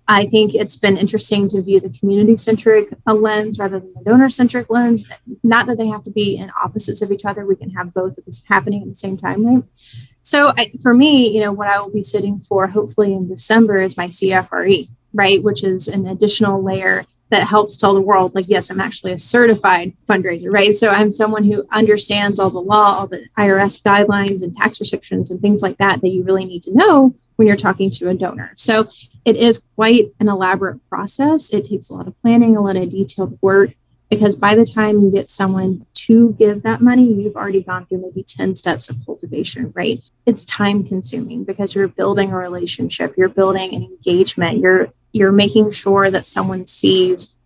I 0.10 0.26
think 0.26 0.54
it's 0.54 0.76
been 0.76 0.98
interesting 0.98 1.48
to 1.52 1.62
view 1.62 1.80
the 1.80 1.98
community 1.98 2.36
centric 2.36 2.90
uh, 3.08 3.14
lens 3.14 3.60
rather 3.60 3.80
than 3.80 3.94
the 3.94 4.04
donor 4.04 4.30
centric 4.30 4.70
lens. 4.70 5.10
Not 5.42 5.68
that 5.68 5.78
they 5.78 5.88
have 5.88 6.04
to 6.04 6.12
be 6.12 6.36
in 6.36 6.52
opposites 6.62 7.02
of 7.02 7.14
each 7.14 7.24
other, 7.24 7.46
we 7.46 7.56
can 7.56 7.70
have 7.70 7.94
both 7.94 8.18
of 8.18 8.26
this 8.26 8.44
happening 8.46 8.82
at 8.82 8.90
the 8.90 8.96
same 8.96 9.18
time, 9.18 9.46
right? 9.46 9.64
So 10.24 10.52
I, 10.58 10.74
for 10.82 10.94
me, 10.94 11.34
you 11.34 11.40
know, 11.40 11.54
what 11.54 11.70
I 11.70 11.80
will 11.80 11.94
be 11.94 12.04
sitting 12.04 12.42
for 12.42 12.68
hopefully 12.68 13.14
in 13.14 13.30
December 13.30 13.82
is 13.82 13.96
my 13.96 14.10
CFRE, 14.10 14.90
right? 15.14 15.42
Which 15.42 15.64
is 15.64 15.88
an 15.88 16.08
additional 16.08 16.62
layer 16.62 17.06
that 17.30 17.48
helps 17.48 17.78
tell 17.78 17.94
the 17.94 18.02
world, 18.02 18.36
like, 18.36 18.46
yes, 18.48 18.70
I'm 18.70 18.80
actually 18.80 19.12
a 19.12 19.20
certified 19.20 19.94
fundraiser, 20.08 20.52
right? 20.52 20.76
So 20.76 20.90
I'm 20.90 21.12
someone 21.12 21.44
who 21.44 21.66
understands 21.72 22.40
all 22.40 22.50
the 22.50 22.60
law, 22.60 23.00
all 23.00 23.08
the 23.08 23.26
IRS 23.38 23.82
guidelines 23.82 24.44
and 24.44 24.56
tax 24.56 24.80
restrictions 24.80 25.32
and 25.32 25.42
things 25.42 25.62
like 25.62 25.78
that 25.78 26.02
that 26.02 26.10
you 26.10 26.24
really 26.24 26.46
need 26.46 26.64
to 26.64 26.76
know 26.76 27.16
when 27.36 27.48
you're 27.48 27.58
talking 27.58 27.90
to 27.90 28.10
a 28.10 28.14
donor. 28.14 28.54
So 28.56 28.86
it 29.26 29.36
is 29.36 29.58
quite 29.76 30.14
an 30.20 30.30
elaborate 30.30 30.88
process. 30.90 31.52
It 31.52 31.66
takes 31.66 31.90
a 31.90 31.96
lot 31.96 32.08
of 32.08 32.22
planning, 32.22 32.56
a 32.56 32.62
lot 32.62 32.76
of 32.76 32.90
detailed 32.90 33.40
work, 33.42 33.72
because 34.10 34.36
by 34.36 34.54
the 34.54 34.66
time 34.66 35.02
you 35.02 35.10
get 35.10 35.32
someone 35.32 35.88
to 35.94 36.34
give 36.38 36.64
that 36.64 36.82
money, 36.82 37.12
you've 37.12 37.36
already 37.36 37.64
gone 37.64 37.86
through 37.86 38.02
maybe 38.02 38.24
10 38.24 38.56
steps 38.56 38.90
of 38.90 38.98
cultivation, 39.06 39.72
right? 39.74 40.02
It's 40.26 40.46
time 40.46 40.84
consuming 40.84 41.46
because 41.46 41.74
you're 41.74 41.88
building 41.88 42.32
a 42.32 42.38
relationship, 42.38 43.16
you're 43.18 43.30
building 43.30 43.74
an 43.74 43.84
engagement, 43.84 44.60
you're 44.60 44.90
you're 45.14 45.32
making 45.32 45.72
sure 45.72 46.12
that 46.12 46.26
someone 46.26 46.68
sees 46.68 47.38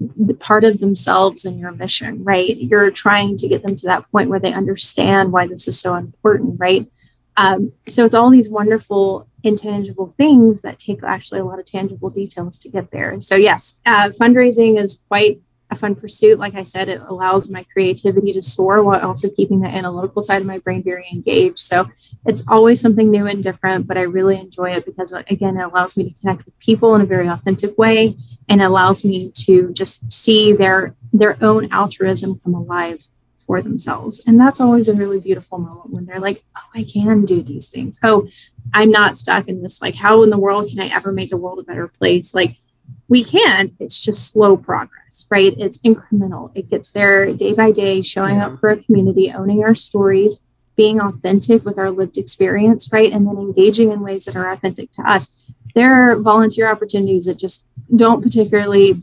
the 0.00 0.34
part 0.34 0.64
of 0.64 0.80
themselves 0.80 1.44
in 1.44 1.58
your 1.58 1.72
mission, 1.72 2.24
right? 2.24 2.56
You're 2.56 2.90
trying 2.90 3.36
to 3.38 3.48
get 3.48 3.62
them 3.62 3.76
to 3.76 3.86
that 3.86 4.10
point 4.10 4.28
where 4.28 4.40
they 4.40 4.52
understand 4.52 5.32
why 5.32 5.46
this 5.46 5.68
is 5.68 5.78
so 5.78 5.94
important, 5.94 6.58
right? 6.58 6.86
Um, 7.36 7.72
so 7.86 8.04
it's 8.04 8.14
all 8.14 8.30
these 8.30 8.48
wonderful 8.48 9.28
intangible 9.42 10.14
things 10.16 10.60
that 10.62 10.78
take 10.78 11.02
actually 11.02 11.40
a 11.40 11.44
lot 11.44 11.58
of 11.58 11.66
tangible 11.66 12.10
details 12.10 12.58
to 12.58 12.68
get 12.68 12.90
there. 12.90 13.18
So 13.20 13.36
yes, 13.36 13.80
uh, 13.86 14.10
fundraising 14.10 14.78
is 14.78 15.02
quite 15.08 15.40
a 15.70 15.76
fun 15.76 15.94
pursuit. 15.94 16.38
Like 16.38 16.54
I 16.54 16.62
said, 16.62 16.88
it 16.88 17.00
allows 17.00 17.48
my 17.48 17.64
creativity 17.72 18.32
to 18.32 18.42
soar 18.42 18.82
while 18.82 19.00
also 19.00 19.28
keeping 19.30 19.60
the 19.60 19.68
analytical 19.68 20.22
side 20.22 20.40
of 20.40 20.46
my 20.46 20.58
brain 20.58 20.82
very 20.82 21.06
engaged. 21.12 21.60
So 21.60 21.88
it's 22.26 22.42
always 22.48 22.80
something 22.80 23.10
new 23.10 23.26
and 23.26 23.42
different, 23.42 23.86
but 23.86 23.96
I 23.96 24.02
really 24.02 24.38
enjoy 24.38 24.72
it 24.72 24.84
because, 24.84 25.12
again, 25.12 25.56
it 25.56 25.64
allows 25.64 25.96
me 25.96 26.10
to 26.10 26.20
connect 26.20 26.44
with 26.44 26.58
people 26.58 26.94
in 26.94 27.00
a 27.00 27.06
very 27.06 27.28
authentic 27.28 27.76
way 27.78 28.16
and 28.48 28.60
allows 28.60 29.04
me 29.04 29.30
to 29.46 29.72
just 29.72 30.12
see 30.12 30.52
their 30.52 30.96
their 31.12 31.36
own 31.42 31.72
altruism 31.72 32.40
come 32.42 32.54
alive 32.54 33.02
for 33.46 33.60
themselves. 33.62 34.22
And 34.26 34.38
that's 34.38 34.60
always 34.60 34.86
a 34.86 34.94
really 34.94 35.18
beautiful 35.18 35.58
moment 35.58 35.90
when 35.90 36.06
they're 36.06 36.20
like, 36.20 36.44
oh, 36.56 36.60
I 36.72 36.84
can 36.84 37.24
do 37.24 37.42
these 37.42 37.66
things. 37.66 37.98
Oh, 38.02 38.28
I'm 38.72 38.92
not 38.92 39.18
stuck 39.18 39.48
in 39.48 39.60
this. 39.60 39.82
Like, 39.82 39.96
how 39.96 40.22
in 40.22 40.30
the 40.30 40.38
world 40.38 40.70
can 40.70 40.78
I 40.78 40.86
ever 40.86 41.10
make 41.10 41.30
the 41.30 41.36
world 41.36 41.58
a 41.58 41.64
better 41.64 41.88
place? 41.88 42.32
Like, 42.32 42.58
we 43.08 43.24
can, 43.24 43.76
it's 43.80 44.00
just 44.00 44.32
slow 44.32 44.56
progress, 44.56 45.26
right? 45.30 45.54
It's 45.58 45.78
incremental. 45.78 46.52
It 46.54 46.70
gets 46.70 46.92
there 46.92 47.32
day 47.32 47.52
by 47.52 47.72
day, 47.72 48.02
showing 48.02 48.36
yeah. 48.36 48.46
up 48.46 48.60
for 48.60 48.70
a 48.70 48.76
community, 48.76 49.32
owning 49.32 49.64
our 49.64 49.74
stories, 49.74 50.42
being 50.76 51.00
authentic 51.00 51.64
with 51.64 51.78
our 51.78 51.90
lived 51.90 52.16
experience, 52.16 52.92
right? 52.92 53.12
And 53.12 53.26
then 53.26 53.36
engaging 53.36 53.90
in 53.90 54.00
ways 54.00 54.24
that 54.26 54.36
are 54.36 54.50
authentic 54.50 54.92
to 54.92 55.02
us. 55.02 55.42
There 55.74 55.92
are 55.92 56.16
volunteer 56.16 56.68
opportunities 56.68 57.26
that 57.26 57.38
just 57.38 57.66
don't 57.94 58.22
particularly 58.22 59.02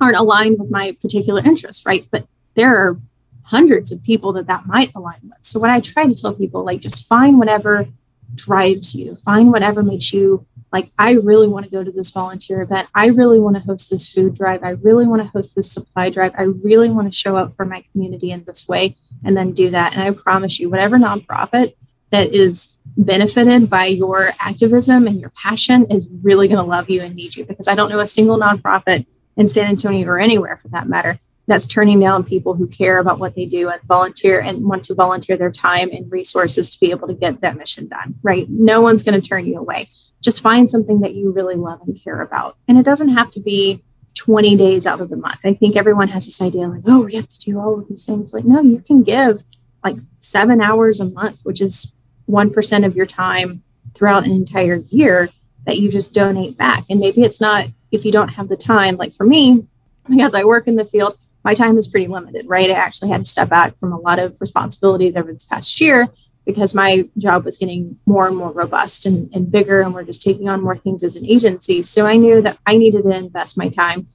aren't 0.00 0.16
aligned 0.16 0.58
with 0.58 0.70
my 0.70 0.96
particular 1.00 1.42
interests, 1.44 1.86
right? 1.86 2.06
But 2.10 2.26
there 2.54 2.76
are 2.76 2.98
hundreds 3.44 3.90
of 3.90 4.02
people 4.02 4.32
that 4.34 4.46
that 4.46 4.66
might 4.66 4.94
align 4.94 5.20
with. 5.22 5.38
So 5.42 5.58
what 5.58 5.70
I 5.70 5.80
try 5.80 6.06
to 6.06 6.14
tell 6.14 6.34
people, 6.34 6.64
like, 6.64 6.80
just 6.80 7.08
find 7.08 7.38
whatever 7.38 7.86
drives 8.34 8.94
you, 8.94 9.16
find 9.24 9.50
whatever 9.50 9.82
makes 9.82 10.12
you 10.12 10.46
like 10.72 10.90
i 10.98 11.12
really 11.12 11.48
want 11.48 11.64
to 11.64 11.70
go 11.70 11.84
to 11.84 11.92
this 11.92 12.10
volunteer 12.10 12.62
event 12.62 12.88
i 12.94 13.06
really 13.06 13.38
want 13.38 13.56
to 13.56 13.62
host 13.62 13.90
this 13.90 14.12
food 14.12 14.34
drive 14.34 14.62
i 14.62 14.70
really 14.70 15.06
want 15.06 15.22
to 15.22 15.28
host 15.28 15.54
this 15.54 15.70
supply 15.70 16.10
drive 16.10 16.32
i 16.36 16.42
really 16.42 16.90
want 16.90 17.10
to 17.10 17.16
show 17.16 17.36
up 17.36 17.54
for 17.54 17.64
my 17.64 17.84
community 17.92 18.30
in 18.30 18.44
this 18.44 18.68
way 18.68 18.96
and 19.24 19.36
then 19.36 19.52
do 19.52 19.70
that 19.70 19.92
and 19.94 20.02
i 20.02 20.10
promise 20.10 20.58
you 20.58 20.70
whatever 20.70 20.96
nonprofit 20.98 21.74
that 22.12 22.28
is 22.32 22.76
benefited 22.96 23.68
by 23.70 23.86
your 23.86 24.30
activism 24.38 25.06
and 25.06 25.18
your 25.18 25.30
passion 25.30 25.86
is 25.90 26.08
really 26.22 26.46
going 26.46 26.58
to 26.58 26.70
love 26.70 26.90
you 26.90 27.00
and 27.00 27.16
need 27.16 27.34
you 27.34 27.44
because 27.44 27.66
I 27.66 27.74
don't 27.74 27.88
know 27.88 28.00
a 28.00 28.06
single 28.06 28.38
nonprofit 28.38 29.06
in 29.36 29.48
San 29.48 29.66
Antonio 29.66 30.06
or 30.06 30.20
anywhere 30.20 30.58
for 30.58 30.68
that 30.68 30.86
matter 30.86 31.18
that's 31.46 31.66
turning 31.66 31.98
down 31.98 32.22
people 32.22 32.54
who 32.54 32.66
care 32.68 32.98
about 32.98 33.18
what 33.18 33.34
they 33.34 33.46
do 33.46 33.68
and 33.68 33.82
volunteer 33.82 34.40
and 34.40 34.64
want 34.64 34.84
to 34.84 34.94
volunteer 34.94 35.36
their 35.36 35.50
time 35.50 35.90
and 35.90 36.12
resources 36.12 36.70
to 36.70 36.78
be 36.78 36.90
able 36.90 37.08
to 37.08 37.14
get 37.14 37.40
that 37.40 37.56
mission 37.56 37.88
done, 37.88 38.14
right? 38.22 38.48
No 38.48 38.80
one's 38.80 39.02
going 39.02 39.20
to 39.20 39.26
turn 39.26 39.46
you 39.46 39.58
away. 39.58 39.88
Just 40.22 40.42
find 40.42 40.70
something 40.70 41.00
that 41.00 41.14
you 41.14 41.30
really 41.32 41.56
love 41.56 41.80
and 41.86 42.02
care 42.02 42.22
about. 42.22 42.56
And 42.66 42.78
it 42.78 42.84
doesn't 42.84 43.10
have 43.10 43.30
to 43.32 43.40
be 43.40 43.82
20 44.14 44.56
days 44.56 44.86
out 44.86 45.00
of 45.00 45.10
the 45.10 45.16
month. 45.16 45.40
I 45.44 45.54
think 45.54 45.76
everyone 45.76 46.08
has 46.08 46.26
this 46.26 46.40
idea 46.40 46.68
like, 46.68 46.82
oh, 46.86 47.02
we 47.02 47.14
have 47.16 47.28
to 47.28 47.40
do 47.40 47.58
all 47.58 47.78
of 47.78 47.88
these 47.88 48.04
things. 48.04 48.32
Like, 48.32 48.44
no, 48.44 48.62
you 48.62 48.78
can 48.78 49.02
give 49.02 49.42
like 49.82 49.96
seven 50.20 50.60
hours 50.60 51.00
a 51.00 51.04
month, 51.06 51.40
which 51.42 51.60
is 51.60 51.92
1% 52.28 52.86
of 52.86 52.94
your 52.94 53.06
time 53.06 53.62
throughout 53.94 54.24
an 54.24 54.30
entire 54.30 54.76
year 54.76 55.28
that 55.66 55.78
you 55.78 55.90
just 55.90 56.14
donate 56.14 56.56
back. 56.56 56.84
And 56.88 57.00
maybe 57.00 57.22
it's 57.22 57.40
not 57.40 57.66
if 57.90 58.04
you 58.04 58.12
don't 58.12 58.28
have 58.28 58.48
the 58.48 58.56
time, 58.56 58.96
like 58.96 59.12
for 59.12 59.24
me, 59.24 59.68
because 60.08 60.34
I 60.34 60.44
work 60.44 60.66
in 60.66 60.76
the 60.76 60.84
field, 60.84 61.18
my 61.44 61.54
time 61.54 61.76
is 61.76 61.88
pretty 61.88 62.06
limited, 62.06 62.46
right? 62.48 62.70
I 62.70 62.74
actually 62.74 63.10
had 63.10 63.24
to 63.24 63.30
step 63.30 63.48
back 63.48 63.78
from 63.78 63.92
a 63.92 63.98
lot 63.98 64.18
of 64.18 64.36
responsibilities 64.40 65.16
over 65.16 65.32
this 65.32 65.44
past 65.44 65.80
year 65.80 66.06
because 66.44 66.74
my 66.74 67.08
job 67.18 67.44
was 67.44 67.56
getting 67.56 67.98
more 68.06 68.26
and 68.26 68.36
more 68.36 68.50
robust 68.50 69.06
and, 69.06 69.32
and 69.34 69.50
bigger, 69.50 69.80
and 69.80 69.94
we're 69.94 70.04
just 70.04 70.22
taking 70.22 70.48
on 70.48 70.62
more 70.62 70.76
things 70.76 71.02
as 71.04 71.16
an 71.16 71.26
agency. 71.26 71.82
So 71.82 72.06
I 72.06 72.16
knew 72.16 72.42
that 72.42 72.58
I 72.66 72.76
needed 72.76 73.04
to 73.04 73.10
invest 73.10 73.56
my 73.56 73.68
time 73.68 74.08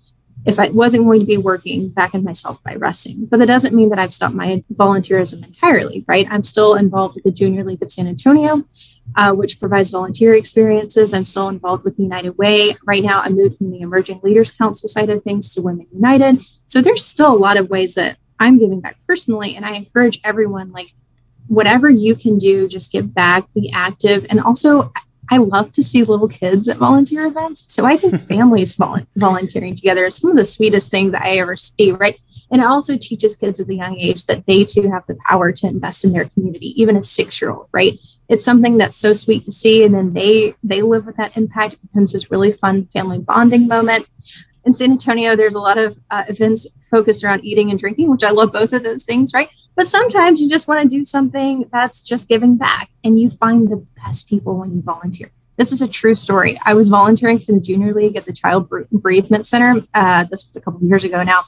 if 0.45 0.59
I 0.59 0.69
wasn't 0.69 1.05
going 1.05 1.19
to 1.19 1.25
be 1.25 1.37
working 1.37 1.89
back 1.89 2.13
in 2.13 2.23
myself 2.23 2.61
by 2.63 2.75
resting. 2.75 3.25
But 3.25 3.39
that 3.39 3.47
doesn't 3.47 3.75
mean 3.75 3.89
that 3.89 3.99
I've 3.99 4.13
stopped 4.13 4.35
my 4.35 4.63
volunteerism 4.73 5.43
entirely, 5.43 6.05
right? 6.07 6.27
I'm 6.29 6.43
still 6.43 6.75
involved 6.75 7.15
with 7.15 7.23
the 7.23 7.31
Junior 7.31 7.63
League 7.63 7.81
of 7.81 7.91
San 7.91 8.07
Antonio, 8.07 8.63
uh, 9.15 9.33
which 9.33 9.59
provides 9.59 9.89
volunteer 9.89 10.35
experiences. 10.35 11.13
I'm 11.13 11.25
still 11.25 11.49
involved 11.49 11.83
with 11.83 11.99
United 11.99 12.37
Way. 12.37 12.75
Right 12.85 13.03
now, 13.03 13.21
I 13.21 13.29
moved 13.29 13.57
from 13.57 13.71
the 13.71 13.81
Emerging 13.81 14.21
Leaders 14.23 14.51
Council 14.51 14.87
side 14.87 15.09
of 15.09 15.23
things 15.23 15.53
to 15.53 15.61
Women 15.61 15.87
United. 15.91 16.39
So 16.67 16.81
there's 16.81 17.05
still 17.05 17.33
a 17.33 17.35
lot 17.35 17.57
of 17.57 17.69
ways 17.69 17.95
that 17.95 18.17
I'm 18.39 18.59
giving 18.59 18.79
back 18.79 18.97
personally. 19.07 19.55
And 19.55 19.65
I 19.65 19.73
encourage 19.73 20.19
everyone, 20.23 20.71
like, 20.71 20.93
whatever 21.47 21.89
you 21.89 22.15
can 22.15 22.37
do, 22.37 22.67
just 22.67 22.91
give 22.91 23.13
back, 23.13 23.51
be 23.53 23.71
active. 23.73 24.25
And 24.29 24.39
also, 24.39 24.91
I 25.29 25.37
love 25.37 25.71
to 25.73 25.83
see 25.83 26.03
little 26.03 26.27
kids 26.27 26.69
at 26.69 26.77
volunteer 26.77 27.25
events. 27.25 27.65
So 27.67 27.85
I 27.85 27.97
think 27.97 28.21
families 28.27 28.75
volunteering 29.15 29.75
together 29.75 30.05
is 30.05 30.17
some 30.17 30.31
of 30.31 30.37
the 30.37 30.45
sweetest 30.45 30.89
things 30.89 31.11
that 31.11 31.23
I 31.23 31.37
ever 31.37 31.57
see, 31.57 31.91
right? 31.91 32.17
And 32.49 32.61
it 32.61 32.67
also 32.67 32.97
teaches 32.97 33.35
kids 33.35 33.59
at 33.59 33.67
a 33.67 33.73
young 33.73 33.99
age 33.99 34.25
that 34.27 34.45
they 34.45 34.63
too 34.63 34.89
have 34.89 35.05
the 35.05 35.17
power 35.27 35.51
to 35.51 35.67
invest 35.67 36.05
in 36.05 36.13
their 36.13 36.29
community, 36.29 36.79
even 36.81 36.95
a 36.95 37.03
six 37.03 37.41
year 37.41 37.51
old, 37.51 37.67
right? 37.73 37.93
It's 38.29 38.45
something 38.45 38.77
that's 38.77 38.97
so 38.97 39.11
sweet 39.11 39.43
to 39.45 39.51
see. 39.51 39.83
And 39.83 39.93
then 39.93 40.13
they 40.13 40.53
they 40.63 40.81
live 40.81 41.05
with 41.05 41.17
that 41.17 41.35
impact. 41.35 41.73
It 41.73 41.81
becomes 41.91 42.13
this 42.13 42.31
really 42.31 42.53
fun 42.53 42.87
family 42.93 43.19
bonding 43.19 43.67
moment 43.67 44.07
in 44.67 44.73
San 44.73 44.91
Antonio, 44.91 45.35
there's 45.35 45.55
a 45.55 45.61
lot 45.61 45.77
of 45.77 45.97
uh, 46.11 46.25
events 46.27 46.67
focused 46.91 47.23
around 47.23 47.43
eating 47.45 47.71
and 47.71 47.79
drinking, 47.79 48.11
which 48.11 48.23
I 48.23 48.31
love 48.31 48.51
both 48.51 48.73
of 48.73 48.83
those 48.83 49.03
things, 49.03 49.33
right? 49.33 49.49
But 49.77 49.85
sometimes 49.85 50.41
you 50.41 50.49
just 50.49 50.67
want 50.67 50.81
to 50.81 50.89
do 50.89 51.05
something 51.05 51.69
that's 51.71 52.01
just 52.01 52.27
giving 52.27 52.57
back, 52.57 52.89
and 53.03 53.21
you 53.21 53.29
find 53.29 53.69
the 53.69 53.85
best 54.03 54.27
people 54.27 54.57
when 54.57 54.71
you 54.75 54.81
volunteer. 54.81 55.31
This 55.55 55.71
is 55.71 55.83
a 55.83 55.87
true 55.87 56.15
story. 56.15 56.59
I 56.65 56.73
was 56.73 56.87
volunteering 56.87 57.39
for 57.39 57.51
the 57.51 57.59
Junior 57.59 57.93
League 57.93 58.15
at 58.15 58.25
the 58.25 58.33
Child 58.33 58.69
Bereavement 58.91 59.45
Center. 59.45 59.81
Uh, 59.93 60.23
this 60.23 60.47
was 60.47 60.55
a 60.55 60.61
couple 60.61 60.79
of 60.79 60.83
years 60.83 61.03
ago 61.03 61.21
now. 61.23 61.43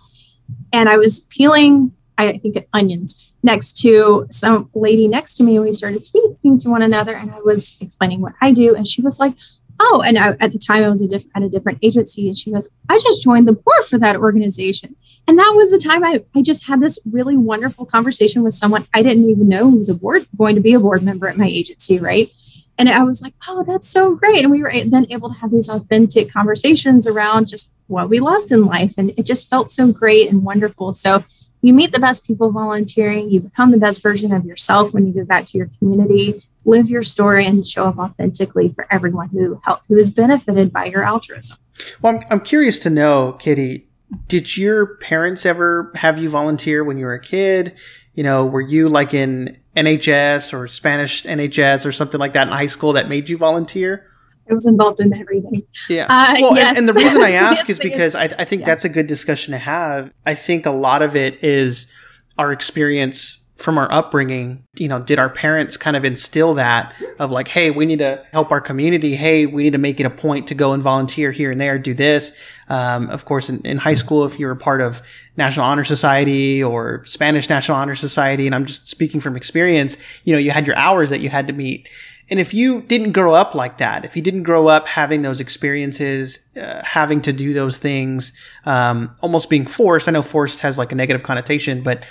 And 0.72 0.88
I 0.90 0.98
was 0.98 1.22
peeling, 1.22 1.92
I 2.20 2.38
think, 2.38 2.58
onions 2.72 3.34
next 3.42 3.80
to 3.80 4.28
some 4.30 4.70
lady 4.76 5.08
next 5.08 5.36
to 5.36 5.44
me. 5.44 5.56
And 5.56 5.66
we 5.66 5.74
started 5.74 6.06
speaking 6.06 6.60
to 6.60 6.70
one 6.70 6.84
another. 6.84 7.16
And 7.16 7.32
I 7.32 7.40
was 7.40 7.78
explaining 7.82 8.22
what 8.22 8.34
I 8.42 8.52
do. 8.52 8.76
And 8.76 8.88
she 8.88 9.02
was 9.02 9.20
like, 9.20 9.34
oh, 9.80 10.04
and 10.06 10.18
I, 10.18 10.36
at 10.40 10.52
the 10.52 10.60
time 10.60 10.84
I 10.84 10.90
was 10.90 11.02
a 11.02 11.08
diff- 11.08 11.26
at 11.36 11.44
a 11.44 11.50
different 11.50 11.80
agency. 11.82 12.28
And 12.28 12.38
she 12.38 12.52
goes, 12.52 12.70
I 12.90 12.98
just 13.00 13.24
joined 13.24 13.48
the 13.48 13.54
board 13.54 13.86
for 13.88 13.98
that 14.00 14.18
organization. 14.18 14.96
And 15.28 15.38
that 15.38 15.54
was 15.56 15.72
the 15.72 15.78
time 15.78 16.04
I, 16.04 16.24
I 16.36 16.42
just 16.42 16.66
had 16.66 16.80
this 16.80 17.00
really 17.12 17.38
wonderful 17.38 17.86
conversation 17.86 18.44
with 18.44 18.54
someone 18.54 18.88
I 18.94 19.04
didn't 19.04 19.30
even 19.30 19.48
know 19.48 19.70
who 19.70 19.78
was 19.78 19.90
a 19.90 19.94
board 19.94 20.28
going 20.38 20.56
to 20.56 20.62
be 20.62 20.74
a 20.74 20.80
board 20.80 21.04
member 21.04 21.28
at 21.28 21.38
my 21.38 21.48
agency, 21.48 22.00
right? 22.00 22.32
And 22.80 22.90
I 22.90 23.04
was 23.04 23.22
like, 23.22 23.34
oh, 23.48 23.64
that's 23.64 23.90
so 23.90 24.16
great. 24.16 24.42
And 24.42 24.52
we 24.52 24.64
were 24.64 24.72
then 24.86 25.06
able 25.10 25.30
to 25.30 25.40
have 25.40 25.52
these 25.52 25.70
authentic 25.70 26.32
conversations 26.32 27.08
around 27.08 27.50
just 27.50 27.76
what 27.88 28.10
we 28.10 28.20
loved 28.20 28.52
in 28.52 28.66
life. 28.66 28.94
And 28.98 29.12
it 29.18 29.24
just 29.24 29.50
felt 29.50 29.70
so 29.70 29.92
great 29.92 30.32
and 30.32 30.46
wonderful. 30.46 30.94
So 30.94 31.24
you 31.62 31.74
meet 31.74 31.92
the 31.92 32.00
best 32.00 32.26
people 32.26 32.52
volunteering, 32.52 33.30
you 33.30 33.42
become 33.42 33.72
the 33.72 33.78
best 33.78 34.02
version 34.02 34.32
of 34.32 34.46
yourself 34.46 34.94
when 34.94 35.06
you 35.06 35.14
give 35.14 35.28
back 35.28 35.46
to 35.48 35.58
your 35.58 35.70
community 35.78 36.42
live 36.70 36.90
your 36.90 37.04
story 37.04 37.46
and 37.46 37.66
show 37.66 37.86
up 37.86 37.98
authentically 37.98 38.72
for 38.74 38.86
everyone 38.92 39.30
who 39.30 39.60
helped, 39.64 39.86
who 39.88 39.98
is 39.98 40.10
benefited 40.10 40.72
by 40.72 40.86
your 40.86 41.04
altruism. 41.04 41.58
Well, 42.02 42.16
I'm, 42.16 42.24
I'm 42.30 42.40
curious 42.42 42.80
to 42.80 42.90
know, 42.90 43.34
Kitty, 43.34 43.88
did 44.28 44.58
your 44.58 44.98
parents 44.98 45.46
ever 45.46 45.92
have 45.96 46.18
you 46.18 46.30
volunteer 46.30 46.84
when 46.84 46.98
you 46.98 47.06
were 47.06 47.14
a 47.14 47.22
kid? 47.22 47.78
You 48.14 48.24
know, 48.24 48.46
were 48.46 48.62
you 48.62 48.90
like 48.90 49.14
in 49.14 49.58
NHS 49.76 50.54
or 50.54 50.68
Spanish 50.68 51.24
NHS 51.24 51.86
or 51.86 51.92
something 51.92 52.20
like 52.20 52.34
that 52.34 52.48
in 52.48 52.54
high 52.54 52.68
school 52.68 52.94
that 52.94 53.08
made 53.08 53.30
you 53.30 53.38
volunteer? 53.38 54.06
I 54.50 54.54
was 54.54 54.66
involved 54.66 55.00
in 55.00 55.14
everything. 55.14 55.64
Yeah. 55.90 56.08
Uh, 56.10 56.36
well, 56.42 56.56
yes. 56.56 56.70
and, 56.70 56.80
and, 56.80 56.90
the 56.90 56.94
reason 56.94 57.22
I 57.22 57.32
ask 57.34 57.68
yes, 57.68 57.78
is 57.78 57.80
because 57.80 58.16
I, 58.16 58.24
I 58.24 58.46
think 58.46 58.62
yeah. 58.62 58.66
that's 58.66 58.84
a 58.84 58.90
good 58.90 59.06
discussion 59.06 59.52
to 59.52 59.60
have. 59.60 60.12
I 60.26 60.34
think 60.34 60.66
a 60.66 60.72
lot 60.72 61.04
of 61.04 61.16
it 61.16 61.44
is 61.44 61.92
our 62.38 62.52
experience 62.52 63.39
from 63.60 63.78
our 63.78 63.92
upbringing, 63.92 64.64
you 64.76 64.88
know, 64.88 65.02
did 65.02 65.20
our 65.20 65.30
parents 65.30 65.76
kind 65.76 65.98
of 65.98 66.06
instill 66.06 66.54
that 66.54 66.96
of 67.20 67.30
like, 67.30 67.50
hey, 67.50 67.70
we 67.72 67.86
need 67.86 68.00
to 68.00 68.26
help 68.32 68.52
our 68.52 68.62
community. 68.62 69.16
Hey, 69.16 69.46
we 69.46 69.64
need 69.64 69.74
to 69.74 69.78
make 69.78 70.00
it 70.00 70.06
a 70.06 70.10
point 70.10 70.48
to 70.48 70.56
go 70.56 70.72
and 70.72 70.82
volunteer 70.82 71.32
here 71.32 71.52
and 71.52 71.60
there, 71.60 71.78
do 71.78 71.94
this. 71.94 72.32
Um, 72.70 73.10
of 73.10 73.26
course, 73.26 73.50
in, 73.50 73.62
in, 73.66 73.78
high 73.80 73.96
school, 73.96 74.26
if 74.26 74.40
you 74.40 74.48
were 74.48 74.56
part 74.56 74.80
of 74.80 75.02
National 75.36 75.66
Honor 75.66 75.84
Society 75.84 76.64
or 76.64 77.04
Spanish 77.06 77.50
National 77.50 77.78
Honor 77.78 77.96
Society, 77.96 78.46
and 78.46 78.56
I'm 78.56 78.66
just 78.66 78.88
speaking 78.88 79.20
from 79.20 79.36
experience, 79.36 79.98
you 80.24 80.34
know, 80.34 80.40
you 80.40 80.52
had 80.52 80.66
your 80.66 80.78
hours 80.78 81.10
that 81.10 81.20
you 81.20 81.30
had 81.30 81.48
to 81.48 81.54
meet. 81.54 81.90
And 82.30 82.40
if 82.40 82.54
you 82.54 82.82
didn't 82.82 83.14
grow 83.14 83.34
up 83.34 83.56
like 83.56 83.80
that, 83.80 84.06
if 84.06 84.16
you 84.16 84.22
didn't 84.22 84.44
grow 84.44 84.68
up 84.68 84.88
having 84.88 85.24
those 85.24 85.40
experiences, 85.40 86.48
uh, 86.56 86.84
having 86.84 87.22
to 87.22 87.34
do 87.34 87.54
those 87.54 87.78
things, 87.78 88.34
um, 88.66 89.16
almost 89.22 89.50
being 89.50 89.66
forced, 89.66 90.08
I 90.08 90.12
know 90.12 90.22
forced 90.22 90.60
has 90.60 90.78
like 90.78 90.92
a 90.92 90.96
negative 90.96 91.24
connotation, 91.24 91.82
but 91.82 92.06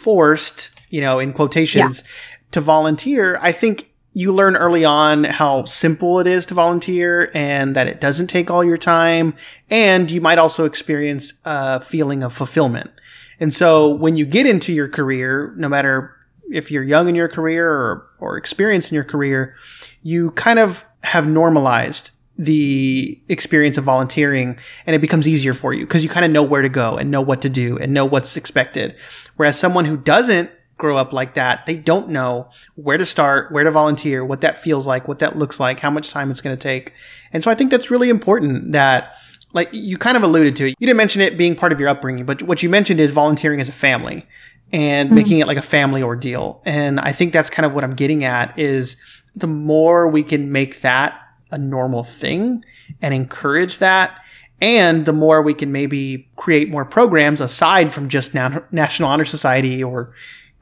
forced, 0.00 0.70
you 0.88 1.00
know, 1.00 1.18
in 1.18 1.32
quotations, 1.32 2.02
yeah. 2.02 2.36
to 2.52 2.60
volunteer, 2.60 3.38
I 3.42 3.52
think 3.52 3.90
you 4.12 4.32
learn 4.32 4.56
early 4.56 4.84
on 4.84 5.24
how 5.24 5.64
simple 5.64 6.18
it 6.18 6.26
is 6.26 6.44
to 6.46 6.54
volunteer 6.54 7.30
and 7.32 7.76
that 7.76 7.86
it 7.86 8.00
doesn't 8.00 8.26
take 8.26 8.50
all 8.50 8.64
your 8.64 8.78
time. 8.78 9.34
And 9.68 10.10
you 10.10 10.20
might 10.20 10.38
also 10.38 10.64
experience 10.64 11.34
a 11.44 11.80
feeling 11.80 12.22
of 12.22 12.32
fulfillment. 12.32 12.90
And 13.38 13.54
so 13.54 13.88
when 13.88 14.16
you 14.16 14.26
get 14.26 14.46
into 14.46 14.72
your 14.72 14.88
career, 14.88 15.54
no 15.56 15.68
matter 15.68 16.16
if 16.50 16.70
you're 16.70 16.82
young 16.82 17.08
in 17.08 17.14
your 17.14 17.28
career 17.28 17.70
or, 17.70 18.06
or 18.18 18.36
experienced 18.36 18.90
in 18.90 18.96
your 18.96 19.04
career, 19.04 19.54
you 20.02 20.32
kind 20.32 20.58
of 20.58 20.84
have 21.04 21.28
normalized 21.28 22.10
the 22.40 23.20
experience 23.28 23.76
of 23.76 23.84
volunteering 23.84 24.58
and 24.86 24.96
it 24.96 25.00
becomes 25.00 25.28
easier 25.28 25.52
for 25.52 25.74
you 25.74 25.84
because 25.84 26.02
you 26.02 26.08
kind 26.08 26.24
of 26.24 26.32
know 26.32 26.42
where 26.42 26.62
to 26.62 26.70
go 26.70 26.96
and 26.96 27.10
know 27.10 27.20
what 27.20 27.42
to 27.42 27.50
do 27.50 27.76
and 27.76 27.92
know 27.92 28.06
what's 28.06 28.34
expected. 28.34 28.96
Whereas 29.36 29.58
someone 29.58 29.84
who 29.84 29.98
doesn't 29.98 30.50
grow 30.78 30.96
up 30.96 31.12
like 31.12 31.34
that, 31.34 31.66
they 31.66 31.76
don't 31.76 32.08
know 32.08 32.48
where 32.76 32.96
to 32.96 33.04
start, 33.04 33.52
where 33.52 33.64
to 33.64 33.70
volunteer, 33.70 34.24
what 34.24 34.40
that 34.40 34.56
feels 34.56 34.86
like, 34.86 35.06
what 35.06 35.18
that 35.18 35.36
looks 35.36 35.60
like, 35.60 35.80
how 35.80 35.90
much 35.90 36.08
time 36.08 36.30
it's 36.30 36.40
going 36.40 36.56
to 36.56 36.62
take. 36.62 36.94
And 37.30 37.44
so 37.44 37.50
I 37.50 37.54
think 37.54 37.70
that's 37.70 37.90
really 37.90 38.08
important 38.08 38.72
that 38.72 39.16
like 39.52 39.68
you 39.72 39.98
kind 39.98 40.16
of 40.16 40.22
alluded 40.22 40.56
to 40.56 40.68
it. 40.68 40.76
You 40.78 40.86
didn't 40.86 40.96
mention 40.96 41.20
it 41.20 41.36
being 41.36 41.54
part 41.54 41.72
of 41.72 41.78
your 41.78 41.90
upbringing, 41.90 42.24
but 42.24 42.42
what 42.42 42.62
you 42.62 42.70
mentioned 42.70 43.00
is 43.00 43.12
volunteering 43.12 43.60
as 43.60 43.68
a 43.68 43.72
family 43.72 44.26
and 44.72 45.08
mm-hmm. 45.08 45.14
making 45.14 45.38
it 45.40 45.46
like 45.46 45.58
a 45.58 45.62
family 45.62 46.02
ordeal. 46.02 46.62
And 46.64 47.00
I 47.00 47.12
think 47.12 47.34
that's 47.34 47.50
kind 47.50 47.66
of 47.66 47.74
what 47.74 47.84
I'm 47.84 47.94
getting 47.94 48.24
at 48.24 48.58
is 48.58 48.96
the 49.36 49.46
more 49.46 50.08
we 50.08 50.22
can 50.22 50.50
make 50.50 50.80
that 50.80 51.20
a 51.50 51.58
normal 51.58 52.04
thing 52.04 52.64
and 53.00 53.14
encourage 53.14 53.78
that. 53.78 54.18
And 54.60 55.06
the 55.06 55.12
more 55.12 55.40
we 55.42 55.54
can 55.54 55.72
maybe 55.72 56.28
create 56.36 56.68
more 56.68 56.84
programs 56.84 57.40
aside 57.40 57.92
from 57.92 58.08
just 58.08 58.34
Na- 58.34 58.60
National 58.70 59.08
Honor 59.08 59.24
Society 59.24 59.82
or 59.82 60.12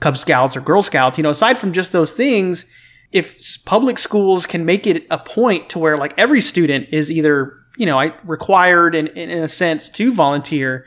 Cub 0.01 0.17
Scouts 0.17 0.57
or 0.57 0.61
Girl 0.61 0.83
Scouts, 0.83 1.19
you 1.19 1.23
know, 1.23 1.31
aside 1.31 1.59
from 1.59 1.73
just 1.73 1.91
those 1.91 2.13
things, 2.13 2.71
if 3.11 3.65
public 3.65 3.99
schools 3.99 4.47
can 4.47 4.65
make 4.65 4.87
it 4.87 5.07
a 5.11 5.19
point 5.19 5.69
to 5.71 5.79
where 5.79 5.97
like 5.97 6.15
every 6.17 6.41
student 6.41 6.89
is 6.93 7.11
either, 7.11 7.55
you 7.77 7.87
know, 7.87 8.13
required 8.25 8.95
in, 8.95 9.09
in 9.09 9.31
a 9.31 9.49
sense 9.49 9.89
to 9.89 10.13
volunteer, 10.13 10.85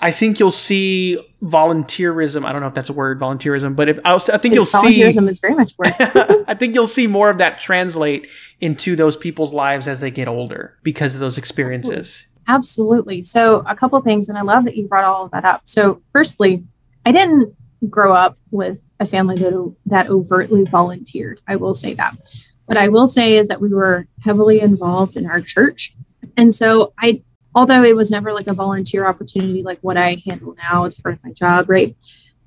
I 0.00 0.10
think 0.10 0.38
you'll 0.38 0.50
see 0.50 1.18
volunteerism. 1.42 2.44
I 2.44 2.52
don't 2.52 2.60
know 2.60 2.66
if 2.66 2.74
that's 2.74 2.90
a 2.90 2.92
word, 2.92 3.18
volunteerism, 3.18 3.74
but 3.76 3.88
if 3.88 3.98
I, 4.04 4.12
was, 4.12 4.28
I 4.28 4.38
think 4.38 4.54
you'll 4.54 4.64
see 4.64 5.02
volunteerism 5.02 5.30
is 5.30 5.38
very 5.38 5.54
much 5.54 5.74
word. 5.78 5.94
I 6.46 6.54
think 6.54 6.74
you'll 6.74 6.86
see 6.86 7.06
more 7.06 7.30
of 7.30 7.38
that 7.38 7.58
translate 7.58 8.28
into 8.60 8.96
those 8.96 9.16
people's 9.16 9.52
lives 9.52 9.88
as 9.88 10.00
they 10.00 10.10
get 10.10 10.28
older 10.28 10.76
because 10.82 11.14
of 11.14 11.20
those 11.20 11.38
experiences. 11.38 12.26
Absolutely. 12.26 12.34
Absolutely. 12.46 13.22
So 13.22 13.62
a 13.66 13.74
couple 13.74 14.00
things, 14.02 14.28
and 14.28 14.36
I 14.36 14.42
love 14.42 14.64
that 14.64 14.76
you 14.76 14.86
brought 14.86 15.04
all 15.04 15.24
of 15.24 15.30
that 15.30 15.46
up. 15.46 15.62
So 15.64 16.02
firstly, 16.12 16.64
I 17.06 17.12
didn't 17.12 17.56
grow 17.88 18.12
up 18.12 18.36
with 18.50 18.80
a 19.00 19.04
a 19.04 19.06
family 19.06 19.36
that 19.36 19.76
that 19.86 20.08
overtly 20.08 20.64
volunteered. 20.64 21.40
I 21.46 21.56
will 21.56 21.74
say 21.74 21.94
that. 21.94 22.16
What 22.66 22.78
I 22.78 22.88
will 22.88 23.06
say 23.06 23.36
is 23.36 23.48
that 23.48 23.60
we 23.60 23.68
were 23.68 24.06
heavily 24.20 24.60
involved 24.60 25.16
in 25.16 25.26
our 25.26 25.40
church. 25.40 25.94
And 26.36 26.52
so 26.52 26.92
I 26.98 27.22
although 27.54 27.82
it 27.82 27.96
was 27.96 28.10
never 28.10 28.32
like 28.32 28.46
a 28.46 28.54
volunteer 28.54 29.06
opportunity 29.06 29.62
like 29.62 29.78
what 29.80 29.96
I 29.96 30.16
handle 30.26 30.54
now, 30.56 30.84
it's 30.84 31.00
part 31.00 31.14
of 31.14 31.24
my 31.24 31.32
job, 31.32 31.70
right? 31.70 31.96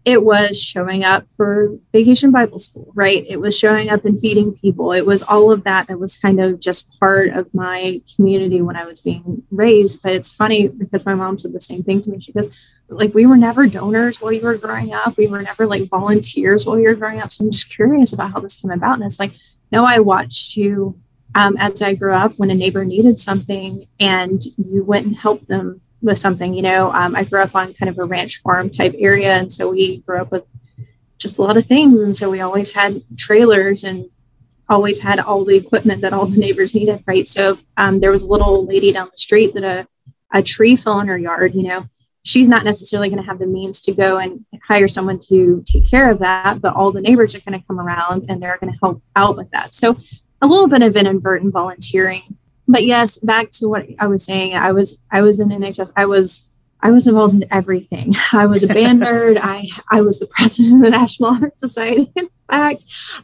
It 0.06 0.24
was 0.24 0.62
showing 0.62 1.04
up 1.04 1.26
for 1.36 1.78
vacation 1.92 2.32
Bible 2.32 2.60
school, 2.60 2.94
right? 2.96 3.26
It 3.28 3.42
was 3.42 3.58
showing 3.58 3.90
up 3.90 4.06
and 4.06 4.20
feeding 4.20 4.54
people. 4.54 4.94
It 4.94 5.06
was 5.06 5.22
all 5.22 5.52
of 5.52 5.66
that 5.66 5.88
that 5.88 6.00
was 6.00 6.16
kind 6.16 6.40
of 6.40 6.62
just 6.62 6.98
part 6.98 7.30
of 7.30 7.54
my 7.54 8.02
community 8.16 8.62
when 8.62 8.78
I 8.78 8.86
was 8.86 9.02
being 9.02 9.44
raised. 9.52 10.02
But 10.02 10.14
it's 10.14 10.32
funny 10.32 10.70
because 10.70 11.06
my 11.06 11.14
mom 11.14 11.38
said 11.38 11.52
the 11.52 11.60
same 11.60 11.84
thing 11.84 12.02
to 12.04 12.10
me. 12.10 12.22
She 12.22 12.32
goes, 12.32 12.56
like, 12.88 13.14
we 13.14 13.26
were 13.26 13.36
never 13.36 13.68
donors 13.68 14.22
while 14.22 14.32
you 14.32 14.44
were 14.44 14.56
growing 14.56 14.94
up. 14.94 15.18
We 15.18 15.28
were 15.28 15.42
never 15.42 15.68
like 15.68 15.90
volunteers 15.90 16.66
while 16.66 16.80
you 16.80 16.88
were 16.88 16.96
growing 16.96 17.20
up. 17.20 17.34
So 17.34 17.44
I'm 17.44 17.52
just 17.52 17.74
curious 17.74 18.14
about 18.14 18.32
how 18.32 18.40
this 18.40 18.62
came 18.62 18.72
about. 18.72 18.96
And 18.96 19.04
it's 19.04 19.20
like, 19.20 19.34
no, 19.74 19.84
I 19.84 20.00
watched 20.00 20.56
you 20.56 20.98
um, 21.38 21.56
as 21.60 21.84
I 21.84 21.94
grew 21.94 22.14
up 22.14 22.34
when 22.38 22.50
a 22.50 22.56
neighbor 22.56 22.84
needed 22.84 23.20
something 23.20 23.86
and 24.00 24.42
you 24.58 24.84
went 24.84 25.06
and 25.06 25.16
helped 25.16 25.48
them 25.48 25.82
with 26.02 26.18
something. 26.18 26.56
You 26.56 26.64
know, 26.64 26.92
um, 26.92 27.16
I 27.16 27.26
grew 27.26 27.42
up 27.42 27.56
on 27.56 27.76
kind 27.76 27.92
of 27.92 28.00
a 28.00 28.06
ranch 28.06 28.42
farm 28.42 28.72
type 28.72 28.96
area. 28.98 29.36
And 29.36 29.54
so 29.54 29.70
we 29.70 30.00
grew 30.00 30.20
up 30.20 30.32
with 30.32 30.46
just 31.20 31.38
a 31.38 31.44
lot 31.44 31.56
of 31.56 31.68
things. 31.68 32.02
And 32.02 32.18
so 32.18 32.32
we 32.32 32.42
always 32.42 32.72
had 32.72 33.04
trailers 33.18 33.84
and 33.84 34.10
always 34.68 35.02
had 35.02 35.20
all 35.20 35.46
the 35.46 35.56
equipment 35.56 36.02
that 36.02 36.12
all 36.12 36.26
the 36.26 36.38
neighbors 36.38 36.74
needed. 36.74 37.04
Right. 37.06 37.28
So 37.28 37.60
um, 37.78 38.00
there 38.00 38.12
was 38.12 38.24
a 38.24 38.28
little 38.28 38.66
lady 38.66 38.92
down 38.92 39.10
the 39.12 39.18
street 39.20 39.54
that 39.54 39.64
a, 39.64 39.88
a 40.34 40.42
tree 40.42 40.76
fell 40.76 41.00
in 41.02 41.08
her 41.08 41.20
yard, 41.20 41.54
you 41.54 41.64
know, 41.64 41.86
she's 42.24 42.50
not 42.50 42.66
necessarily 42.66 43.10
going 43.10 43.22
to 43.22 43.30
have 43.30 43.40
the 43.40 43.46
means 43.46 43.80
to 43.82 43.94
go 43.94 44.18
and 44.18 44.44
hire 44.68 44.88
someone 44.88 45.20
to 45.30 45.64
take 45.66 45.88
care 45.88 46.10
of 46.12 46.20
that, 46.20 46.62
but 46.62 46.74
all 46.76 46.92
the 46.92 47.00
neighbors 47.00 47.36
are 47.36 47.40
going 47.42 47.58
to 47.58 47.66
come 47.68 47.80
around 47.80 48.26
and 48.28 48.42
they're 48.42 48.58
going 48.60 48.74
to 48.74 48.80
help 48.82 49.02
out 49.16 49.38
with 49.38 49.50
that. 49.52 49.74
So 49.76 49.98
a 50.42 50.48
little 50.48 50.68
bit 50.68 50.82
of 50.82 50.96
an 50.96 51.08
inadvertent 51.08 51.54
volunteering. 51.54 52.38
But 52.68 52.84
yes, 52.84 53.18
back 53.18 53.52
to 53.52 53.68
what 53.68 53.86
I 54.00 54.08
was 54.08 54.24
saying, 54.26 54.56
I 54.56 54.72
was 54.72 55.04
I 55.12 55.22
was 55.22 55.40
in 55.40 55.50
NHS. 55.50 55.94
I 55.96 56.06
was 56.06 56.48
I 56.82 56.92
was 56.92 57.08
involved 57.08 57.34
in 57.34 57.46
everything. 57.52 58.14
I 58.34 58.46
was 58.46 58.64
a 58.64 58.68
band 58.68 59.02
nerd. 59.04 59.40
I 59.42 59.70
I 59.92 60.02
was 60.02 60.20
the 60.20 60.28
president 60.28 60.76
of 60.76 60.82
the 60.82 60.90
National 60.90 61.30
Honor 61.30 61.52
Society. 61.56 62.12
In 62.16 62.30
fact, 62.50 62.84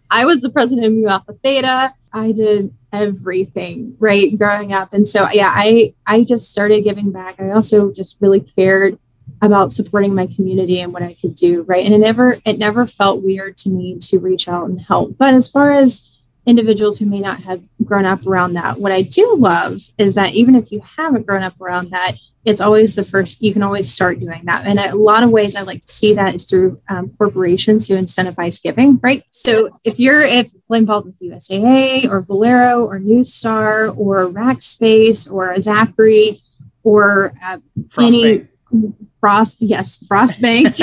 I 0.09 0.25
was 0.25 0.41
the 0.41 0.49
president 0.49 0.87
of 0.87 0.93
Mu 0.93 1.07
Alpha 1.07 1.33
Theta. 1.43 1.93
I 2.13 2.31
did 2.31 2.73
everything 2.91 3.95
right 3.99 4.37
growing 4.37 4.71
up, 4.71 4.93
and 4.93 5.07
so 5.07 5.29
yeah, 5.31 5.51
I 5.53 5.93
I 6.07 6.23
just 6.23 6.49
started 6.49 6.83
giving 6.83 7.11
back. 7.11 7.39
I 7.39 7.51
also 7.51 7.91
just 7.91 8.21
really 8.21 8.41
cared 8.41 8.97
about 9.41 9.73
supporting 9.73 10.15
my 10.15 10.27
community 10.27 10.79
and 10.79 10.93
what 10.93 11.03
I 11.03 11.15
could 11.15 11.35
do 11.35 11.63
right, 11.63 11.83
and 11.83 11.93
it 11.93 11.99
never 11.99 12.37
it 12.45 12.57
never 12.57 12.87
felt 12.87 13.23
weird 13.23 13.57
to 13.57 13.69
me 13.69 13.97
to 13.99 14.19
reach 14.19 14.47
out 14.47 14.69
and 14.69 14.79
help. 14.79 15.17
But 15.17 15.33
as 15.33 15.49
far 15.49 15.71
as 15.71 16.09
individuals 16.45 16.99
who 16.99 17.05
may 17.05 17.19
not 17.19 17.41
have 17.41 17.63
grown 17.83 18.05
up 18.05 18.25
around 18.25 18.53
that. 18.53 18.79
What 18.79 18.91
I 18.91 19.01
do 19.01 19.35
love 19.35 19.81
is 19.97 20.15
that 20.15 20.33
even 20.33 20.55
if 20.55 20.71
you 20.71 20.81
haven't 20.97 21.25
grown 21.25 21.43
up 21.43 21.59
around 21.61 21.91
that, 21.91 22.15
it's 22.45 22.59
always 22.59 22.95
the 22.95 23.05
first, 23.05 23.41
you 23.41 23.53
can 23.53 23.63
always 23.63 23.89
start 23.89 24.19
doing 24.19 24.41
that. 24.45 24.65
And 24.65 24.77
a 24.77 24.95
lot 24.95 25.23
of 25.23 25.29
ways 25.29 25.55
I 25.55 25.61
like 25.61 25.85
to 25.85 25.93
see 25.93 26.13
that 26.13 26.35
is 26.35 26.43
through 26.43 26.81
um, 26.89 27.13
corporations 27.17 27.87
who 27.87 27.95
incentivize 27.95 28.61
giving, 28.61 28.99
right? 29.01 29.23
So 29.31 29.69
if 29.85 29.97
you're 29.97 30.21
if 30.21 30.51
involved 30.69 31.07
with 31.07 31.19
USAA 31.21 32.09
or 32.09 32.21
Valero 32.21 32.85
or 32.85 32.99
NuStar 32.99 33.97
or 33.97 34.27
Rackspace 34.27 35.31
or 35.31 35.53
Zachry 35.55 36.41
or 36.83 37.33
uh, 37.41 37.59
any 37.97 38.49
Frost, 39.21 39.61
yes, 39.61 40.05
Frost 40.05 40.41
Bank, 40.41 40.75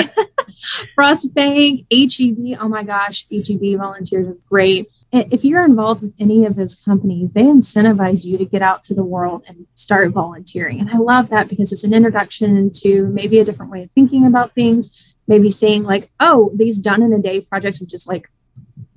Frost 0.95 1.35
Bank, 1.35 1.85
HEB. 1.91 2.57
Oh 2.59 2.67
my 2.67 2.83
gosh, 2.83 3.27
HEB 3.29 3.77
volunteers 3.77 4.29
are 4.29 4.37
great 4.49 4.87
if 5.11 5.43
you're 5.43 5.65
involved 5.65 6.01
with 6.01 6.13
any 6.19 6.45
of 6.45 6.55
those 6.55 6.75
companies, 6.75 7.33
they 7.33 7.43
incentivize 7.43 8.25
you 8.25 8.37
to 8.37 8.45
get 8.45 8.61
out 8.61 8.83
to 8.85 8.93
the 8.93 9.03
world 9.03 9.43
and 9.47 9.67
start 9.75 10.11
volunteering. 10.11 10.79
And 10.79 10.89
I 10.89 10.97
love 10.97 11.29
that 11.29 11.49
because 11.49 11.71
it's 11.73 11.83
an 11.83 11.93
introduction 11.93 12.55
into 12.55 13.07
maybe 13.07 13.39
a 13.39 13.45
different 13.45 13.71
way 13.71 13.83
of 13.83 13.91
thinking 13.91 14.25
about 14.25 14.53
things, 14.53 15.13
maybe 15.27 15.49
saying 15.49 15.83
like, 15.83 16.11
oh, 16.19 16.51
these 16.55 16.77
done 16.77 17.01
in 17.01 17.11
a 17.11 17.19
day 17.19 17.41
projects, 17.41 17.81
which 17.81 17.93
is 17.93 18.07
like 18.07 18.29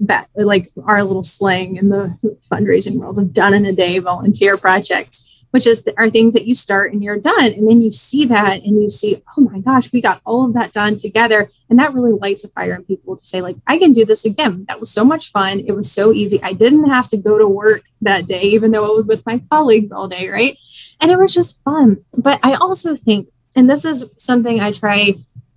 bet 0.00 0.28
like 0.34 0.68
our 0.84 1.02
little 1.02 1.22
slang 1.22 1.76
in 1.76 1.88
the 1.88 2.18
fundraising 2.50 2.98
world 2.98 3.18
of 3.18 3.32
done 3.32 3.54
in 3.54 3.64
a 3.64 3.72
day 3.72 3.98
volunteer 3.98 4.56
projects 4.56 5.23
which 5.54 5.68
is 5.68 5.88
are 5.98 6.10
things 6.10 6.34
that 6.34 6.48
you 6.48 6.54
start 6.54 6.92
and 6.92 7.00
you're 7.00 7.16
done. 7.16 7.52
And 7.52 7.70
then 7.70 7.80
you 7.80 7.92
see 7.92 8.24
that 8.24 8.64
and 8.64 8.82
you 8.82 8.90
see, 8.90 9.22
oh 9.38 9.40
my 9.40 9.60
gosh, 9.60 9.92
we 9.92 10.00
got 10.00 10.20
all 10.26 10.44
of 10.44 10.54
that 10.54 10.72
done 10.72 10.98
together. 10.98 11.48
And 11.70 11.78
that 11.78 11.94
really 11.94 12.10
lights 12.10 12.42
a 12.42 12.48
fire 12.48 12.74
in 12.74 12.82
people 12.82 13.16
to 13.16 13.24
say, 13.24 13.40
like, 13.40 13.54
I 13.68 13.78
can 13.78 13.92
do 13.92 14.04
this 14.04 14.24
again. 14.24 14.64
That 14.66 14.80
was 14.80 14.90
so 14.90 15.04
much 15.04 15.30
fun. 15.30 15.60
It 15.60 15.70
was 15.70 15.92
so 15.92 16.12
easy. 16.12 16.42
I 16.42 16.54
didn't 16.54 16.90
have 16.90 17.06
to 17.06 17.16
go 17.16 17.38
to 17.38 17.46
work 17.46 17.84
that 18.00 18.26
day, 18.26 18.42
even 18.42 18.72
though 18.72 18.84
I 18.84 18.96
was 18.96 19.06
with 19.06 19.24
my 19.26 19.44
colleagues 19.48 19.92
all 19.92 20.08
day, 20.08 20.28
right? 20.28 20.58
And 21.00 21.12
it 21.12 21.20
was 21.20 21.32
just 21.32 21.62
fun. 21.62 22.04
But 22.12 22.40
I 22.42 22.54
also 22.54 22.96
think, 22.96 23.28
and 23.54 23.70
this 23.70 23.84
is 23.84 24.12
something 24.18 24.58
I 24.58 24.72
try 24.72 25.14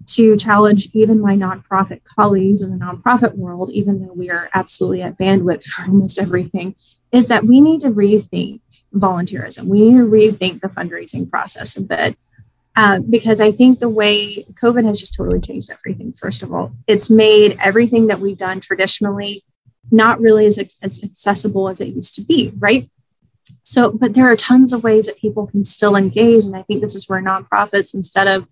to 0.10 0.38
challenge 0.38 0.90
even 0.94 1.20
my 1.20 1.36
nonprofit 1.36 2.02
colleagues 2.04 2.62
in 2.62 2.70
the 2.70 2.86
nonprofit 2.86 3.34
world, 3.34 3.72
even 3.72 4.06
though 4.06 4.14
we 4.14 4.30
are 4.30 4.52
absolutely 4.54 5.02
at 5.02 5.18
bandwidth 5.18 5.64
for 5.64 5.86
almost 5.86 6.20
everything, 6.20 6.76
is 7.12 7.30
that 7.30 7.46
we 7.46 7.62
need 7.62 7.82
to 7.82 7.90
rethink 7.90 8.60
volunteerism. 9.00 9.66
We 9.66 9.90
need 9.90 9.98
to 9.98 10.06
rethink 10.06 10.62
the 10.62 10.68
fundraising 10.68 11.30
process 11.30 11.78
a 11.78 11.82
bit. 11.82 12.18
Uh, 12.76 13.00
because 13.10 13.42
I 13.42 13.52
think 13.52 13.80
the 13.80 13.90
way 13.90 14.44
COVID 14.62 14.86
has 14.86 15.00
just 15.00 15.16
totally 15.16 15.40
changed 15.40 15.72
everything. 15.72 16.14
First 16.14 16.44
of 16.44 16.54
all, 16.54 16.74
it's 16.86 17.10
made 17.10 17.58
everything 17.60 18.06
that 18.08 18.20
we've 18.20 18.38
done 18.38 18.60
traditionally 18.60 19.44
not 19.90 20.20
really 20.20 20.46
as, 20.46 20.58
as 20.84 21.04
accessible 21.04 21.70
as 21.70 21.82
it 21.82 21.88
used 21.88 22.14
to 22.16 22.22
be, 22.22 22.54
right? 22.60 22.88
So, 23.64 23.92
but 23.92 24.14
there 24.14 24.32
are 24.32 24.36
tons 24.36 24.74
of 24.74 24.84
ways 24.84 25.08
that 25.08 25.18
people 25.18 25.48
can 25.48 25.66
still 25.66 25.96
engage. 25.96 26.44
And 26.44 26.56
I 26.56 26.64
think 26.64 26.82
this 26.82 26.96
is 26.96 27.10
where 27.10 27.22
nonprofits, 27.22 27.94
instead 27.94 28.28
of 28.28 28.48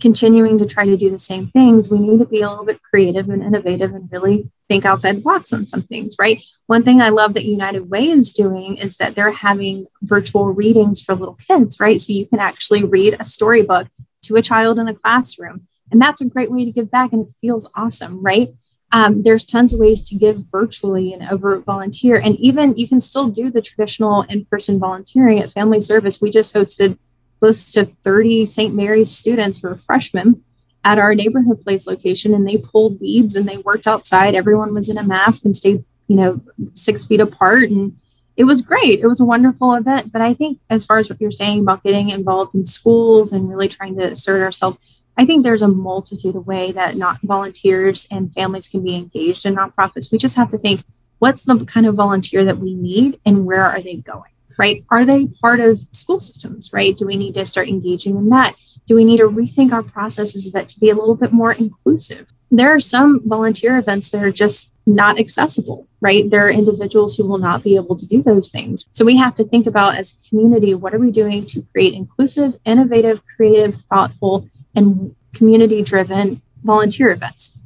continuing 0.00 0.58
to 0.58 0.66
try 0.66 0.84
to 0.84 0.96
do 0.96 1.10
the 1.10 1.18
same 1.18 1.48
things, 1.48 1.88
we 1.88 1.98
need 1.98 2.18
to 2.18 2.26
be 2.26 2.42
a 2.42 2.50
little 2.50 2.64
bit 2.64 2.82
creative 2.82 3.30
and 3.30 3.42
innovative 3.42 3.94
and 3.94 4.10
really 4.12 4.50
think 4.72 4.86
outside 4.86 5.16
the 5.16 5.20
box 5.20 5.52
on 5.52 5.66
some 5.66 5.82
things, 5.82 6.16
right? 6.18 6.42
One 6.66 6.82
thing 6.82 7.02
I 7.02 7.10
love 7.10 7.34
that 7.34 7.44
United 7.44 7.90
Way 7.90 8.08
is 8.08 8.32
doing 8.32 8.78
is 8.78 8.96
that 8.96 9.14
they're 9.14 9.32
having 9.32 9.86
virtual 10.00 10.46
readings 10.46 11.02
for 11.02 11.14
little 11.14 11.38
kids, 11.46 11.78
right? 11.78 12.00
So 12.00 12.14
you 12.14 12.26
can 12.26 12.38
actually 12.38 12.82
read 12.82 13.16
a 13.20 13.24
storybook 13.24 13.88
to 14.22 14.36
a 14.36 14.42
child 14.42 14.78
in 14.78 14.88
a 14.88 14.94
classroom. 14.94 15.68
And 15.90 16.00
that's 16.00 16.22
a 16.22 16.28
great 16.28 16.50
way 16.50 16.64
to 16.64 16.72
give 16.72 16.90
back 16.90 17.12
and 17.12 17.26
it 17.26 17.34
feels 17.42 17.70
awesome, 17.74 18.22
right? 18.22 18.48
Um, 18.92 19.22
there's 19.22 19.44
tons 19.44 19.74
of 19.74 19.80
ways 19.80 20.00
to 20.08 20.14
give 20.14 20.44
virtually 20.50 21.12
and 21.12 21.28
over 21.30 21.58
volunteer. 21.58 22.16
And 22.16 22.36
even 22.36 22.76
you 22.76 22.88
can 22.88 23.00
still 23.00 23.28
do 23.28 23.50
the 23.50 23.60
traditional 23.60 24.22
in 24.22 24.46
person 24.46 24.78
volunteering 24.78 25.38
at 25.40 25.52
Family 25.52 25.82
Service. 25.82 26.20
We 26.20 26.30
just 26.30 26.54
hosted 26.54 26.98
close 27.40 27.70
to 27.72 27.86
30 28.04 28.46
St. 28.46 28.74
Mary's 28.74 29.10
students 29.10 29.60
who 29.60 29.68
are 29.68 29.80
freshmen 29.86 30.44
at 30.84 30.98
our 30.98 31.14
neighborhood 31.14 31.62
place 31.62 31.86
location 31.86 32.34
and 32.34 32.48
they 32.48 32.56
pulled 32.56 33.00
weeds 33.00 33.36
and 33.36 33.48
they 33.48 33.58
worked 33.58 33.86
outside. 33.86 34.34
Everyone 34.34 34.74
was 34.74 34.88
in 34.88 34.98
a 34.98 35.02
mask 35.02 35.44
and 35.44 35.54
stayed, 35.54 35.84
you 36.08 36.16
know, 36.16 36.40
six 36.74 37.04
feet 37.04 37.20
apart. 37.20 37.64
And 37.64 37.96
it 38.36 38.44
was 38.44 38.62
great. 38.62 39.00
It 39.00 39.06
was 39.06 39.20
a 39.20 39.24
wonderful 39.24 39.74
event. 39.74 40.12
But 40.12 40.22
I 40.22 40.34
think, 40.34 40.58
as 40.70 40.84
far 40.84 40.98
as 40.98 41.08
what 41.08 41.20
you're 41.20 41.30
saying 41.30 41.60
about 41.60 41.82
getting 41.82 42.10
involved 42.10 42.54
in 42.54 42.66
schools 42.66 43.32
and 43.32 43.48
really 43.48 43.68
trying 43.68 43.96
to 43.98 44.12
assert 44.12 44.42
ourselves, 44.42 44.80
I 45.16 45.26
think 45.26 45.42
there's 45.42 45.62
a 45.62 45.68
multitude 45.68 46.34
of 46.34 46.46
way 46.46 46.72
that 46.72 46.96
not 46.96 47.20
volunteers 47.22 48.08
and 48.10 48.32
families 48.32 48.68
can 48.68 48.82
be 48.82 48.96
engaged 48.96 49.44
in 49.44 49.56
nonprofits. 49.56 50.10
We 50.10 50.18
just 50.18 50.36
have 50.36 50.50
to 50.50 50.58
think 50.58 50.82
what's 51.18 51.44
the 51.44 51.64
kind 51.66 51.86
of 51.86 51.94
volunteer 51.94 52.44
that 52.44 52.58
we 52.58 52.74
need 52.74 53.20
and 53.24 53.44
where 53.44 53.64
are 53.64 53.82
they 53.82 53.96
going? 53.96 54.32
right? 54.58 54.84
Are 54.90 55.04
they 55.04 55.26
part 55.26 55.60
of 55.60 55.80
school 55.92 56.20
systems, 56.20 56.72
right? 56.72 56.96
Do 56.96 57.06
we 57.06 57.16
need 57.16 57.34
to 57.34 57.46
start 57.46 57.68
engaging 57.68 58.16
in 58.16 58.28
that? 58.30 58.54
Do 58.86 58.94
we 58.96 59.04
need 59.04 59.18
to 59.18 59.28
rethink 59.28 59.72
our 59.72 59.82
processes 59.82 60.46
of 60.46 60.54
it 60.54 60.68
to 60.70 60.80
be 60.80 60.90
a 60.90 60.94
little 60.94 61.14
bit 61.14 61.32
more 61.32 61.52
inclusive? 61.52 62.26
There 62.50 62.74
are 62.74 62.80
some 62.80 63.26
volunteer 63.26 63.78
events 63.78 64.10
that 64.10 64.22
are 64.22 64.32
just 64.32 64.72
not 64.86 65.18
accessible, 65.18 65.86
right? 66.00 66.28
There 66.28 66.46
are 66.46 66.50
individuals 66.50 67.16
who 67.16 67.26
will 67.26 67.38
not 67.38 67.62
be 67.62 67.76
able 67.76 67.96
to 67.96 68.06
do 68.06 68.22
those 68.22 68.48
things. 68.48 68.86
So 68.92 69.04
we 69.04 69.16
have 69.16 69.36
to 69.36 69.44
think 69.44 69.66
about 69.66 69.94
as 69.94 70.12
a 70.12 70.28
community, 70.28 70.74
what 70.74 70.94
are 70.94 70.98
we 70.98 71.10
doing 71.10 71.46
to 71.46 71.62
create 71.72 71.94
inclusive, 71.94 72.54
innovative, 72.64 73.22
creative, 73.36 73.76
thoughtful, 73.76 74.48
and 74.74 75.14
community 75.32 75.82
driven 75.82 76.42
volunteer 76.62 77.10
events? 77.10 77.58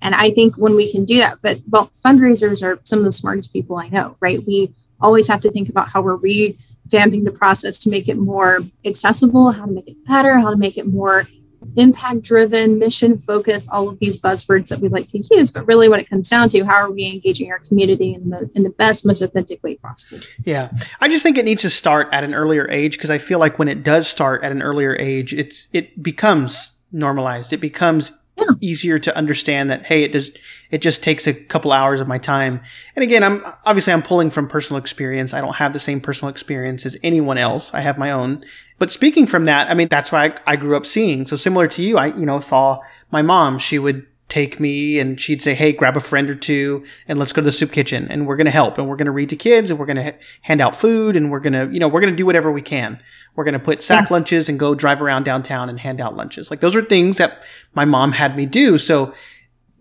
And 0.00 0.14
I 0.14 0.30
think 0.30 0.56
when 0.56 0.76
we 0.76 0.92
can 0.92 1.04
do 1.04 1.18
that, 1.18 1.38
but 1.42 1.58
well, 1.68 1.90
fundraisers 2.04 2.62
are 2.62 2.78
some 2.84 3.00
of 3.00 3.04
the 3.04 3.12
smartest 3.12 3.52
people 3.52 3.76
I 3.76 3.88
know, 3.88 4.16
right? 4.20 4.44
We 4.46 4.72
always 5.00 5.28
have 5.28 5.40
to 5.40 5.50
think 5.50 5.68
about 5.68 5.88
how 5.88 6.02
we're 6.02 6.16
revamping 6.88 7.24
the 7.24 7.30
process 7.30 7.78
to 7.80 7.90
make 7.90 8.08
it 8.08 8.16
more 8.16 8.60
accessible, 8.84 9.52
how 9.52 9.66
to 9.66 9.72
make 9.72 9.88
it 9.88 9.96
better, 10.06 10.38
how 10.38 10.50
to 10.50 10.56
make 10.56 10.76
it 10.76 10.86
more 10.86 11.26
impact 11.76 12.22
driven, 12.22 12.78
mission 12.78 13.18
focused, 13.18 13.68
all 13.70 13.88
of 13.88 13.98
these 13.98 14.20
buzzwords 14.20 14.68
that 14.68 14.80
we 14.80 14.88
like 14.88 15.08
to 15.08 15.18
use. 15.30 15.50
But 15.50 15.66
really, 15.66 15.88
what 15.88 16.00
it 16.00 16.08
comes 16.08 16.28
down 16.28 16.48
to, 16.50 16.64
how 16.64 16.74
are 16.74 16.90
we 16.90 17.06
engaging 17.06 17.50
our 17.50 17.58
community 17.60 18.14
in 18.14 18.30
the, 18.30 18.50
in 18.54 18.62
the 18.62 18.70
best, 18.70 19.06
most 19.06 19.20
authentic 19.22 19.62
way 19.62 19.76
possible? 19.76 20.24
Yeah. 20.44 20.70
I 21.00 21.08
just 21.08 21.22
think 21.22 21.38
it 21.38 21.44
needs 21.44 21.62
to 21.62 21.70
start 21.70 22.08
at 22.12 22.24
an 22.24 22.34
earlier 22.34 22.68
age 22.70 22.96
because 22.96 23.10
I 23.10 23.18
feel 23.18 23.38
like 23.38 23.58
when 23.58 23.68
it 23.68 23.82
does 23.82 24.08
start 24.08 24.42
at 24.42 24.52
an 24.52 24.62
earlier 24.62 24.96
age, 24.96 25.32
it's, 25.34 25.68
it 25.72 26.02
becomes 26.02 26.84
normalized. 26.90 27.52
It 27.52 27.60
becomes 27.60 28.12
yeah. 28.38 28.54
easier 28.60 28.98
to 28.98 29.16
understand 29.16 29.70
that 29.70 29.86
hey, 29.86 30.02
it 30.02 30.12
does 30.12 30.30
it 30.70 30.78
just 30.78 31.02
takes 31.02 31.26
a 31.26 31.34
couple 31.34 31.72
hours 31.72 32.00
of 32.00 32.08
my 32.08 32.18
time. 32.18 32.60
And 32.94 33.02
again, 33.02 33.22
I'm 33.22 33.44
obviously 33.64 33.92
I'm 33.92 34.02
pulling 34.02 34.30
from 34.30 34.48
personal 34.48 34.78
experience. 34.78 35.34
I 35.34 35.40
don't 35.40 35.56
have 35.56 35.72
the 35.72 35.80
same 35.80 36.00
personal 36.00 36.30
experience 36.30 36.86
as 36.86 36.96
anyone 37.02 37.38
else. 37.38 37.72
I 37.74 37.80
have 37.80 37.98
my 37.98 38.10
own. 38.10 38.44
But 38.78 38.90
speaking 38.90 39.26
from 39.26 39.44
that, 39.46 39.70
I 39.70 39.74
mean 39.74 39.88
that's 39.88 40.12
why 40.12 40.26
I, 40.26 40.34
I 40.46 40.56
grew 40.56 40.76
up 40.76 40.86
seeing. 40.86 41.26
So 41.26 41.36
similar 41.36 41.68
to 41.68 41.82
you, 41.82 41.98
I 41.98 42.06
you 42.06 42.26
know 42.26 42.40
saw 42.40 42.80
my 43.10 43.22
mom. 43.22 43.58
She 43.58 43.78
would 43.78 44.06
take 44.28 44.60
me 44.60 44.98
and 44.98 45.18
she'd 45.18 45.42
say, 45.42 45.54
Hey, 45.54 45.72
grab 45.72 45.96
a 45.96 46.00
friend 46.00 46.28
or 46.28 46.34
two 46.34 46.84
and 47.06 47.18
let's 47.18 47.32
go 47.32 47.40
to 47.40 47.46
the 47.46 47.52
soup 47.52 47.72
kitchen 47.72 48.06
and 48.10 48.26
we're 48.26 48.36
going 48.36 48.44
to 48.44 48.50
help 48.50 48.78
and 48.78 48.88
we're 48.88 48.96
going 48.96 49.06
to 49.06 49.12
read 49.12 49.30
to 49.30 49.36
kids 49.36 49.70
and 49.70 49.78
we're 49.80 49.86
going 49.86 49.96
to 49.96 50.14
hand 50.42 50.60
out 50.60 50.76
food 50.76 51.16
and 51.16 51.30
we're 51.30 51.40
going 51.40 51.54
to, 51.54 51.72
you 51.72 51.80
know, 51.80 51.88
we're 51.88 52.00
going 52.00 52.12
to 52.12 52.16
do 52.16 52.26
whatever 52.26 52.52
we 52.52 52.62
can. 52.62 53.00
We're 53.34 53.44
going 53.44 53.54
to 53.54 53.58
put 53.58 53.82
sack 53.82 54.08
yeah. 54.08 54.14
lunches 54.14 54.48
and 54.48 54.58
go 54.58 54.74
drive 54.74 55.00
around 55.02 55.24
downtown 55.24 55.68
and 55.68 55.78
hand 55.78 56.00
out 56.00 56.16
lunches. 56.16 56.50
Like 56.50 56.60
those 56.60 56.74
are 56.74 56.82
things 56.82 57.18
that 57.18 57.42
my 57.74 57.84
mom 57.84 58.12
had 58.12 58.36
me 58.36 58.46
do. 58.46 58.78
So 58.78 59.14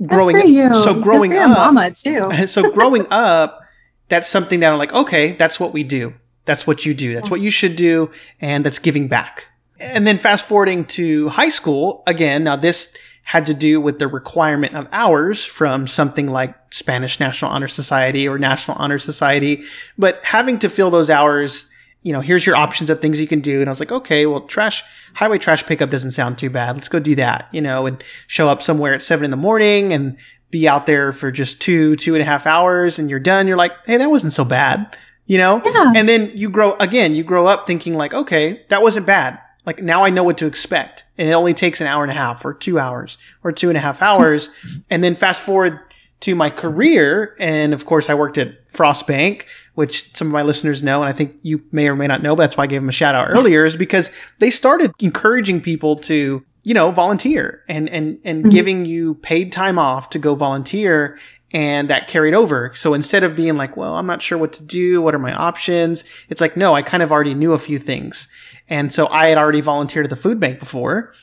growing 0.06 0.38
up, 0.38 0.84
so 0.84 1.02
growing 1.02 1.36
up, 1.36 1.50
mama 1.50 1.92
too. 1.92 2.32
so 2.48 2.72
growing 2.72 3.08
up, 3.10 3.62
that's 4.10 4.30
something 4.30 4.60
that 4.60 4.72
I'm 4.72 4.78
like, 4.78 4.94
okay, 4.94 5.34
that's 5.34 5.60
what 5.60 5.74
we 5.74 5.84
do. 5.84 6.14
That's 6.46 6.66
what 6.66 6.86
you 6.86 6.94
do. 6.94 7.14
That's 7.14 7.30
what 7.30 7.42
you 7.42 7.50
should 7.50 7.76
do. 7.76 8.12
And 8.40 8.64
that's 8.64 8.80
giving 8.80 9.08
back. 9.08 9.48
And 9.80 10.08
then 10.08 10.18
fast 10.18 10.46
forwarding 10.46 10.86
to 10.86 11.30
high 11.30 11.50
school 11.50 12.04
again. 12.08 12.46
Now 12.46 12.56
this, 12.56 12.96
had 13.28 13.46
to 13.46 13.54
do 13.54 13.82
with 13.82 14.00
the 14.00 14.08
requirement 14.08 14.74
of 14.74 14.88
hours 14.94 15.44
from 15.44 15.86
something 15.86 16.30
like 16.30 16.56
Spanish 16.74 17.20
National 17.20 17.52
Honor 17.52 17.68
Society 17.68 18.26
or 18.26 18.40
National 18.40 18.78
Honor 18.78 18.98
Society. 18.98 19.64
But 19.98 20.24
having 20.24 20.60
to 20.60 20.70
fill 20.70 20.90
those 20.90 21.10
hours, 21.10 21.70
you 22.08 22.14
know, 22.14 22.22
here's 22.22 22.46
your 22.46 22.56
options 22.56 22.90
of 22.90 23.02
things 23.02 23.20
you 23.20 23.28
can 23.28 23.42
do. 23.42 23.60
And 23.60 23.68
I 23.68 23.72
was 23.72 23.82
like, 23.82 23.92
okay, 23.92 24.26
well, 24.26 24.40
trash, 24.40 24.82
highway 25.16 25.38
trash 25.38 25.66
pickup 25.66 25.90
doesn't 25.90 26.12
sound 26.12 26.38
too 26.38 26.50
bad. 26.50 26.78
Let's 26.78 26.88
go 26.88 27.00
do 27.00 27.16
that, 27.16 27.50
you 27.52 27.60
know, 27.60 27.86
and 27.86 28.02
show 28.28 28.48
up 28.48 28.62
somewhere 28.62 28.94
at 28.94 29.02
seven 29.02 29.26
in 29.26 29.32
the 29.32 29.36
morning 29.36 29.92
and 29.92 30.16
be 30.50 30.70
out 30.70 30.86
there 30.86 31.12
for 31.12 31.34
just 31.34 31.62
two, 31.62 31.98
two 31.98 32.16
and 32.16 32.22
a 32.22 32.26
half 32.26 32.48
hours 32.48 32.98
and 32.98 33.10
you're 33.10 33.20
done. 33.20 33.46
You're 33.46 33.58
like, 33.58 33.74
hey, 33.86 33.98
that 33.98 34.10
wasn't 34.10 34.32
so 34.32 34.46
bad, 34.46 34.96
you 35.26 35.38
know? 35.38 35.62
Yeah. 35.66 35.92
And 35.98 36.08
then 36.08 36.32
you 36.34 36.50
grow, 36.50 36.78
again, 36.80 37.14
you 37.14 37.26
grow 37.26 37.46
up 37.46 37.68
thinking 37.68 37.96
like, 37.96 38.14
okay, 38.14 38.64
that 38.70 38.82
wasn't 38.82 39.06
bad. 39.06 39.42
Like 39.66 39.84
now 39.84 40.06
I 40.06 40.10
know 40.10 40.24
what 40.24 40.38
to 40.38 40.46
expect 40.46 41.04
and 41.18 41.28
it 41.28 41.34
only 41.34 41.54
takes 41.54 41.82
an 41.82 41.88
hour 41.88 42.04
and 42.04 42.12
a 42.12 42.16
half 42.16 42.46
or 42.46 42.54
two 42.54 42.80
hours 42.80 43.18
or 43.44 43.52
two 43.52 43.68
and 43.68 43.76
a 43.76 43.82
half 43.82 44.02
hours. 44.02 44.50
and 44.90 45.04
then 45.04 45.14
fast 45.14 45.42
forward 45.42 45.82
to 46.22 46.36
my 46.36 46.50
career. 46.50 47.36
And 47.40 47.74
of 47.74 47.86
course, 47.86 48.10
I 48.10 48.14
worked 48.16 48.38
at 48.38 48.70
Frost 48.70 49.08
Bank, 49.08 49.48
which 49.76 50.16
some 50.16 50.28
of 50.28 50.34
my 50.34 50.42
listeners 50.42 50.82
know. 50.84 51.02
And 51.02 51.10
I 51.10 51.14
think 51.14 51.36
you 51.42 51.64
may 51.72 51.88
or 51.88 51.96
may 51.96 52.08
not 52.08 52.22
know, 52.22 52.36
but 52.36 52.44
that's 52.44 52.58
why 52.58 52.64
I 52.64 52.68
gave 52.68 52.82
them 52.82 52.90
a 52.90 52.94
shout 52.94 53.16
out 53.16 53.30
earlier 53.30 53.66
is 53.66 53.76
because 53.76 54.12
they 54.40 54.50
started 54.50 54.92
encouraging 55.00 55.62
people 55.62 55.96
to, 55.98 56.44
you 56.64 56.74
know, 56.74 56.92
volunteer 56.92 57.64
and, 57.70 57.90
and, 57.90 58.20
and 58.24 58.42
mm-hmm. 58.42 58.50
giving 58.50 58.86
you 58.86 59.16
paid 59.16 59.52
time 59.52 59.78
off 59.78 60.10
to 60.12 60.20
go 60.20 60.36
volunteer. 60.36 61.18
And 61.54 61.90
that 61.90 62.10
carried 62.10 62.34
over. 62.34 62.74
So 62.76 62.94
instead 62.94 63.24
of 63.24 63.34
being 63.34 63.56
like, 63.56 63.78
well, 63.78 63.96
I'm 63.96 64.06
not 64.06 64.22
sure 64.22 64.38
what 64.38 64.52
to 64.54 64.64
do. 64.64 65.02
What 65.02 65.16
are 65.16 65.20
my 65.20 65.34
options? 65.34 66.04
It's 66.28 66.42
like, 66.42 66.58
no, 66.58 66.74
I 66.74 66.82
kind 66.82 67.02
of 67.02 67.10
already 67.10 67.34
knew 67.34 67.54
a 67.54 67.58
few 67.58 67.80
things. 67.80 68.28
And 68.70 68.92
so 68.92 69.08
I 69.08 69.28
had 69.28 69.38
already 69.38 69.62
volunteered 69.62 70.06
at 70.06 70.10
the 70.10 70.16
food 70.16 70.40
bank 70.40 70.60
before. 70.60 71.14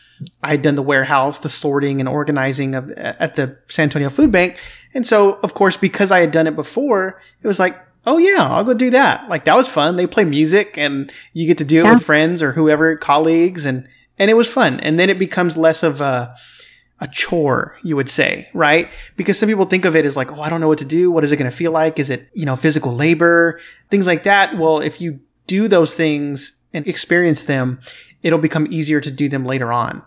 I 0.42 0.52
had 0.52 0.62
done 0.62 0.76
the 0.76 0.82
warehouse, 0.82 1.38
the 1.38 1.48
sorting 1.48 2.00
and 2.00 2.08
organizing 2.08 2.74
of 2.74 2.90
at 2.92 3.36
the 3.36 3.58
San 3.68 3.84
Antonio 3.84 4.08
Food 4.08 4.32
Bank. 4.32 4.58
And 4.94 5.06
so, 5.06 5.34
of 5.42 5.54
course, 5.54 5.76
because 5.76 6.10
I 6.10 6.20
had 6.20 6.30
done 6.30 6.46
it 6.46 6.56
before, 6.56 7.20
it 7.42 7.46
was 7.46 7.58
like, 7.58 7.78
oh 8.06 8.18
yeah, 8.18 8.48
I'll 8.48 8.64
go 8.64 8.74
do 8.74 8.90
that. 8.90 9.28
Like 9.28 9.44
that 9.44 9.56
was 9.56 9.68
fun. 9.68 9.96
They 9.96 10.06
play 10.06 10.24
music 10.24 10.78
and 10.78 11.12
you 11.32 11.46
get 11.46 11.58
to 11.58 11.64
do 11.64 11.80
it 11.80 11.84
yeah. 11.84 11.94
with 11.94 12.04
friends 12.04 12.42
or 12.42 12.52
whoever, 12.52 12.96
colleagues, 12.96 13.64
and 13.64 13.86
and 14.18 14.30
it 14.30 14.34
was 14.34 14.48
fun. 14.48 14.80
And 14.80 14.98
then 14.98 15.10
it 15.10 15.18
becomes 15.18 15.56
less 15.56 15.82
of 15.82 16.00
a 16.00 16.34
a 17.00 17.08
chore, 17.08 17.76
you 17.82 17.96
would 17.96 18.08
say, 18.08 18.48
right? 18.54 18.88
Because 19.16 19.38
some 19.38 19.48
people 19.48 19.64
think 19.64 19.84
of 19.84 19.96
it 19.96 20.04
as 20.04 20.16
like, 20.16 20.32
oh, 20.32 20.40
I 20.40 20.48
don't 20.48 20.60
know 20.60 20.68
what 20.68 20.78
to 20.78 20.84
do. 20.84 21.10
What 21.10 21.24
is 21.24 21.32
it 21.32 21.36
going 21.36 21.50
to 21.50 21.56
feel 21.56 21.72
like? 21.72 21.98
Is 21.98 22.08
it, 22.08 22.28
you 22.32 22.46
know, 22.46 22.54
physical 22.54 22.94
labor, 22.94 23.60
things 23.90 24.06
like 24.06 24.22
that? 24.22 24.56
Well, 24.56 24.78
if 24.78 25.00
you 25.00 25.20
do 25.46 25.66
those 25.66 25.92
things 25.92 26.63
and 26.74 26.86
experience 26.86 27.42
them, 27.42 27.80
it'll 28.22 28.38
become 28.38 28.66
easier 28.70 29.00
to 29.00 29.10
do 29.10 29.28
them 29.28 29.46
later 29.46 29.72
on. 29.72 30.02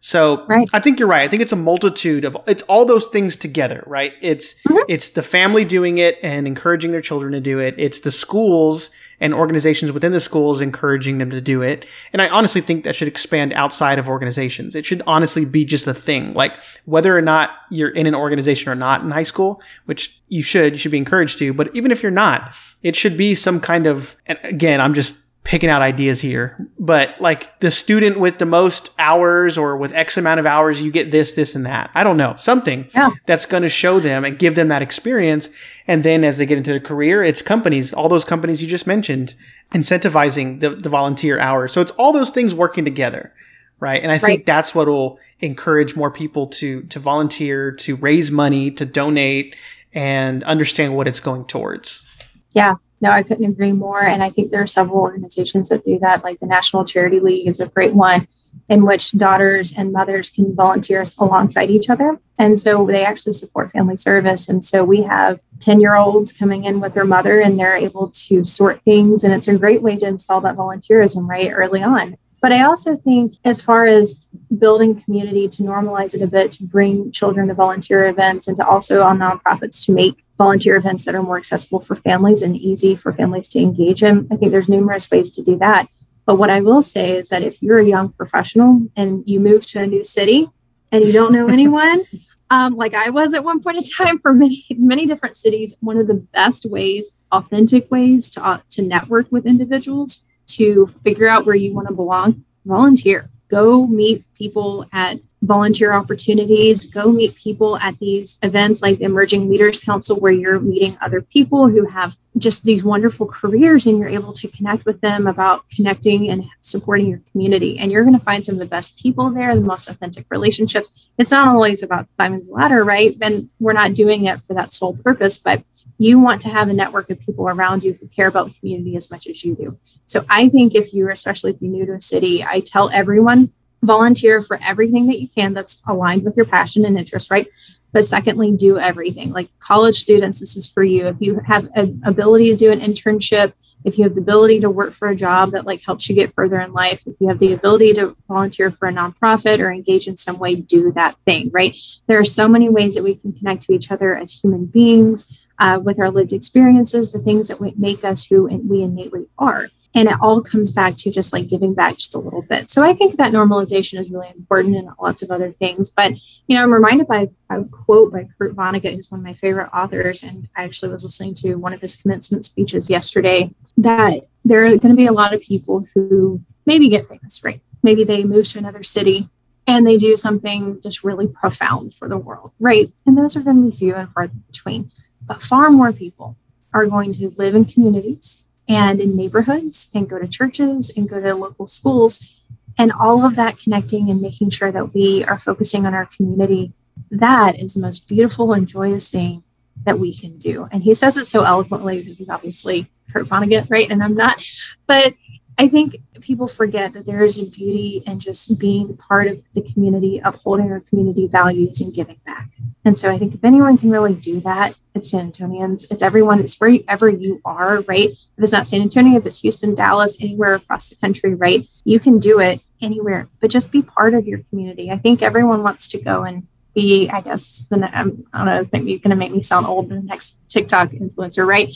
So 0.00 0.46
right. 0.46 0.68
I 0.72 0.80
think 0.80 0.98
you're 0.98 1.08
right. 1.08 1.22
I 1.22 1.28
think 1.28 1.42
it's 1.42 1.52
a 1.52 1.56
multitude 1.56 2.24
of 2.24 2.36
it's 2.46 2.62
all 2.64 2.86
those 2.86 3.06
things 3.06 3.36
together, 3.36 3.84
right? 3.86 4.14
It's 4.22 4.54
mm-hmm. 4.62 4.78
it's 4.88 5.10
the 5.10 5.22
family 5.22 5.62
doing 5.62 5.98
it 5.98 6.18
and 6.22 6.46
encouraging 6.46 6.90
their 6.90 7.02
children 7.02 7.32
to 7.32 7.40
do 7.40 7.58
it. 7.58 7.74
It's 7.76 8.00
the 8.00 8.10
schools 8.10 8.90
and 9.20 9.34
organizations 9.34 9.92
within 9.92 10.12
the 10.12 10.20
schools 10.20 10.62
encouraging 10.62 11.18
them 11.18 11.28
to 11.30 11.42
do 11.42 11.60
it. 11.60 11.84
And 12.14 12.22
I 12.22 12.30
honestly 12.30 12.62
think 12.62 12.84
that 12.84 12.96
should 12.96 13.08
expand 13.08 13.52
outside 13.52 13.98
of 13.98 14.08
organizations. 14.08 14.74
It 14.74 14.86
should 14.86 15.02
honestly 15.06 15.44
be 15.44 15.66
just 15.66 15.86
a 15.86 15.92
thing. 15.92 16.32
Like 16.32 16.54
whether 16.86 17.16
or 17.16 17.20
not 17.20 17.50
you're 17.70 17.90
in 17.90 18.06
an 18.06 18.14
organization 18.14 18.72
or 18.72 18.74
not 18.74 19.02
in 19.02 19.10
high 19.10 19.24
school, 19.24 19.60
which 19.84 20.18
you 20.28 20.42
should, 20.42 20.72
you 20.72 20.78
should 20.78 20.92
be 20.92 20.98
encouraged 20.98 21.38
to, 21.40 21.52
but 21.52 21.76
even 21.76 21.90
if 21.90 22.02
you're 22.02 22.10
not, 22.10 22.54
it 22.82 22.96
should 22.96 23.18
be 23.18 23.34
some 23.34 23.60
kind 23.60 23.86
of 23.86 24.16
and 24.24 24.38
again, 24.42 24.80
I'm 24.80 24.94
just 24.94 25.22
picking 25.42 25.70
out 25.70 25.82
ideas 25.82 26.20
here, 26.20 26.68
but 26.78 27.18
like 27.20 27.58
the 27.60 27.70
student 27.70 28.20
with 28.20 28.38
the 28.38 28.46
most 28.46 28.92
hours 28.98 29.56
or 29.56 29.76
with 29.76 29.92
X 29.94 30.16
amount 30.16 30.38
of 30.38 30.46
hours, 30.46 30.82
you 30.82 30.92
get 30.92 31.10
this, 31.10 31.32
this, 31.32 31.54
and 31.54 31.64
that. 31.64 31.90
I 31.94 32.04
don't 32.04 32.18
know, 32.18 32.34
something 32.36 32.88
yeah. 32.94 33.10
that's 33.26 33.46
going 33.46 33.62
to 33.62 33.68
show 33.68 34.00
them 34.00 34.24
and 34.24 34.38
give 34.38 34.54
them 34.54 34.68
that 34.68 34.82
experience. 34.82 35.48
And 35.86 36.04
then 36.04 36.24
as 36.24 36.38
they 36.38 36.46
get 36.46 36.58
into 36.58 36.70
their 36.70 36.78
career, 36.78 37.24
it's 37.24 37.42
companies, 37.42 37.92
all 37.92 38.08
those 38.08 38.24
companies 38.24 38.62
you 38.62 38.68
just 38.68 38.86
mentioned, 38.86 39.34
incentivizing 39.72 40.60
the, 40.60 40.70
the 40.70 40.90
volunteer 40.90 41.40
hours. 41.40 41.72
So 41.72 41.80
it's 41.80 41.92
all 41.92 42.12
those 42.12 42.30
things 42.30 42.54
working 42.54 42.84
together. 42.84 43.32
Right. 43.80 44.02
And 44.02 44.12
I 44.12 44.18
think 44.18 44.40
right. 44.40 44.46
that's 44.46 44.74
what 44.74 44.88
will 44.88 45.18
encourage 45.40 45.96
more 45.96 46.10
people 46.10 46.48
to, 46.48 46.82
to 46.82 46.98
volunteer, 46.98 47.72
to 47.72 47.96
raise 47.96 48.30
money, 48.30 48.70
to 48.72 48.84
donate 48.84 49.56
and 49.94 50.44
understand 50.44 50.94
what 50.94 51.08
it's 51.08 51.18
going 51.18 51.46
towards. 51.46 52.06
Yeah, 52.52 52.74
no, 53.00 53.10
I 53.10 53.22
couldn't 53.22 53.44
agree 53.44 53.72
more. 53.72 54.02
And 54.02 54.22
I 54.22 54.28
think 54.28 54.50
there 54.50 54.62
are 54.62 54.66
several 54.66 54.98
organizations 54.98 55.70
that 55.70 55.84
do 55.84 55.98
that. 56.00 56.22
Like 56.22 56.40
the 56.40 56.46
National 56.46 56.84
Charity 56.84 57.20
League 57.20 57.48
is 57.48 57.60
a 57.60 57.68
great 57.68 57.94
one 57.94 58.26
in 58.68 58.84
which 58.84 59.12
daughters 59.12 59.72
and 59.76 59.92
mothers 59.92 60.30
can 60.30 60.54
volunteer 60.54 61.04
alongside 61.18 61.70
each 61.70 61.88
other. 61.88 62.20
And 62.38 62.60
so 62.60 62.86
they 62.86 63.04
actually 63.04 63.32
support 63.32 63.72
family 63.72 63.96
service. 63.96 64.48
And 64.48 64.64
so 64.64 64.84
we 64.84 65.02
have 65.02 65.40
10 65.60 65.80
year 65.80 65.96
olds 65.96 66.32
coming 66.32 66.64
in 66.64 66.80
with 66.80 66.94
their 66.94 67.04
mother 67.04 67.40
and 67.40 67.58
they're 67.58 67.76
able 67.76 68.10
to 68.10 68.44
sort 68.44 68.82
things. 68.82 69.24
And 69.24 69.32
it's 69.32 69.48
a 69.48 69.58
great 69.58 69.82
way 69.82 69.96
to 69.96 70.06
install 70.06 70.40
that 70.42 70.56
volunteerism 70.56 71.28
right 71.28 71.50
early 71.52 71.82
on. 71.82 72.16
But 72.40 72.52
I 72.52 72.62
also 72.62 72.96
think, 72.96 73.34
as 73.44 73.60
far 73.60 73.86
as 73.86 74.24
building 74.56 75.02
community 75.02 75.48
to 75.48 75.62
normalize 75.62 76.14
it 76.14 76.22
a 76.22 76.26
bit, 76.26 76.52
to 76.52 76.64
bring 76.64 77.12
children 77.12 77.48
to 77.48 77.54
volunteer 77.54 78.06
events 78.08 78.48
and 78.48 78.56
to 78.56 78.66
also 78.66 79.02
on 79.02 79.18
nonprofits 79.18 79.84
to 79.86 79.92
make 79.92 80.24
volunteer 80.38 80.76
events 80.76 81.04
that 81.04 81.14
are 81.14 81.22
more 81.22 81.36
accessible 81.36 81.80
for 81.80 81.96
families 81.96 82.40
and 82.40 82.56
easy 82.56 82.96
for 82.96 83.12
families 83.12 83.46
to 83.48 83.58
engage 83.58 84.02
in. 84.02 84.26
I 84.30 84.36
think 84.36 84.52
there's 84.52 84.70
numerous 84.70 85.10
ways 85.10 85.30
to 85.32 85.42
do 85.42 85.58
that. 85.58 85.88
But 86.24 86.36
what 86.36 86.48
I 86.48 86.62
will 86.62 86.80
say 86.80 87.10
is 87.10 87.28
that 87.28 87.42
if 87.42 87.62
you're 87.62 87.78
a 87.78 87.84
young 87.84 88.10
professional 88.10 88.88
and 88.96 89.22
you 89.26 89.38
move 89.38 89.66
to 89.66 89.82
a 89.82 89.86
new 89.86 90.02
city 90.02 90.48
and 90.90 91.04
you 91.04 91.12
don't 91.12 91.32
know 91.32 91.48
anyone, 91.58 92.04
um, 92.48 92.74
like 92.74 92.94
I 92.94 93.10
was 93.10 93.34
at 93.34 93.44
one 93.44 93.60
point 93.62 93.76
in 93.76 93.84
time 93.84 94.18
for 94.18 94.32
many 94.32 94.64
many 94.70 95.06
different 95.06 95.36
cities, 95.36 95.76
one 95.80 95.98
of 95.98 96.06
the 96.06 96.14
best 96.14 96.64
ways, 96.64 97.10
authentic 97.30 97.90
ways 97.90 98.30
to 98.30 98.44
uh, 98.44 98.60
to 98.70 98.82
network 98.82 99.30
with 99.30 99.44
individuals 99.44 100.26
to 100.56 100.92
figure 101.04 101.28
out 101.28 101.46
where 101.46 101.54
you 101.54 101.74
want 101.74 101.88
to 101.88 101.94
belong, 101.94 102.44
volunteer. 102.64 103.28
Go 103.48 103.86
meet 103.86 104.24
people 104.34 104.86
at 104.92 105.18
volunteer 105.42 105.92
opportunities, 105.92 106.84
go 106.84 107.10
meet 107.10 107.34
people 107.34 107.78
at 107.78 107.98
these 107.98 108.38
events 108.42 108.82
like 108.82 108.98
the 108.98 109.04
Emerging 109.04 109.48
Leaders 109.48 109.80
Council, 109.80 110.20
where 110.20 110.32
you're 110.32 110.60
meeting 110.60 110.98
other 111.00 111.22
people 111.22 111.68
who 111.68 111.86
have 111.86 112.16
just 112.36 112.64
these 112.64 112.84
wonderful 112.84 113.26
careers 113.26 113.86
and 113.86 113.98
you're 113.98 114.08
able 114.08 114.32
to 114.34 114.48
connect 114.48 114.84
with 114.84 115.00
them 115.00 115.26
about 115.26 115.68
connecting 115.70 116.30
and 116.30 116.44
supporting 116.60 117.08
your 117.08 117.20
community. 117.32 117.78
And 117.78 117.90
you're 117.90 118.04
going 118.04 118.18
to 118.18 118.24
find 118.24 118.44
some 118.44 118.54
of 118.56 118.60
the 118.60 118.66
best 118.66 118.98
people 118.98 119.30
there, 119.30 119.54
the 119.54 119.62
most 119.62 119.88
authentic 119.88 120.26
relationships. 120.30 121.08
It's 121.18 121.30
not 121.30 121.48
always 121.48 121.82
about 121.82 122.06
climbing 122.16 122.46
the 122.46 122.52
ladder, 122.52 122.84
right? 122.84 123.12
And 123.20 123.48
we're 123.58 123.72
not 123.72 123.94
doing 123.94 124.26
it 124.26 124.40
for 124.40 124.54
that 124.54 124.72
sole 124.72 124.96
purpose, 124.96 125.38
but 125.38 125.64
you 126.00 126.18
want 126.18 126.40
to 126.40 126.48
have 126.48 126.70
a 126.70 126.72
network 126.72 127.10
of 127.10 127.20
people 127.20 127.46
around 127.46 127.84
you 127.84 127.92
who 127.92 128.08
care 128.08 128.26
about 128.26 128.50
community 128.58 128.96
as 128.96 129.10
much 129.10 129.26
as 129.26 129.44
you 129.44 129.54
do. 129.54 129.78
So 130.06 130.24
I 130.30 130.48
think 130.48 130.74
if 130.74 130.94
you're, 130.94 131.10
especially 131.10 131.50
if 131.50 131.58
you're 131.60 131.70
new 131.70 131.84
to 131.84 131.92
a 131.92 132.00
city, 132.00 132.42
I 132.42 132.60
tell 132.60 132.88
everyone 132.88 133.52
volunteer 133.82 134.40
for 134.40 134.58
everything 134.62 135.08
that 135.08 135.20
you 135.20 135.28
can 135.28 135.52
that's 135.52 135.82
aligned 135.86 136.24
with 136.24 136.38
your 136.38 136.46
passion 136.46 136.86
and 136.86 136.98
interest, 136.98 137.30
right? 137.30 137.48
But 137.92 138.06
secondly, 138.06 138.50
do 138.56 138.78
everything. 138.78 139.30
Like 139.30 139.50
college 139.58 139.96
students, 139.96 140.40
this 140.40 140.56
is 140.56 140.66
for 140.66 140.82
you. 140.82 141.06
If 141.08 141.16
you 141.20 141.38
have 141.46 141.68
an 141.74 142.00
ability 142.02 142.48
to 142.48 142.56
do 142.56 142.72
an 142.72 142.80
internship, 142.80 143.52
if 143.84 143.98
you 143.98 144.04
have 144.04 144.14
the 144.14 144.22
ability 144.22 144.60
to 144.60 144.70
work 144.70 144.94
for 144.94 145.08
a 145.08 145.16
job 145.16 145.50
that 145.50 145.66
like 145.66 145.82
helps 145.84 146.08
you 146.08 146.14
get 146.14 146.32
further 146.32 146.60
in 146.60 146.72
life, 146.72 147.06
if 147.06 147.16
you 147.20 147.28
have 147.28 147.38
the 147.38 147.52
ability 147.52 147.92
to 147.94 148.16
volunteer 148.26 148.70
for 148.70 148.88
a 148.88 148.92
nonprofit 148.92 149.58
or 149.60 149.70
engage 149.70 150.06
in 150.06 150.16
some 150.16 150.38
way, 150.38 150.54
do 150.54 150.92
that 150.92 151.16
thing, 151.26 151.50
right? 151.52 151.74
There 152.06 152.18
are 152.18 152.24
so 152.24 152.48
many 152.48 152.70
ways 152.70 152.94
that 152.94 153.04
we 153.04 153.16
can 153.16 153.34
connect 153.34 153.64
to 153.64 153.74
each 153.74 153.90
other 153.90 154.16
as 154.16 154.32
human 154.32 154.64
beings 154.64 155.38
uh, 155.60 155.78
with 155.82 156.00
our 156.00 156.10
lived 156.10 156.32
experiences, 156.32 157.12
the 157.12 157.18
things 157.18 157.48
that 157.48 157.60
make 157.78 158.02
us 158.02 158.26
who 158.26 158.44
we 158.44 158.82
innately 158.82 159.26
are. 159.38 159.68
And 159.94 160.08
it 160.08 160.14
all 160.22 160.40
comes 160.40 160.70
back 160.70 160.96
to 160.98 161.10
just 161.10 161.32
like 161.32 161.48
giving 161.48 161.74
back 161.74 161.96
just 161.96 162.14
a 162.14 162.18
little 162.18 162.42
bit. 162.42 162.70
So 162.70 162.82
I 162.82 162.94
think 162.94 163.16
that 163.16 163.32
normalization 163.32 164.00
is 164.00 164.08
really 164.08 164.28
important 164.28 164.76
and 164.76 164.88
lots 165.00 165.20
of 165.22 165.30
other 165.30 165.50
things. 165.50 165.90
But, 165.90 166.12
you 166.46 166.56
know, 166.56 166.62
I'm 166.62 166.72
reminded 166.72 167.08
by 167.08 167.28
a 167.50 167.64
quote 167.64 168.12
by 168.12 168.28
Kurt 168.38 168.54
Vonnegut, 168.54 168.94
who's 168.94 169.10
one 169.10 169.20
of 169.20 169.26
my 169.26 169.34
favorite 169.34 169.68
authors. 169.74 170.22
And 170.22 170.48
I 170.56 170.64
actually 170.64 170.92
was 170.92 171.04
listening 171.04 171.34
to 171.34 171.56
one 171.56 171.72
of 171.72 171.80
his 171.80 171.96
commencement 171.96 172.44
speeches 172.44 172.88
yesterday 172.88 173.52
that 173.76 174.28
there 174.44 174.64
are 174.64 174.68
going 174.68 174.94
to 174.94 174.94
be 174.94 175.06
a 175.06 175.12
lot 175.12 175.34
of 175.34 175.42
people 175.42 175.86
who 175.92 176.40
maybe 176.66 176.88
get 176.88 177.06
famous, 177.06 177.42
right? 177.42 177.60
Maybe 177.82 178.04
they 178.04 178.22
move 178.22 178.46
to 178.48 178.58
another 178.58 178.84
city 178.84 179.28
and 179.66 179.86
they 179.86 179.96
do 179.96 180.16
something 180.16 180.80
just 180.82 181.02
really 181.02 181.26
profound 181.26 181.94
for 181.94 182.08
the 182.08 182.16
world, 182.16 182.52
right? 182.60 182.88
And 183.06 183.18
those 183.18 183.36
are 183.36 183.40
going 183.40 183.56
to 183.56 183.70
be 183.70 183.76
few 183.76 183.94
and 183.96 184.10
far 184.12 184.28
between. 184.28 184.92
But 185.30 185.44
far 185.44 185.70
more 185.70 185.92
people 185.92 186.36
are 186.74 186.86
going 186.86 187.12
to 187.12 187.32
live 187.38 187.54
in 187.54 187.64
communities 187.64 188.48
and 188.68 188.98
in 188.98 189.16
neighborhoods 189.16 189.88
and 189.94 190.10
go 190.10 190.18
to 190.18 190.26
churches 190.26 190.90
and 190.96 191.08
go 191.08 191.20
to 191.20 191.36
local 191.36 191.68
schools. 191.68 192.36
And 192.76 192.90
all 192.90 193.24
of 193.24 193.36
that 193.36 193.56
connecting 193.56 194.10
and 194.10 194.20
making 194.20 194.50
sure 194.50 194.72
that 194.72 194.92
we 194.92 195.22
are 195.22 195.38
focusing 195.38 195.86
on 195.86 195.94
our 195.94 196.06
community, 196.06 196.72
that 197.12 197.60
is 197.60 197.74
the 197.74 197.80
most 197.80 198.08
beautiful 198.08 198.52
and 198.52 198.66
joyous 198.66 199.08
thing 199.08 199.44
that 199.84 200.00
we 200.00 200.12
can 200.12 200.36
do. 200.36 200.66
And 200.72 200.82
he 200.82 200.94
says 200.94 201.16
it 201.16 201.28
so 201.28 201.44
eloquently 201.44 202.02
because 202.02 202.18
he's 202.18 202.28
obviously 202.28 202.90
Kurt 203.12 203.28
Vonnegut, 203.28 203.70
right? 203.70 203.88
And 203.88 204.02
I'm 204.02 204.16
not. 204.16 204.44
But 204.88 205.14
I 205.58 205.68
think 205.68 205.98
people 206.20 206.48
forget 206.48 206.92
that 206.94 207.06
there 207.06 207.22
is 207.22 207.38
a 207.38 207.48
beauty 207.48 208.02
in 208.04 208.18
just 208.18 208.58
being 208.58 208.96
part 208.96 209.28
of 209.28 209.44
the 209.54 209.62
community, 209.62 210.20
upholding 210.24 210.72
our 210.72 210.80
community 210.80 211.28
values 211.28 211.80
and 211.80 211.94
giving 211.94 212.18
back. 212.26 212.48
And 212.84 212.98
so 212.98 213.12
I 213.12 213.16
think 213.16 213.34
if 213.34 213.44
anyone 213.44 213.78
can 213.78 213.90
really 213.90 214.14
do 214.14 214.40
that, 214.40 214.74
it's 214.94 215.10
San 215.10 215.32
Antonians, 215.32 215.90
it's 215.90 216.02
everyone, 216.02 216.40
it's 216.40 216.58
wherever 216.58 217.08
you 217.08 217.40
are, 217.44 217.80
right? 217.82 218.08
If 218.08 218.18
it's 218.38 218.52
not 218.52 218.66
San 218.66 218.82
Antonio, 218.82 219.18
if 219.18 219.26
it's 219.26 219.40
Houston, 219.42 219.74
Dallas, 219.74 220.20
anywhere 220.20 220.54
across 220.54 220.88
the 220.88 220.96
country, 220.96 221.34
right? 221.34 221.66
You 221.84 222.00
can 222.00 222.18
do 222.18 222.40
it 222.40 222.60
anywhere, 222.80 223.28
but 223.40 223.50
just 223.50 223.72
be 223.72 223.82
part 223.82 224.14
of 224.14 224.26
your 224.26 224.40
community. 224.50 224.90
I 224.90 224.98
think 224.98 225.22
everyone 225.22 225.62
wants 225.62 225.88
to 225.88 226.00
go 226.00 226.24
and 226.24 226.46
be, 226.74 227.08
I 227.08 227.20
guess, 227.20 227.66
the, 227.68 227.76
um, 227.76 228.24
I 228.32 228.38
don't 228.38 228.46
know, 228.46 228.60
it's 228.60 228.72
maybe 228.72 228.98
going 228.98 229.10
to 229.10 229.16
make 229.16 229.32
me 229.32 229.42
sound 229.42 229.66
old, 229.66 229.88
the 229.88 230.00
next 230.00 230.40
TikTok 230.48 230.90
influencer, 230.90 231.46
right? 231.46 231.68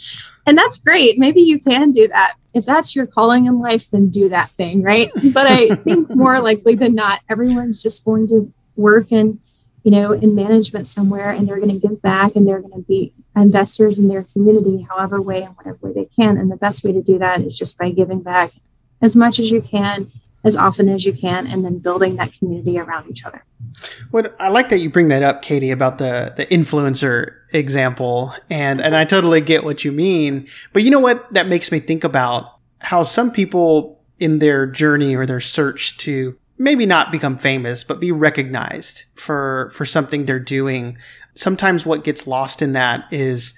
And 0.46 0.56
that's 0.56 0.78
great. 0.78 1.18
Maybe 1.18 1.40
you 1.40 1.58
can 1.58 1.90
do 1.90 2.08
that. 2.08 2.34
If 2.52 2.64
that's 2.64 2.94
your 2.94 3.06
calling 3.06 3.46
in 3.46 3.58
life, 3.58 3.90
then 3.90 4.08
do 4.08 4.28
that 4.28 4.50
thing, 4.50 4.82
right? 4.82 5.08
But 5.32 5.46
I 5.46 5.74
think 5.74 6.14
more 6.14 6.40
likely 6.48 6.74
than 6.76 6.94
not, 6.94 7.20
everyone's 7.28 7.82
just 7.82 8.04
going 8.04 8.28
to 8.28 8.52
work 8.76 9.10
in, 9.10 9.40
you 9.84 9.90
know, 9.90 10.12
in 10.12 10.34
management 10.34 10.86
somewhere 10.86 11.30
and 11.30 11.46
they're 11.46 11.60
going 11.60 11.78
to 11.78 11.88
give 11.88 12.02
back 12.02 12.34
and 12.34 12.48
they're 12.48 12.60
going 12.60 12.72
to 12.72 12.80
be 12.80 13.12
investors 13.36 13.98
in 13.98 14.08
their 14.08 14.24
community, 14.24 14.86
however 14.88 15.20
way 15.20 15.42
and 15.42 15.54
whatever 15.56 15.78
way 15.82 15.92
they 15.92 16.06
can. 16.06 16.38
And 16.38 16.50
the 16.50 16.56
best 16.56 16.82
way 16.82 16.92
to 16.92 17.02
do 17.02 17.18
that 17.18 17.42
is 17.42 17.56
just 17.56 17.78
by 17.78 17.90
giving 17.90 18.20
back 18.20 18.52
as 19.02 19.14
much 19.14 19.38
as 19.38 19.50
you 19.50 19.60
can 19.60 20.10
as 20.42 20.56
often 20.56 20.88
as 20.88 21.04
you 21.04 21.12
can 21.12 21.46
and 21.46 21.64
then 21.64 21.78
building 21.78 22.16
that 22.16 22.32
community 22.34 22.78
around 22.78 23.10
each 23.10 23.24
other. 23.24 23.44
What 24.10 24.36
I 24.38 24.48
like 24.48 24.68
that 24.68 24.78
you 24.78 24.90
bring 24.90 25.08
that 25.08 25.22
up, 25.22 25.42
Katie, 25.42 25.70
about 25.70 25.98
the 25.98 26.32
the 26.36 26.46
influencer 26.46 27.38
example, 27.52 28.34
and 28.50 28.80
and 28.80 28.94
I 28.94 29.04
totally 29.04 29.40
get 29.40 29.64
what 29.64 29.84
you 29.84 29.90
mean. 29.90 30.46
But 30.72 30.82
you 30.82 30.90
know 30.90 31.00
what? 31.00 31.32
That 31.32 31.48
makes 31.48 31.72
me 31.72 31.80
think 31.80 32.04
about 32.04 32.58
how 32.80 33.02
some 33.02 33.30
people 33.30 34.02
in 34.18 34.38
their 34.38 34.66
journey 34.66 35.16
or 35.16 35.26
their 35.26 35.40
search 35.40 35.96
to 35.98 36.36
maybe 36.64 36.86
not 36.86 37.12
become 37.12 37.36
famous, 37.36 37.84
but 37.84 38.00
be 38.00 38.10
recognized 38.10 39.04
for 39.14 39.70
for 39.74 39.84
something 39.84 40.24
they're 40.24 40.40
doing. 40.40 40.98
Sometimes 41.34 41.86
what 41.86 42.02
gets 42.02 42.26
lost 42.26 42.62
in 42.62 42.72
that 42.72 43.12
is 43.12 43.56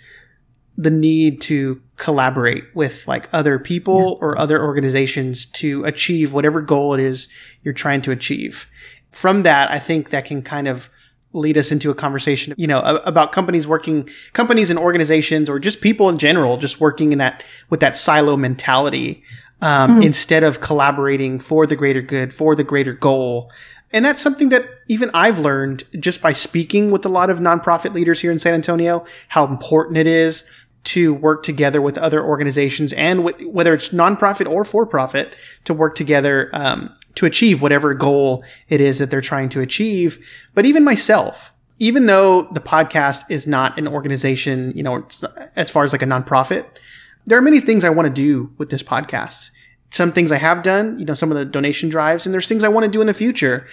the 0.76 0.90
need 0.90 1.40
to 1.40 1.80
collaborate 1.96 2.64
with 2.74 3.06
like 3.08 3.28
other 3.32 3.58
people 3.58 4.18
yeah. 4.20 4.26
or 4.26 4.38
other 4.38 4.62
organizations 4.62 5.46
to 5.46 5.84
achieve 5.84 6.34
whatever 6.34 6.60
goal 6.60 6.92
it 6.92 7.00
is 7.00 7.28
you're 7.62 7.72
trying 7.72 8.02
to 8.02 8.10
achieve. 8.10 8.68
From 9.10 9.42
that, 9.42 9.70
I 9.70 9.78
think 9.78 10.10
that 10.10 10.26
can 10.26 10.42
kind 10.42 10.68
of 10.68 10.90
lead 11.32 11.56
us 11.56 11.70
into 11.70 11.90
a 11.90 11.94
conversation, 11.94 12.54
you 12.56 12.66
know, 12.66 12.80
about 12.80 13.32
companies 13.32 13.66
working, 13.66 14.08
companies 14.32 14.68
and 14.68 14.78
organizations, 14.78 15.48
or 15.48 15.58
just 15.58 15.80
people 15.80 16.08
in 16.08 16.18
general, 16.18 16.56
just 16.56 16.80
working 16.80 17.12
in 17.12 17.18
that 17.18 17.42
with 17.70 17.80
that 17.80 17.96
silo 17.96 18.36
mentality 18.36 19.22
um, 19.62 19.92
mm-hmm. 19.92 20.02
instead 20.02 20.42
of 20.42 20.60
collaborating 20.60 21.38
for 21.38 21.66
the 21.66 21.76
greater 21.76 22.02
good, 22.02 22.32
for 22.32 22.54
the 22.54 22.64
greater 22.64 22.92
goal. 22.92 23.50
And 23.92 24.04
that's 24.04 24.20
something 24.20 24.48
that 24.50 24.68
even 24.88 25.10
I've 25.14 25.38
learned 25.38 25.84
just 25.98 26.20
by 26.20 26.32
speaking 26.32 26.90
with 26.90 27.06
a 27.06 27.08
lot 27.08 27.30
of 27.30 27.38
nonprofit 27.38 27.94
leaders 27.94 28.20
here 28.20 28.32
in 28.32 28.38
San 28.38 28.54
Antonio, 28.54 29.04
how 29.28 29.46
important 29.46 29.96
it 29.96 30.06
is 30.06 30.48
to 30.84 31.12
work 31.14 31.42
together 31.42 31.82
with 31.82 31.98
other 31.98 32.22
organizations 32.22 32.92
and 32.92 33.24
with, 33.24 33.40
whether 33.42 33.74
it's 33.74 33.88
nonprofit 33.88 34.48
or 34.48 34.64
for 34.64 34.86
profit 34.86 35.34
to 35.64 35.74
work 35.74 35.96
together 35.96 36.48
um, 36.52 36.94
to 37.16 37.26
achieve 37.26 37.60
whatever 37.60 37.92
goal 37.92 38.44
it 38.68 38.80
is 38.80 38.98
that 38.98 39.10
they're 39.10 39.20
trying 39.20 39.48
to 39.48 39.60
achieve. 39.60 40.24
But 40.54 40.64
even 40.64 40.84
myself, 40.84 41.52
even 41.78 42.06
though 42.06 42.42
the 42.52 42.60
podcast 42.60 43.24
is 43.30 43.46
not 43.46 43.76
an 43.78 43.88
organization, 43.88 44.72
you 44.76 44.82
know, 44.82 45.06
as 45.56 45.70
far 45.70 45.82
as 45.82 45.92
like 45.92 46.02
a 46.02 46.06
nonprofit, 46.06 46.66
there 47.26 47.38
are 47.38 47.42
many 47.42 47.60
things 47.60 47.84
I 47.84 47.90
want 47.90 48.06
to 48.06 48.12
do 48.12 48.52
with 48.56 48.70
this 48.70 48.82
podcast. 48.82 49.50
Some 49.90 50.12
things 50.12 50.32
I 50.32 50.36
have 50.36 50.62
done, 50.62 50.98
you 50.98 51.04
know, 51.04 51.14
some 51.14 51.30
of 51.30 51.36
the 51.36 51.44
donation 51.44 51.88
drives, 51.88 52.26
and 52.26 52.32
there's 52.32 52.46
things 52.46 52.64
I 52.64 52.68
want 52.68 52.84
to 52.84 52.90
do 52.90 53.00
in 53.00 53.06
the 53.06 53.14
future. 53.14 53.66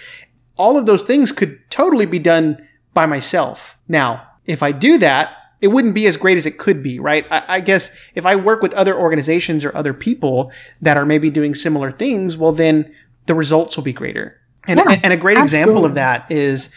All 0.56 0.76
of 0.76 0.86
those 0.86 1.02
things 1.02 1.32
could 1.32 1.58
totally 1.70 2.06
be 2.06 2.18
done 2.18 2.66
by 2.92 3.06
myself. 3.06 3.78
Now, 3.88 4.26
if 4.46 4.62
I 4.62 4.72
do 4.72 4.98
that, 4.98 5.36
it 5.60 5.68
wouldn't 5.68 5.94
be 5.94 6.06
as 6.06 6.16
great 6.16 6.36
as 6.36 6.46
it 6.46 6.58
could 6.58 6.82
be, 6.82 7.00
right? 7.00 7.26
I, 7.30 7.44
I, 7.48 7.60
guess 7.60 8.10
if 8.14 8.26
I 8.26 8.36
work 8.36 8.60
with 8.60 8.74
other 8.74 8.94
organizations 8.94 9.64
or 9.64 9.74
other 9.74 9.94
people 9.94 10.52
that 10.82 10.96
are 10.96 11.06
maybe 11.06 11.30
doing 11.30 11.54
similar 11.54 11.90
things, 11.90 12.36
well, 12.36 12.52
then 12.52 12.94
the 13.26 13.34
results 13.34 13.76
will 13.76 13.84
be 13.84 13.92
greater. 13.92 14.38
And, 14.66 14.78
yeah, 14.78 15.00
and 15.02 15.12
a 15.12 15.16
great 15.16 15.38
absolutely. 15.38 15.60
example 15.60 15.84
of 15.86 15.94
that 15.94 16.30
is 16.30 16.74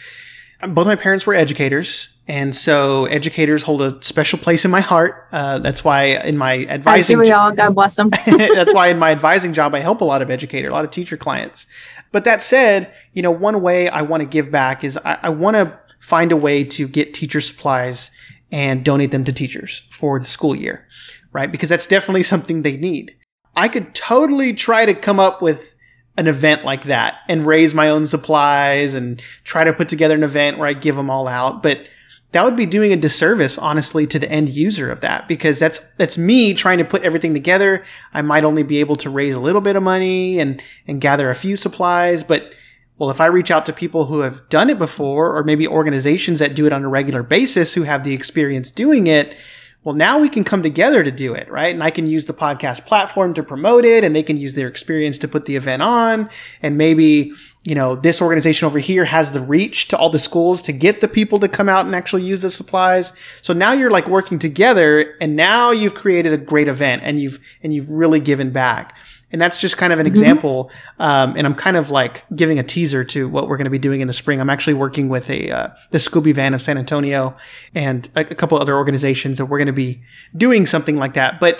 both 0.67 0.87
my 0.87 0.95
parents 0.95 1.25
were 1.25 1.33
educators. 1.33 2.16
And 2.27 2.53
so 2.53 3.05
educators 3.05 3.63
hold 3.63 3.81
a 3.81 4.03
special 4.03 4.37
place 4.37 4.65
in 4.65 4.71
my 4.71 4.81
heart. 4.81 5.27
Uh, 5.31 5.59
that's 5.59 5.83
why 5.83 6.05
in 6.05 6.37
my 6.37 6.65
advising, 6.65 7.17
we 7.19 7.31
all, 7.31 7.53
God 7.53 7.73
bless 7.73 7.95
them. 7.95 8.09
that's 8.25 8.73
why 8.73 8.87
in 8.87 8.99
my 8.99 9.11
advising 9.11 9.53
job, 9.53 9.73
I 9.73 9.79
help 9.79 10.01
a 10.01 10.05
lot 10.05 10.21
of 10.21 10.29
educators, 10.29 10.69
a 10.69 10.73
lot 10.73 10.83
of 10.83 10.91
teacher 10.91 11.15
clients. 11.15 11.67
But 12.11 12.25
that 12.25 12.41
said, 12.41 12.93
you 13.13 13.21
know, 13.21 13.31
one 13.31 13.61
way 13.61 13.87
I 13.87 14.01
want 14.01 14.21
to 14.21 14.25
give 14.25 14.51
back 14.51 14.83
is 14.83 14.97
I, 15.05 15.19
I 15.23 15.29
want 15.29 15.55
to 15.55 15.79
find 15.99 16.33
a 16.33 16.37
way 16.37 16.65
to 16.65 16.87
get 16.87 17.13
teacher 17.13 17.39
supplies 17.39 18.11
and 18.51 18.83
donate 18.83 19.11
them 19.11 19.23
to 19.23 19.31
teachers 19.31 19.87
for 19.89 20.19
the 20.19 20.25
school 20.25 20.55
year, 20.55 20.85
right? 21.31 21.51
Because 21.51 21.69
that's 21.69 21.87
definitely 21.87 22.23
something 22.23 22.61
they 22.61 22.75
need. 22.75 23.15
I 23.55 23.69
could 23.69 23.95
totally 23.95 24.53
try 24.53 24.85
to 24.85 24.93
come 24.93 25.19
up 25.19 25.41
with 25.41 25.75
an 26.17 26.27
event 26.27 26.65
like 26.65 26.85
that 26.85 27.19
and 27.29 27.47
raise 27.47 27.73
my 27.73 27.89
own 27.89 28.05
supplies 28.05 28.95
and 28.95 29.21
try 29.43 29.63
to 29.63 29.71
put 29.71 29.87
together 29.87 30.15
an 30.15 30.23
event 30.23 30.57
where 30.57 30.67
I 30.67 30.73
give 30.73 30.95
them 30.95 31.09
all 31.09 31.27
out, 31.27 31.63
but 31.63 31.87
that 32.33 32.43
would 32.43 32.55
be 32.55 32.65
doing 32.65 32.91
a 32.91 32.97
disservice 32.97 33.57
honestly 33.57 34.05
to 34.07 34.19
the 34.19 34.29
end 34.29 34.49
user 34.49 34.91
of 34.91 35.01
that 35.01 35.27
because 35.27 35.59
that's 35.59 35.79
that's 35.95 36.17
me 36.17 36.53
trying 36.53 36.77
to 36.77 36.85
put 36.85 37.03
everything 37.03 37.33
together. 37.33 37.83
I 38.13 38.21
might 38.21 38.43
only 38.43 38.63
be 38.63 38.79
able 38.79 38.95
to 38.97 39.09
raise 39.09 39.35
a 39.35 39.39
little 39.39 39.61
bit 39.61 39.75
of 39.75 39.83
money 39.83 40.39
and 40.39 40.61
and 40.87 40.99
gather 40.99 41.29
a 41.29 41.35
few 41.35 41.55
supplies, 41.55 42.23
but 42.23 42.53
well, 42.97 43.11
if 43.11 43.21
I 43.21 43.27
reach 43.27 43.51
out 43.51 43.65
to 43.67 43.73
people 43.73 44.05
who 44.05 44.21
have 44.21 44.47
done 44.49 44.69
it 44.69 44.79
before, 44.79 45.35
or 45.35 45.43
maybe 45.43 45.67
organizations 45.67 46.39
that 46.39 46.55
do 46.55 46.65
it 46.65 46.73
on 46.73 46.83
a 46.83 46.89
regular 46.89 47.21
basis 47.21 47.75
who 47.75 47.83
have 47.83 48.03
the 48.03 48.13
experience 48.13 48.71
doing 48.71 49.05
it, 49.05 49.37
well, 49.83 49.95
now 49.95 50.19
we 50.19 50.27
can 50.27 50.43
come 50.43 50.63
together 50.63 51.01
to 51.01 51.11
do 51.11 51.33
it, 51.33 51.49
right? 51.49 51.73
And 51.73 51.81
I 51.81 51.91
can 51.91 52.07
use 52.07 52.25
the 52.25 52.33
podcast 52.33 52.85
platform 52.85 53.33
to 53.35 53.43
promote 53.43 53.85
it 53.85 54.03
and 54.03 54.13
they 54.13 54.23
can 54.23 54.35
use 54.35 54.53
their 54.53 54.67
experience 54.67 55.17
to 55.19 55.29
put 55.29 55.45
the 55.45 55.55
event 55.55 55.81
on. 55.81 56.29
And 56.61 56.77
maybe, 56.77 57.31
you 57.63 57.73
know, 57.73 57.95
this 57.95 58.21
organization 58.21 58.65
over 58.65 58.79
here 58.79 59.05
has 59.05 59.31
the 59.31 59.39
reach 59.39 59.87
to 59.87 59.97
all 59.97 60.09
the 60.09 60.19
schools 60.19 60.61
to 60.63 60.73
get 60.73 60.99
the 60.99 61.07
people 61.07 61.39
to 61.39 61.47
come 61.47 61.69
out 61.69 61.85
and 61.85 61.95
actually 61.95 62.23
use 62.23 62.41
the 62.41 62.51
supplies. 62.51 63.13
So 63.41 63.53
now 63.53 63.71
you're 63.71 63.89
like 63.89 64.09
working 64.09 64.39
together 64.39 65.15
and 65.21 65.37
now 65.37 65.71
you've 65.71 65.95
created 65.95 66.33
a 66.33 66.37
great 66.37 66.67
event 66.67 67.03
and 67.05 67.17
you've, 67.17 67.39
and 67.63 67.73
you've 67.73 67.89
really 67.89 68.19
given 68.19 68.51
back. 68.51 68.93
And 69.31 69.41
that's 69.41 69.57
just 69.57 69.77
kind 69.77 69.91
of 69.91 69.99
an 69.99 70.05
mm-hmm. 70.05 70.11
example. 70.11 70.71
Um, 70.99 71.35
and 71.35 71.45
I'm 71.45 71.55
kind 71.55 71.75
of 71.75 71.91
like 71.91 72.23
giving 72.35 72.59
a 72.59 72.63
teaser 72.63 73.03
to 73.05 73.27
what 73.27 73.49
we're 73.49 73.57
going 73.57 73.65
to 73.65 73.71
be 73.71 73.79
doing 73.79 74.01
in 74.01 74.07
the 74.07 74.13
spring. 74.13 74.39
I'm 74.39 74.49
actually 74.49 74.75
working 74.75 75.09
with 75.09 75.29
a, 75.29 75.51
uh, 75.51 75.69
the 75.91 75.97
Scooby 75.97 76.33
Van 76.33 76.53
of 76.53 76.61
San 76.61 76.77
Antonio 76.77 77.35
and 77.75 78.09
a, 78.15 78.21
a 78.21 78.35
couple 78.35 78.57
other 78.57 78.75
organizations 78.75 79.37
that 79.37 79.47
we're 79.47 79.57
going 79.57 79.67
to 79.67 79.73
be 79.73 80.01
doing 80.35 80.65
something 80.65 80.97
like 80.97 81.13
that. 81.13 81.39
But 81.39 81.59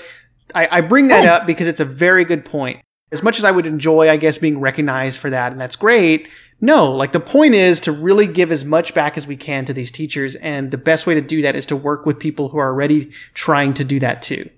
I, 0.56 0.68
I 0.72 0.82
bring 0.82 1.08
that 1.10 1.26
up 1.26 1.46
because 1.46 1.68
it's 1.68 1.80
a 1.82 1.86
very 1.86 2.24
good 2.24 2.46
point. 2.46 2.80
As 3.12 3.24
much 3.24 3.38
as 3.38 3.46
I 3.46 3.52
would 3.52 3.66
enjoy, 3.66 4.10
I 4.10 4.18
guess, 4.18 4.38
being 4.38 4.60
recognized 4.60 5.18
for 5.18 5.30
that, 5.30 5.54
and 5.54 5.62
that's 5.62 5.78
great. 5.78 6.28
No, 6.60 6.92
like 6.92 7.14
the 7.14 7.22
point 7.22 7.54
is 7.54 7.80
to 7.82 7.92
really 7.92 8.28
give 8.28 8.52
as 8.52 8.66
much 8.66 8.94
back 8.94 9.18
as 9.18 9.28
we 9.28 9.38
can 9.38 9.64
to 9.66 9.74
these 9.74 9.92
teachers. 9.92 10.36
And 10.36 10.72
the 10.72 10.78
best 10.78 11.06
way 11.08 11.14
to 11.14 11.22
do 11.22 11.42
that 11.42 11.56
is 11.56 11.66
to 11.68 11.76
work 11.76 12.06
with 12.06 12.20
people 12.20 12.50
who 12.50 12.58
are 12.58 12.70
already 12.70 13.12
trying 13.34 13.74
to 13.76 13.84
do 13.84 14.00
that 14.00 14.22
too 14.22 14.50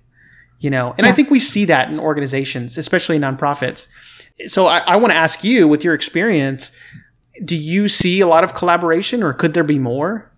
you 0.60 0.70
know 0.70 0.94
and 0.96 1.04
yeah. 1.04 1.12
i 1.12 1.12
think 1.12 1.30
we 1.30 1.40
see 1.40 1.64
that 1.64 1.90
in 1.90 1.98
organizations 1.98 2.78
especially 2.78 3.18
nonprofits 3.18 3.88
so 4.46 4.66
i, 4.66 4.78
I 4.86 4.96
want 4.96 5.12
to 5.12 5.18
ask 5.18 5.42
you 5.42 5.66
with 5.66 5.82
your 5.84 5.94
experience 5.94 6.76
do 7.44 7.56
you 7.56 7.88
see 7.88 8.20
a 8.20 8.26
lot 8.26 8.44
of 8.44 8.54
collaboration 8.54 9.22
or 9.22 9.32
could 9.32 9.54
there 9.54 9.64
be 9.64 9.78
more 9.78 10.30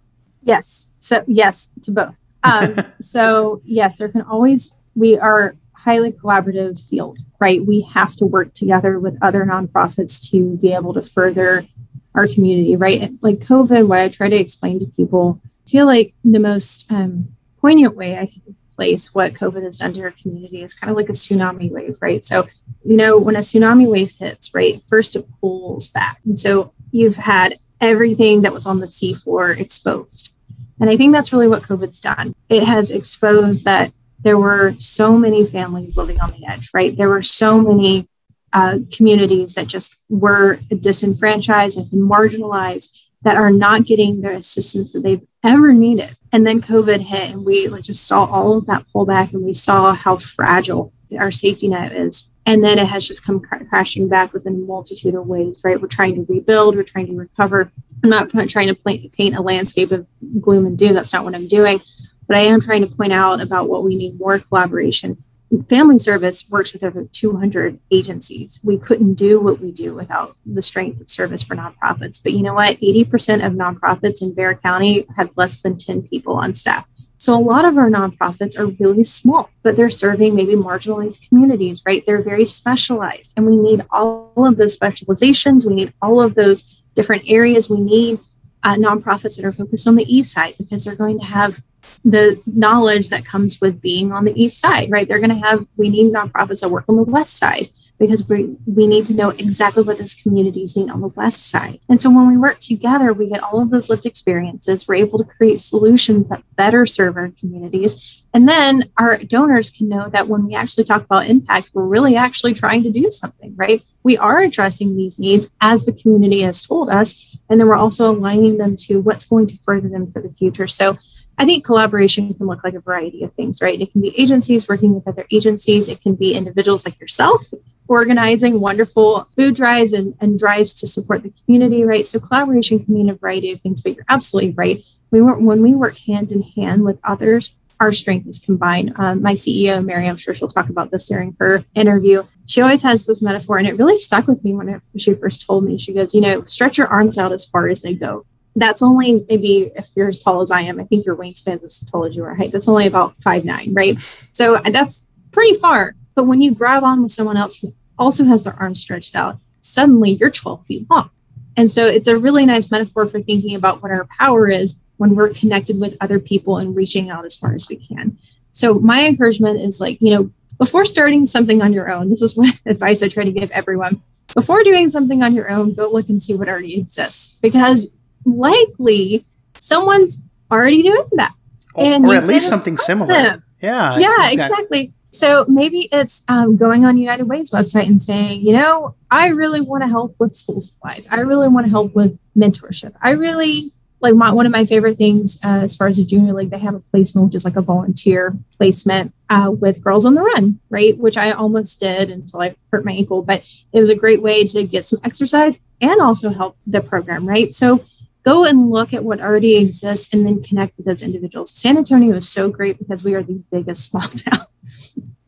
yes 0.42 0.88
so 0.98 1.24
yes 1.26 1.70
to 1.82 1.90
both 1.90 2.14
Um, 2.42 2.76
so 3.00 3.60
yes, 3.64 3.98
there 3.98 4.08
can 4.08 4.22
always 4.22 4.74
we 4.94 5.18
are 5.18 5.56
highly 5.72 6.12
collaborative 6.12 6.80
field, 6.80 7.18
right? 7.40 7.64
We 7.64 7.82
have 7.92 8.14
to 8.16 8.26
work 8.26 8.52
together 8.54 9.00
with 9.00 9.16
other 9.22 9.44
nonprofits 9.44 10.30
to 10.30 10.56
be 10.58 10.72
able 10.72 10.94
to 10.94 11.02
further 11.02 11.66
our 12.14 12.28
community, 12.28 12.76
right? 12.76 13.10
Like 13.20 13.40
COVID, 13.40 13.88
what 13.88 13.98
I 13.98 14.08
try 14.08 14.28
to 14.28 14.36
explain 14.36 14.78
to 14.80 14.86
people, 14.86 15.40
I 15.66 15.70
feel 15.70 15.86
like 15.86 16.14
the 16.24 16.38
most 16.38 16.90
um, 16.92 17.34
poignant 17.60 17.96
way 17.96 18.18
I 18.18 18.26
can 18.26 18.54
place 18.74 19.14
what 19.14 19.34
COVID 19.34 19.62
has 19.62 19.76
done 19.76 19.92
to 19.94 20.02
our 20.02 20.10
community 20.10 20.62
is 20.62 20.74
kind 20.74 20.90
of 20.90 20.96
like 20.96 21.08
a 21.08 21.12
tsunami 21.12 21.70
wave, 21.70 21.96
right? 22.00 22.24
So, 22.24 22.46
you 22.84 22.96
know, 22.96 23.18
when 23.18 23.36
a 23.36 23.40
tsunami 23.40 23.88
wave 23.88 24.12
hits, 24.18 24.54
right, 24.54 24.82
first 24.88 25.16
it 25.16 25.26
pulls 25.40 25.88
back. 25.88 26.18
And 26.24 26.38
so 26.38 26.72
you've 26.90 27.16
had 27.16 27.56
everything 27.80 28.42
that 28.42 28.52
was 28.52 28.66
on 28.66 28.80
the 28.80 28.86
seafloor 28.86 29.58
exposed. 29.58 30.34
And 30.80 30.90
I 30.90 30.96
think 30.96 31.12
that's 31.12 31.32
really 31.32 31.48
what 31.48 31.62
COVID's 31.62 32.00
done. 32.00 32.34
It 32.48 32.64
has 32.64 32.90
exposed 32.90 33.64
that 33.64 33.92
there 34.20 34.38
were 34.38 34.74
so 34.78 35.16
many 35.16 35.46
families 35.46 35.96
living 35.96 36.20
on 36.20 36.32
the 36.32 36.46
edge, 36.46 36.70
right? 36.72 36.96
There 36.96 37.08
were 37.08 37.22
so 37.22 37.60
many 37.60 38.08
uh, 38.52 38.78
communities 38.92 39.54
that 39.54 39.66
just 39.66 40.02
were 40.08 40.58
disenfranchised 40.80 41.78
and 41.78 41.90
marginalized 41.90 42.88
that 43.22 43.36
are 43.36 43.50
not 43.50 43.84
getting 43.84 44.20
the 44.20 44.36
assistance 44.36 44.92
that 44.92 45.02
they've 45.02 45.26
ever 45.42 45.72
needed. 45.72 46.16
And 46.32 46.46
then 46.46 46.62
COVID 46.62 47.00
hit, 47.00 47.30
and 47.30 47.44
we 47.44 47.68
just 47.82 48.06
saw 48.06 48.24
all 48.24 48.56
of 48.56 48.66
that 48.66 48.86
pullback, 48.94 49.34
and 49.34 49.44
we 49.44 49.52
saw 49.52 49.94
how 49.94 50.16
fragile 50.16 50.92
our 51.18 51.30
safety 51.30 51.68
net 51.68 51.92
is. 51.92 52.30
And 52.46 52.64
then 52.64 52.78
it 52.78 52.86
has 52.86 53.06
just 53.06 53.24
come 53.24 53.38
cr- 53.40 53.64
crashing 53.68 54.08
back 54.08 54.32
within 54.32 54.54
a 54.54 54.58
multitude 54.58 55.14
of 55.14 55.26
ways, 55.26 55.60
right? 55.62 55.80
We're 55.80 55.88
trying 55.88 56.14
to 56.14 56.32
rebuild, 56.32 56.74
we're 56.74 56.82
trying 56.82 57.06
to 57.06 57.14
recover. 57.14 57.70
I'm 58.02 58.10
not 58.10 58.30
trying 58.48 58.74
to 58.74 59.10
paint 59.10 59.36
a 59.36 59.42
landscape 59.42 59.92
of 59.92 60.06
gloom 60.40 60.66
and 60.66 60.76
doom. 60.76 60.94
That's 60.94 61.12
not 61.12 61.24
what 61.24 61.34
I'm 61.34 61.46
doing. 61.46 61.80
But 62.26 62.36
I 62.36 62.40
am 62.40 62.60
trying 62.60 62.86
to 62.86 62.92
point 62.92 63.12
out 63.12 63.40
about 63.40 63.68
what 63.68 63.84
we 63.84 63.94
need 63.94 64.18
more 64.18 64.38
collaboration 64.38 65.22
Family 65.68 65.98
Service 65.98 66.48
works 66.50 66.72
with 66.72 66.82
over 66.82 67.04
200 67.04 67.78
agencies. 67.90 68.60
We 68.64 68.78
couldn't 68.78 69.14
do 69.14 69.38
what 69.38 69.60
we 69.60 69.70
do 69.70 69.94
without 69.94 70.36
the 70.46 70.62
strength 70.62 71.00
of 71.00 71.10
service 71.10 71.42
for 71.42 71.54
nonprofits. 71.54 72.22
But 72.22 72.32
you 72.32 72.42
know 72.42 72.54
what? 72.54 72.78
80% 72.78 73.44
of 73.44 73.52
nonprofits 73.52 74.22
in 74.22 74.34
Bexar 74.34 74.60
County 74.62 75.06
have 75.16 75.30
less 75.36 75.60
than 75.60 75.76
10 75.76 76.08
people 76.08 76.34
on 76.34 76.54
staff. 76.54 76.88
So 77.18 77.34
a 77.34 77.38
lot 77.38 77.64
of 77.64 77.76
our 77.76 77.88
nonprofits 77.88 78.58
are 78.58 78.66
really 78.66 79.04
small, 79.04 79.50
but 79.62 79.76
they're 79.76 79.90
serving 79.90 80.34
maybe 80.34 80.54
marginalized 80.54 81.28
communities, 81.28 81.82
right? 81.86 82.02
They're 82.04 82.22
very 82.22 82.46
specialized, 82.46 83.32
and 83.36 83.46
we 83.46 83.56
need 83.56 83.84
all 83.92 84.32
of 84.36 84.56
those 84.56 84.72
specializations. 84.72 85.64
We 85.64 85.74
need 85.74 85.92
all 86.02 86.20
of 86.20 86.34
those 86.34 86.82
different 86.96 87.22
areas. 87.28 87.70
We 87.70 87.80
need 87.80 88.18
uh, 88.64 88.74
nonprofits 88.74 89.36
that 89.36 89.44
are 89.44 89.52
focused 89.52 89.86
on 89.86 89.94
the 89.94 90.12
east 90.12 90.32
side 90.32 90.54
because 90.58 90.84
they're 90.84 90.96
going 90.96 91.20
to 91.20 91.26
have 91.26 91.62
the 92.04 92.40
knowledge 92.46 93.08
that 93.10 93.24
comes 93.24 93.60
with 93.60 93.80
being 93.80 94.12
on 94.12 94.24
the 94.24 94.40
east 94.40 94.60
side, 94.60 94.90
right? 94.90 95.06
They're 95.06 95.20
going 95.20 95.40
to 95.40 95.46
have, 95.46 95.66
we 95.76 95.88
need 95.88 96.12
nonprofits 96.12 96.60
that 96.60 96.70
work 96.70 96.84
on 96.88 96.96
the 96.96 97.02
west 97.02 97.36
side 97.36 97.68
because 97.98 98.28
we, 98.28 98.56
we 98.66 98.88
need 98.88 99.06
to 99.06 99.14
know 99.14 99.30
exactly 99.30 99.84
what 99.84 99.98
those 99.98 100.14
communities 100.14 100.76
need 100.76 100.90
on 100.90 101.00
the 101.00 101.08
west 101.08 101.48
side. 101.48 101.78
And 101.88 102.00
so 102.00 102.10
when 102.10 102.26
we 102.26 102.36
work 102.36 102.58
together, 102.58 103.12
we 103.12 103.28
get 103.28 103.42
all 103.42 103.60
of 103.60 103.70
those 103.70 103.88
lived 103.88 104.06
experiences. 104.06 104.88
We're 104.88 104.96
able 104.96 105.18
to 105.18 105.24
create 105.24 105.60
solutions 105.60 106.28
that 106.28 106.42
better 106.56 106.84
serve 106.84 107.16
our 107.16 107.30
communities. 107.38 108.22
And 108.34 108.48
then 108.48 108.90
our 108.98 109.18
donors 109.18 109.70
can 109.70 109.88
know 109.88 110.08
that 110.08 110.26
when 110.26 110.46
we 110.46 110.54
actually 110.56 110.82
talk 110.82 111.04
about 111.04 111.28
impact, 111.28 111.70
we're 111.74 111.84
really 111.84 112.16
actually 112.16 112.54
trying 112.54 112.82
to 112.82 112.90
do 112.90 113.08
something, 113.12 113.54
right? 113.56 113.82
We 114.02 114.16
are 114.18 114.40
addressing 114.40 114.96
these 114.96 115.18
needs 115.18 115.52
as 115.60 115.84
the 115.84 115.92
community 115.92 116.40
has 116.40 116.62
told 116.66 116.90
us. 116.90 117.24
And 117.48 117.60
then 117.60 117.68
we're 117.68 117.76
also 117.76 118.10
aligning 118.10 118.58
them 118.58 118.76
to 118.78 119.00
what's 119.00 119.26
going 119.26 119.46
to 119.48 119.58
further 119.64 119.88
them 119.88 120.10
for 120.10 120.20
the 120.20 120.34
future. 120.38 120.66
So 120.66 120.96
I 121.38 121.44
think 121.44 121.64
collaboration 121.64 122.32
can 122.34 122.46
look 122.46 122.62
like 122.62 122.74
a 122.74 122.80
variety 122.80 123.22
of 123.24 123.32
things, 123.32 123.60
right? 123.60 123.80
It 123.80 123.90
can 123.92 124.00
be 124.00 124.18
agencies 124.18 124.68
working 124.68 124.94
with 124.94 125.08
other 125.08 125.26
agencies, 125.30 125.88
it 125.88 126.00
can 126.00 126.14
be 126.14 126.34
individuals 126.34 126.84
like 126.84 127.00
yourself 127.00 127.46
organizing 127.92 128.60
wonderful 128.60 129.28
food 129.36 129.54
drives 129.54 129.92
and, 129.92 130.14
and 130.20 130.38
drives 130.38 130.72
to 130.72 130.86
support 130.86 131.22
the 131.22 131.32
community, 131.44 131.84
right? 131.84 132.06
So 132.06 132.18
collaboration 132.18 132.82
can 132.82 132.94
mean 132.94 133.10
a 133.10 133.14
variety 133.14 133.52
of 133.52 133.60
things, 133.60 133.80
but 133.80 133.94
you're 133.94 134.04
absolutely 134.08 134.52
right. 134.52 134.82
We 135.10 135.20
work 135.20 135.38
when 135.38 135.62
we 135.62 135.74
work 135.74 135.98
hand 135.98 136.32
in 136.32 136.42
hand 136.42 136.84
with 136.84 136.98
others, 137.04 137.60
our 137.80 137.92
strength 137.92 138.26
is 138.26 138.38
combined. 138.38 138.94
Um, 138.96 139.20
my 139.20 139.34
CEO, 139.34 139.84
Mary, 139.84 140.08
I'm 140.08 140.16
sure 140.16 140.32
she'll 140.32 140.48
talk 140.48 140.68
about 140.68 140.90
this 140.90 141.06
during 141.06 141.36
her 141.38 141.64
interview. 141.74 142.22
She 142.46 142.60
always 142.60 142.82
has 142.82 143.06
this 143.06 143.20
metaphor, 143.20 143.58
and 143.58 143.66
it 143.66 143.76
really 143.76 143.98
stuck 143.98 144.26
with 144.26 144.42
me 144.42 144.54
when 144.54 144.80
she 144.96 145.14
first 145.14 145.46
told 145.46 145.64
me. 145.64 145.78
She 145.78 145.92
goes, 145.92 146.14
You 146.14 146.20
know, 146.20 146.44
stretch 146.44 146.78
your 146.78 146.86
arms 146.86 147.18
out 147.18 147.32
as 147.32 147.44
far 147.44 147.68
as 147.68 147.82
they 147.82 147.94
go 147.94 148.24
that's 148.54 148.82
only 148.82 149.24
maybe 149.28 149.70
if 149.76 149.88
you're 149.94 150.08
as 150.08 150.20
tall 150.20 150.42
as 150.42 150.50
I 150.50 150.62
am, 150.62 150.78
I 150.78 150.84
think 150.84 151.06
your 151.06 151.16
wingspan's 151.16 151.64
as 151.64 151.78
tall 151.90 152.04
as 152.04 152.14
you 152.14 152.24
are 152.24 152.34
height. 152.34 152.52
That's 152.52 152.68
only 152.68 152.86
about 152.86 153.14
five 153.22 153.44
nine, 153.44 153.72
right? 153.72 153.96
So 154.32 154.58
that's 154.58 155.06
pretty 155.30 155.54
far. 155.54 155.94
But 156.14 156.24
when 156.24 156.42
you 156.42 156.54
grab 156.54 156.84
on 156.84 157.02
with 157.02 157.12
someone 157.12 157.36
else 157.36 157.56
who 157.56 157.74
also 157.98 158.24
has 158.24 158.44
their 158.44 158.54
arms 158.54 158.80
stretched 158.80 159.16
out, 159.16 159.38
suddenly 159.60 160.10
you're 160.12 160.30
12 160.30 160.66
feet 160.66 160.86
long. 160.90 161.10
And 161.56 161.70
so 161.70 161.86
it's 161.86 162.08
a 162.08 162.16
really 162.16 162.46
nice 162.46 162.70
metaphor 162.70 163.06
for 163.06 163.20
thinking 163.20 163.54
about 163.54 163.82
what 163.82 163.90
our 163.90 164.06
power 164.18 164.48
is 164.48 164.82
when 164.96 165.14
we're 165.14 165.30
connected 165.30 165.80
with 165.80 165.96
other 166.00 166.18
people 166.18 166.58
and 166.58 166.76
reaching 166.76 167.10
out 167.10 167.24
as 167.24 167.34
far 167.34 167.54
as 167.54 167.68
we 167.68 167.76
can. 167.76 168.18
So 168.52 168.74
my 168.74 169.06
encouragement 169.06 169.60
is 169.60 169.80
like, 169.80 170.00
you 170.00 170.10
know, 170.10 170.30
before 170.58 170.84
starting 170.84 171.24
something 171.24 171.62
on 171.62 171.72
your 171.72 171.90
own, 171.90 172.10
this 172.10 172.22
is 172.22 172.36
what 172.36 172.54
advice 172.66 173.02
I 173.02 173.08
try 173.08 173.24
to 173.24 173.32
give 173.32 173.50
everyone. 173.50 174.02
Before 174.34 174.62
doing 174.62 174.88
something 174.88 175.22
on 175.22 175.34
your 175.34 175.50
own, 175.50 175.74
go 175.74 175.90
look 175.90 176.08
and 176.08 176.22
see 176.22 176.34
what 176.34 176.48
already 176.48 176.78
exists 176.78 177.36
because 177.42 177.98
likely 178.24 179.24
someone's 179.58 180.24
already 180.50 180.82
doing 180.82 181.08
that. 181.12 181.32
and 181.76 182.04
or 182.04 182.14
at 182.14 182.26
least 182.26 182.48
something 182.48 182.76
similar. 182.78 183.12
Them. 183.12 183.42
Yeah. 183.60 183.98
Yeah, 183.98 184.30
exactly. 184.30 184.92
So 185.12 185.44
maybe 185.46 185.88
it's 185.92 186.22
um, 186.28 186.56
going 186.56 186.84
on 186.84 186.96
United 186.96 187.24
Way's 187.24 187.50
website 187.50 187.86
and 187.86 188.02
saying, 188.02 188.40
you 188.40 188.54
know, 188.54 188.94
I 189.10 189.28
really 189.28 189.60
want 189.60 189.82
to 189.82 189.88
help 189.88 190.16
with 190.18 190.34
school 190.34 190.60
supplies. 190.60 191.06
I 191.12 191.20
really 191.20 191.48
want 191.48 191.66
to 191.66 191.70
help 191.70 191.94
with 191.94 192.18
mentorship. 192.36 192.94
I 193.00 193.10
really 193.10 193.72
like 194.00 194.14
my, 194.14 194.32
one 194.32 194.46
of 194.46 194.52
my 194.52 194.64
favorite 194.64 194.96
things 194.96 195.38
uh, 195.44 195.60
as 195.62 195.76
far 195.76 195.86
as 195.86 195.98
the 195.98 196.04
junior 196.04 196.32
league, 196.32 196.50
they 196.50 196.58
have 196.58 196.74
a 196.74 196.80
placement, 196.80 197.26
which 197.26 197.36
is 197.36 197.44
like 197.44 197.56
a 197.56 197.62
volunteer 197.62 198.34
placement 198.58 199.14
uh, 199.30 199.50
with 199.50 199.82
Girls 199.82 200.04
on 200.04 200.14
the 200.14 200.22
Run, 200.22 200.58
right? 200.70 200.98
Which 200.98 201.16
I 201.16 201.30
almost 201.30 201.78
did 201.78 202.10
until 202.10 202.40
I 202.40 202.56
hurt 202.72 202.84
my 202.84 202.92
ankle, 202.92 203.22
but 203.22 203.44
it 203.72 203.78
was 203.80 203.90
a 203.90 203.94
great 203.94 204.20
way 204.20 204.44
to 204.44 204.64
get 204.64 204.84
some 204.84 204.98
exercise 205.04 205.60
and 205.80 206.00
also 206.00 206.30
help 206.30 206.56
the 206.66 206.80
program, 206.80 207.28
right? 207.28 207.54
So 207.54 207.84
go 208.24 208.44
and 208.44 208.70
look 208.70 208.92
at 208.94 209.04
what 209.04 209.20
already 209.20 209.56
exists 209.56 210.12
and 210.12 210.24
then 210.24 210.42
connect 210.42 210.76
with 210.76 210.86
those 210.86 211.02
individuals. 211.02 211.50
San 211.50 211.76
Antonio 211.76 212.16
is 212.16 212.28
so 212.28 212.48
great 212.48 212.78
because 212.78 213.04
we 213.04 213.14
are 213.14 213.22
the 213.22 213.42
biggest 213.50 213.86
small 213.86 214.08
town. 214.08 214.46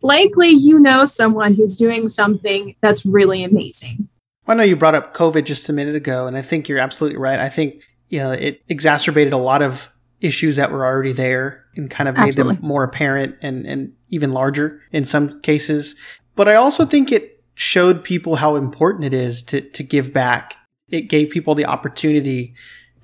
Likely, 0.02 0.50
you 0.50 0.78
know 0.78 1.06
someone 1.06 1.54
who's 1.54 1.76
doing 1.76 2.08
something 2.08 2.76
that's 2.82 3.06
really 3.06 3.42
amazing. 3.42 4.08
I 4.46 4.54
know 4.54 4.62
you 4.62 4.76
brought 4.76 4.94
up 4.94 5.14
COVID 5.14 5.44
just 5.44 5.68
a 5.68 5.72
minute 5.72 5.96
ago, 5.96 6.26
and 6.26 6.36
I 6.36 6.42
think 6.42 6.68
you're 6.68 6.78
absolutely 6.78 7.18
right. 7.18 7.38
I 7.38 7.48
think 7.48 7.80
you 8.08 8.18
know 8.18 8.32
it 8.32 8.62
exacerbated 8.68 9.32
a 9.32 9.38
lot 9.38 9.62
of 9.62 9.88
issues 10.20 10.56
that 10.56 10.70
were 10.70 10.84
already 10.84 11.12
there 11.12 11.64
and 11.76 11.90
kind 11.90 12.08
of 12.08 12.16
made 12.16 12.28
absolutely. 12.28 12.56
them 12.56 12.66
more 12.66 12.84
apparent 12.84 13.36
and, 13.42 13.66
and 13.66 13.92
even 14.08 14.32
larger 14.32 14.80
in 14.92 15.04
some 15.04 15.40
cases. 15.40 15.96
But 16.34 16.48
I 16.48 16.54
also 16.54 16.84
think 16.84 17.10
it 17.10 17.42
showed 17.54 18.04
people 18.04 18.36
how 18.36 18.56
important 18.56 19.04
it 19.04 19.14
is 19.14 19.42
to 19.44 19.62
to 19.62 19.82
give 19.82 20.12
back. 20.12 20.56
It 20.88 21.02
gave 21.02 21.30
people 21.30 21.54
the 21.54 21.64
opportunity 21.64 22.54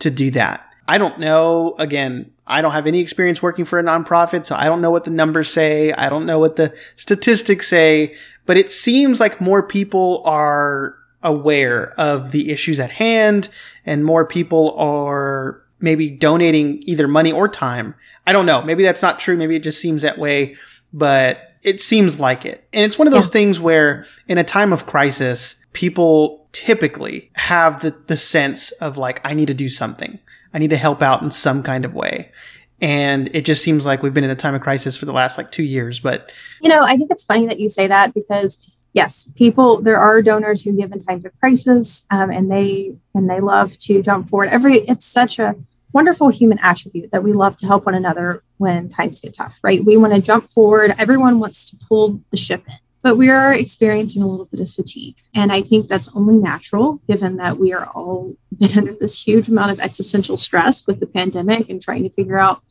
to 0.01 0.11
do 0.11 0.31
that. 0.33 0.67
I 0.89 0.99
don't 0.99 1.19
know. 1.21 1.75
Again, 1.79 2.33
I 2.47 2.63
don't 2.63 2.73
have 2.73 2.89
any 2.89 2.99
experience 2.99 3.41
working 3.41 3.65
for 3.65 3.79
a 3.79 3.83
nonprofit, 3.83 4.45
so 4.45 4.57
I 4.57 4.65
don't 4.65 4.81
know 4.81 4.91
what 4.91 5.05
the 5.05 5.11
numbers 5.11 5.49
say. 5.49 5.93
I 5.93 6.09
don't 6.09 6.27
know 6.27 6.41
what 6.41 6.57
the 6.57 6.77
statistics 6.97 7.69
say, 7.69 8.17
but 8.45 8.57
it 8.57 8.73
seems 8.73 9.21
like 9.21 9.41
more 9.41 9.63
people 9.63 10.23
are 10.25 10.97
aware 11.23 11.91
of 11.99 12.33
the 12.33 12.51
issues 12.51 12.81
at 12.81 12.91
hand 12.93 13.49
and 13.87 14.05
more 14.05 14.27
people 14.27 14.75
are 14.77 15.63
maybe 15.79 16.11
donating 16.11 16.83
either 16.87 17.07
money 17.07 17.31
or 17.33 17.49
time. 17.49 17.95
I 18.27 18.33
don't 18.33 18.47
know. 18.47 18.63
Maybe 18.63 18.83
that's 18.83 19.03
not 19.03 19.19
true. 19.19 19.37
Maybe 19.37 19.57
it 19.57 19.63
just 19.63 19.81
seems 19.81 20.03
that 20.03 20.19
way, 20.19 20.57
but 20.93 21.55
it 21.63 21.81
seems 21.81 22.19
like 22.19 22.45
it. 22.45 22.67
And 22.73 22.85
it's 22.85 22.99
one 22.99 23.07
of 23.07 23.13
those 23.13 23.27
yeah. 23.27 23.33
things 23.33 23.61
where 23.61 24.07
in 24.29 24.39
a 24.39 24.45
time 24.45 24.73
of 24.73 24.87
crisis, 24.87 25.60
people 25.73 26.49
typically 26.53 27.31
have 27.35 27.83
the, 27.83 27.95
the 28.07 28.17
sense 28.17 28.73
of 28.73 28.99
like, 28.99 29.21
I 29.25 29.35
need 29.35 29.47
to 29.47 29.55
do 29.55 29.69
something. 29.69 30.19
I 30.53 30.59
need 30.59 30.71
to 30.71 30.77
help 30.77 31.01
out 31.01 31.23
in 31.23 31.31
some 31.31 31.63
kind 31.63 31.85
of 31.85 31.95
way. 31.95 32.33
And 32.81 33.29
it 33.35 33.45
just 33.45 33.63
seems 33.63 33.87
like 33.87 34.03
we've 34.03 34.15
been 34.15 34.25
in 34.25 34.31
a 34.31 34.37
time 34.37 34.55
of 34.55 34.63
crisis 34.63 34.97
for 34.97 35.07
the 35.07 35.13
last 35.13 35.39
like 35.39 35.53
two 35.53 35.63
years. 35.63 36.01
But, 36.01 36.33
you 36.61 36.69
know, 36.69 36.83
I 36.83 36.97
think 36.97 37.11
it's 37.11 37.25
funny 37.25 37.47
that 37.47 37.61
you 37.61 37.69
say 37.69 37.87
that 37.87 38.15
because 38.15 38.69
yes, 38.95 39.31
people, 39.37 39.81
there 39.83 39.99
are 39.99 40.23
donors 40.23 40.63
who 40.63 40.73
give 40.73 40.91
in 40.91 41.05
times 41.05 41.25
of 41.25 41.39
crisis 41.39 42.07
um, 42.11 42.31
and 42.31 42.51
they, 42.51 42.95
and 43.15 43.29
they 43.29 43.41
love 43.41 43.77
to 43.79 44.03
jump 44.03 44.29
forward. 44.29 44.49
Every, 44.49 44.79
it's 44.81 45.07
such 45.07 45.39
a 45.39 45.55
wonderful 45.93 46.31
human 46.31 46.59
attribute 46.61 47.11
that 47.13 47.23
we 47.23 47.33
love 47.33 47.57
to 47.59 47.67
help 47.67 47.87
one 47.87 47.95
another 47.95 48.43
when 48.59 48.89
times 48.89 49.21
get 49.21 49.35
tough, 49.35 49.57
right? 49.63 49.85
We 49.85 49.97
want 49.97 50.15
to 50.15 50.21
jump 50.21 50.49
forward. 50.49 50.95
Everyone 50.99 51.39
wants 51.39 51.69
to 51.71 51.77
pull 51.89 52.21
the 52.31 52.37
ship 52.37 52.65
in 52.67 52.75
but 53.03 53.17
we 53.17 53.31
are 53.31 53.53
experiencing 53.53 54.23
a 54.23 54.27
little 54.27 54.47
bit 54.47 54.61
of 54.61 54.71
fatigue. 54.71 55.17
And 55.35 55.51
I 55.53 55.63
think 55.63 55.89
that's 55.89 56.15
only 56.17 56.37
natural 56.37 57.01
given 57.09 57.37
that 57.37 57.59
we 57.59 57.73
are 57.73 57.87
all 57.87 58.35
been 58.59 58.71
under 58.79 58.93
this 58.93 59.27
huge 59.27 59.49
amount 59.49 59.73
of 59.73 59.81
existential 59.81 60.37
stress 60.37 60.87
with 60.87 61.01
the 61.01 61.07
pandemic 61.07 61.69
and 61.69 61.81
trying 61.81 62.03
to 62.03 62.11
figure 62.11 62.39
out 62.39 62.63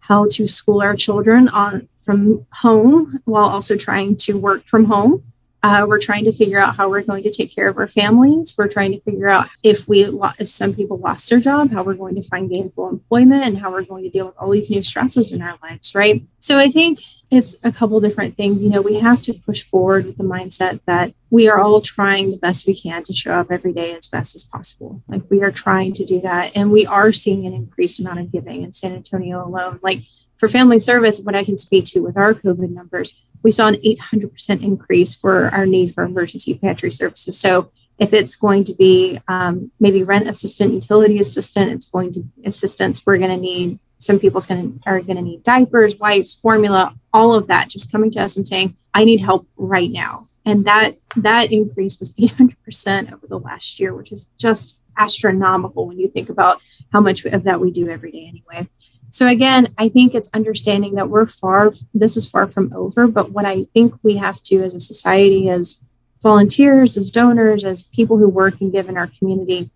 how 0.00 0.26
to 0.30 0.46
school 0.46 0.82
our 0.82 0.94
children 0.94 1.48
on 1.48 1.88
from 1.96 2.46
home 2.52 3.20
while 3.24 3.46
also 3.46 3.76
trying 3.76 4.16
to 4.16 4.38
work 4.38 4.66
from 4.66 4.84
home. 4.84 5.22
Uh, 5.62 5.86
we're 5.88 5.98
trying 5.98 6.26
to 6.26 6.32
figure 6.32 6.58
out 6.58 6.76
how 6.76 6.90
we're 6.90 7.00
going 7.00 7.22
to 7.22 7.30
take 7.30 7.54
care 7.54 7.68
of 7.68 7.78
our 7.78 7.88
families. 7.88 8.54
We're 8.58 8.68
trying 8.68 8.92
to 8.92 9.00
figure 9.00 9.30
out 9.30 9.48
if 9.62 9.88
we 9.88 10.04
if 10.38 10.46
some 10.46 10.74
people 10.74 10.98
lost 10.98 11.30
their 11.30 11.40
job, 11.40 11.72
how 11.72 11.82
we're 11.82 11.94
going 11.94 12.16
to 12.16 12.22
find 12.22 12.50
gainful 12.50 12.90
employment, 12.90 13.46
and 13.46 13.56
how 13.56 13.72
we're 13.72 13.86
going 13.86 14.04
to 14.04 14.10
deal 14.10 14.26
with 14.26 14.34
all 14.36 14.50
these 14.50 14.68
new 14.68 14.82
stresses 14.82 15.32
in 15.32 15.40
our 15.40 15.58
lives, 15.62 15.94
right? 15.94 16.22
So 16.38 16.58
I 16.58 16.68
think 16.68 17.00
it's 17.34 17.56
a 17.64 17.72
couple 17.72 18.00
different 18.00 18.36
things. 18.36 18.62
You 18.62 18.70
know, 18.70 18.80
we 18.82 19.00
have 19.00 19.22
to 19.22 19.34
push 19.34 19.62
forward 19.62 20.06
with 20.06 20.16
the 20.16 20.24
mindset 20.24 20.80
that 20.86 21.14
we 21.30 21.48
are 21.48 21.60
all 21.60 21.80
trying 21.80 22.30
the 22.30 22.36
best 22.36 22.66
we 22.66 22.78
can 22.78 23.02
to 23.04 23.12
show 23.12 23.34
up 23.34 23.50
every 23.50 23.72
day 23.72 23.92
as 23.94 24.06
best 24.06 24.34
as 24.34 24.44
possible. 24.44 25.02
Like 25.08 25.22
we 25.30 25.42
are 25.42 25.50
trying 25.50 25.94
to 25.94 26.04
do 26.04 26.20
that, 26.20 26.52
and 26.54 26.70
we 26.70 26.86
are 26.86 27.12
seeing 27.12 27.46
an 27.46 27.52
increased 27.52 28.00
amount 28.00 28.20
of 28.20 28.32
giving 28.32 28.62
in 28.62 28.72
San 28.72 28.94
Antonio 28.94 29.44
alone. 29.44 29.80
Like 29.82 30.00
for 30.38 30.48
family 30.48 30.78
service, 30.78 31.20
what 31.20 31.34
I 31.34 31.44
can 31.44 31.58
speak 31.58 31.86
to 31.86 32.00
with 32.00 32.16
our 32.16 32.34
COVID 32.34 32.70
numbers, 32.70 33.24
we 33.42 33.50
saw 33.50 33.68
an 33.68 33.76
800% 33.76 34.62
increase 34.62 35.14
for 35.14 35.48
our 35.48 35.66
need 35.66 35.94
for 35.94 36.04
emergency 36.04 36.58
pantry 36.58 36.92
services. 36.92 37.38
So 37.38 37.70
if 37.98 38.12
it's 38.12 38.36
going 38.36 38.64
to 38.64 38.74
be 38.74 39.20
um, 39.28 39.70
maybe 39.78 40.02
rent 40.02 40.28
assistant, 40.28 40.72
utility 40.72 41.20
assistant, 41.20 41.70
it's 41.70 41.84
going 41.84 42.12
to 42.14 42.24
assistance. 42.44 43.04
We're 43.06 43.18
going 43.18 43.30
to 43.30 43.36
need 43.36 43.78
some 43.96 44.18
people's 44.18 44.46
going 44.46 44.78
to 44.80 44.88
are 44.88 45.00
going 45.00 45.16
to 45.16 45.22
need 45.22 45.42
diapers, 45.42 45.98
wipes, 45.98 46.34
formula, 46.34 46.94
all 47.12 47.34
of 47.34 47.46
that. 47.46 47.68
Just 47.68 47.92
coming 47.92 48.10
to 48.12 48.22
us 48.22 48.36
and 48.36 48.46
saying, 48.46 48.76
"I 48.92 49.04
need 49.04 49.20
help 49.20 49.46
right 49.56 49.90
now," 49.90 50.28
and 50.44 50.64
that 50.64 50.94
that 51.16 51.52
increase 51.52 51.98
was 51.98 52.14
800% 52.18 53.12
over 53.12 53.26
the 53.26 53.38
last 53.38 53.78
year, 53.80 53.94
which 53.94 54.12
is 54.12 54.30
just 54.38 54.78
astronomical 54.96 55.86
when 55.86 55.98
you 55.98 56.08
think 56.08 56.28
about 56.28 56.60
how 56.92 57.00
much 57.00 57.24
of 57.24 57.42
that 57.44 57.60
we 57.60 57.70
do 57.70 57.88
every 57.88 58.12
day 58.12 58.26
anyway. 58.26 58.68
So 59.10 59.28
again, 59.28 59.72
I 59.78 59.88
think 59.88 60.12
it's 60.12 60.30
understanding 60.34 60.96
that 60.96 61.08
we're 61.08 61.26
far, 61.26 61.72
this 61.92 62.16
is 62.16 62.28
far 62.28 62.48
from 62.48 62.72
over. 62.74 63.06
But 63.06 63.30
what 63.30 63.44
I 63.44 63.64
think 63.72 63.94
we 64.02 64.16
have 64.16 64.42
to, 64.44 64.64
as 64.64 64.74
a 64.74 64.80
society, 64.80 65.48
as 65.48 65.84
volunteers, 66.20 66.96
as 66.96 67.12
donors, 67.12 67.64
as 67.64 67.82
people 67.82 68.18
who 68.18 68.28
work 68.28 68.60
and 68.60 68.72
give 68.72 68.88
in 68.88 68.96
our 68.96 69.06
community, 69.06 69.70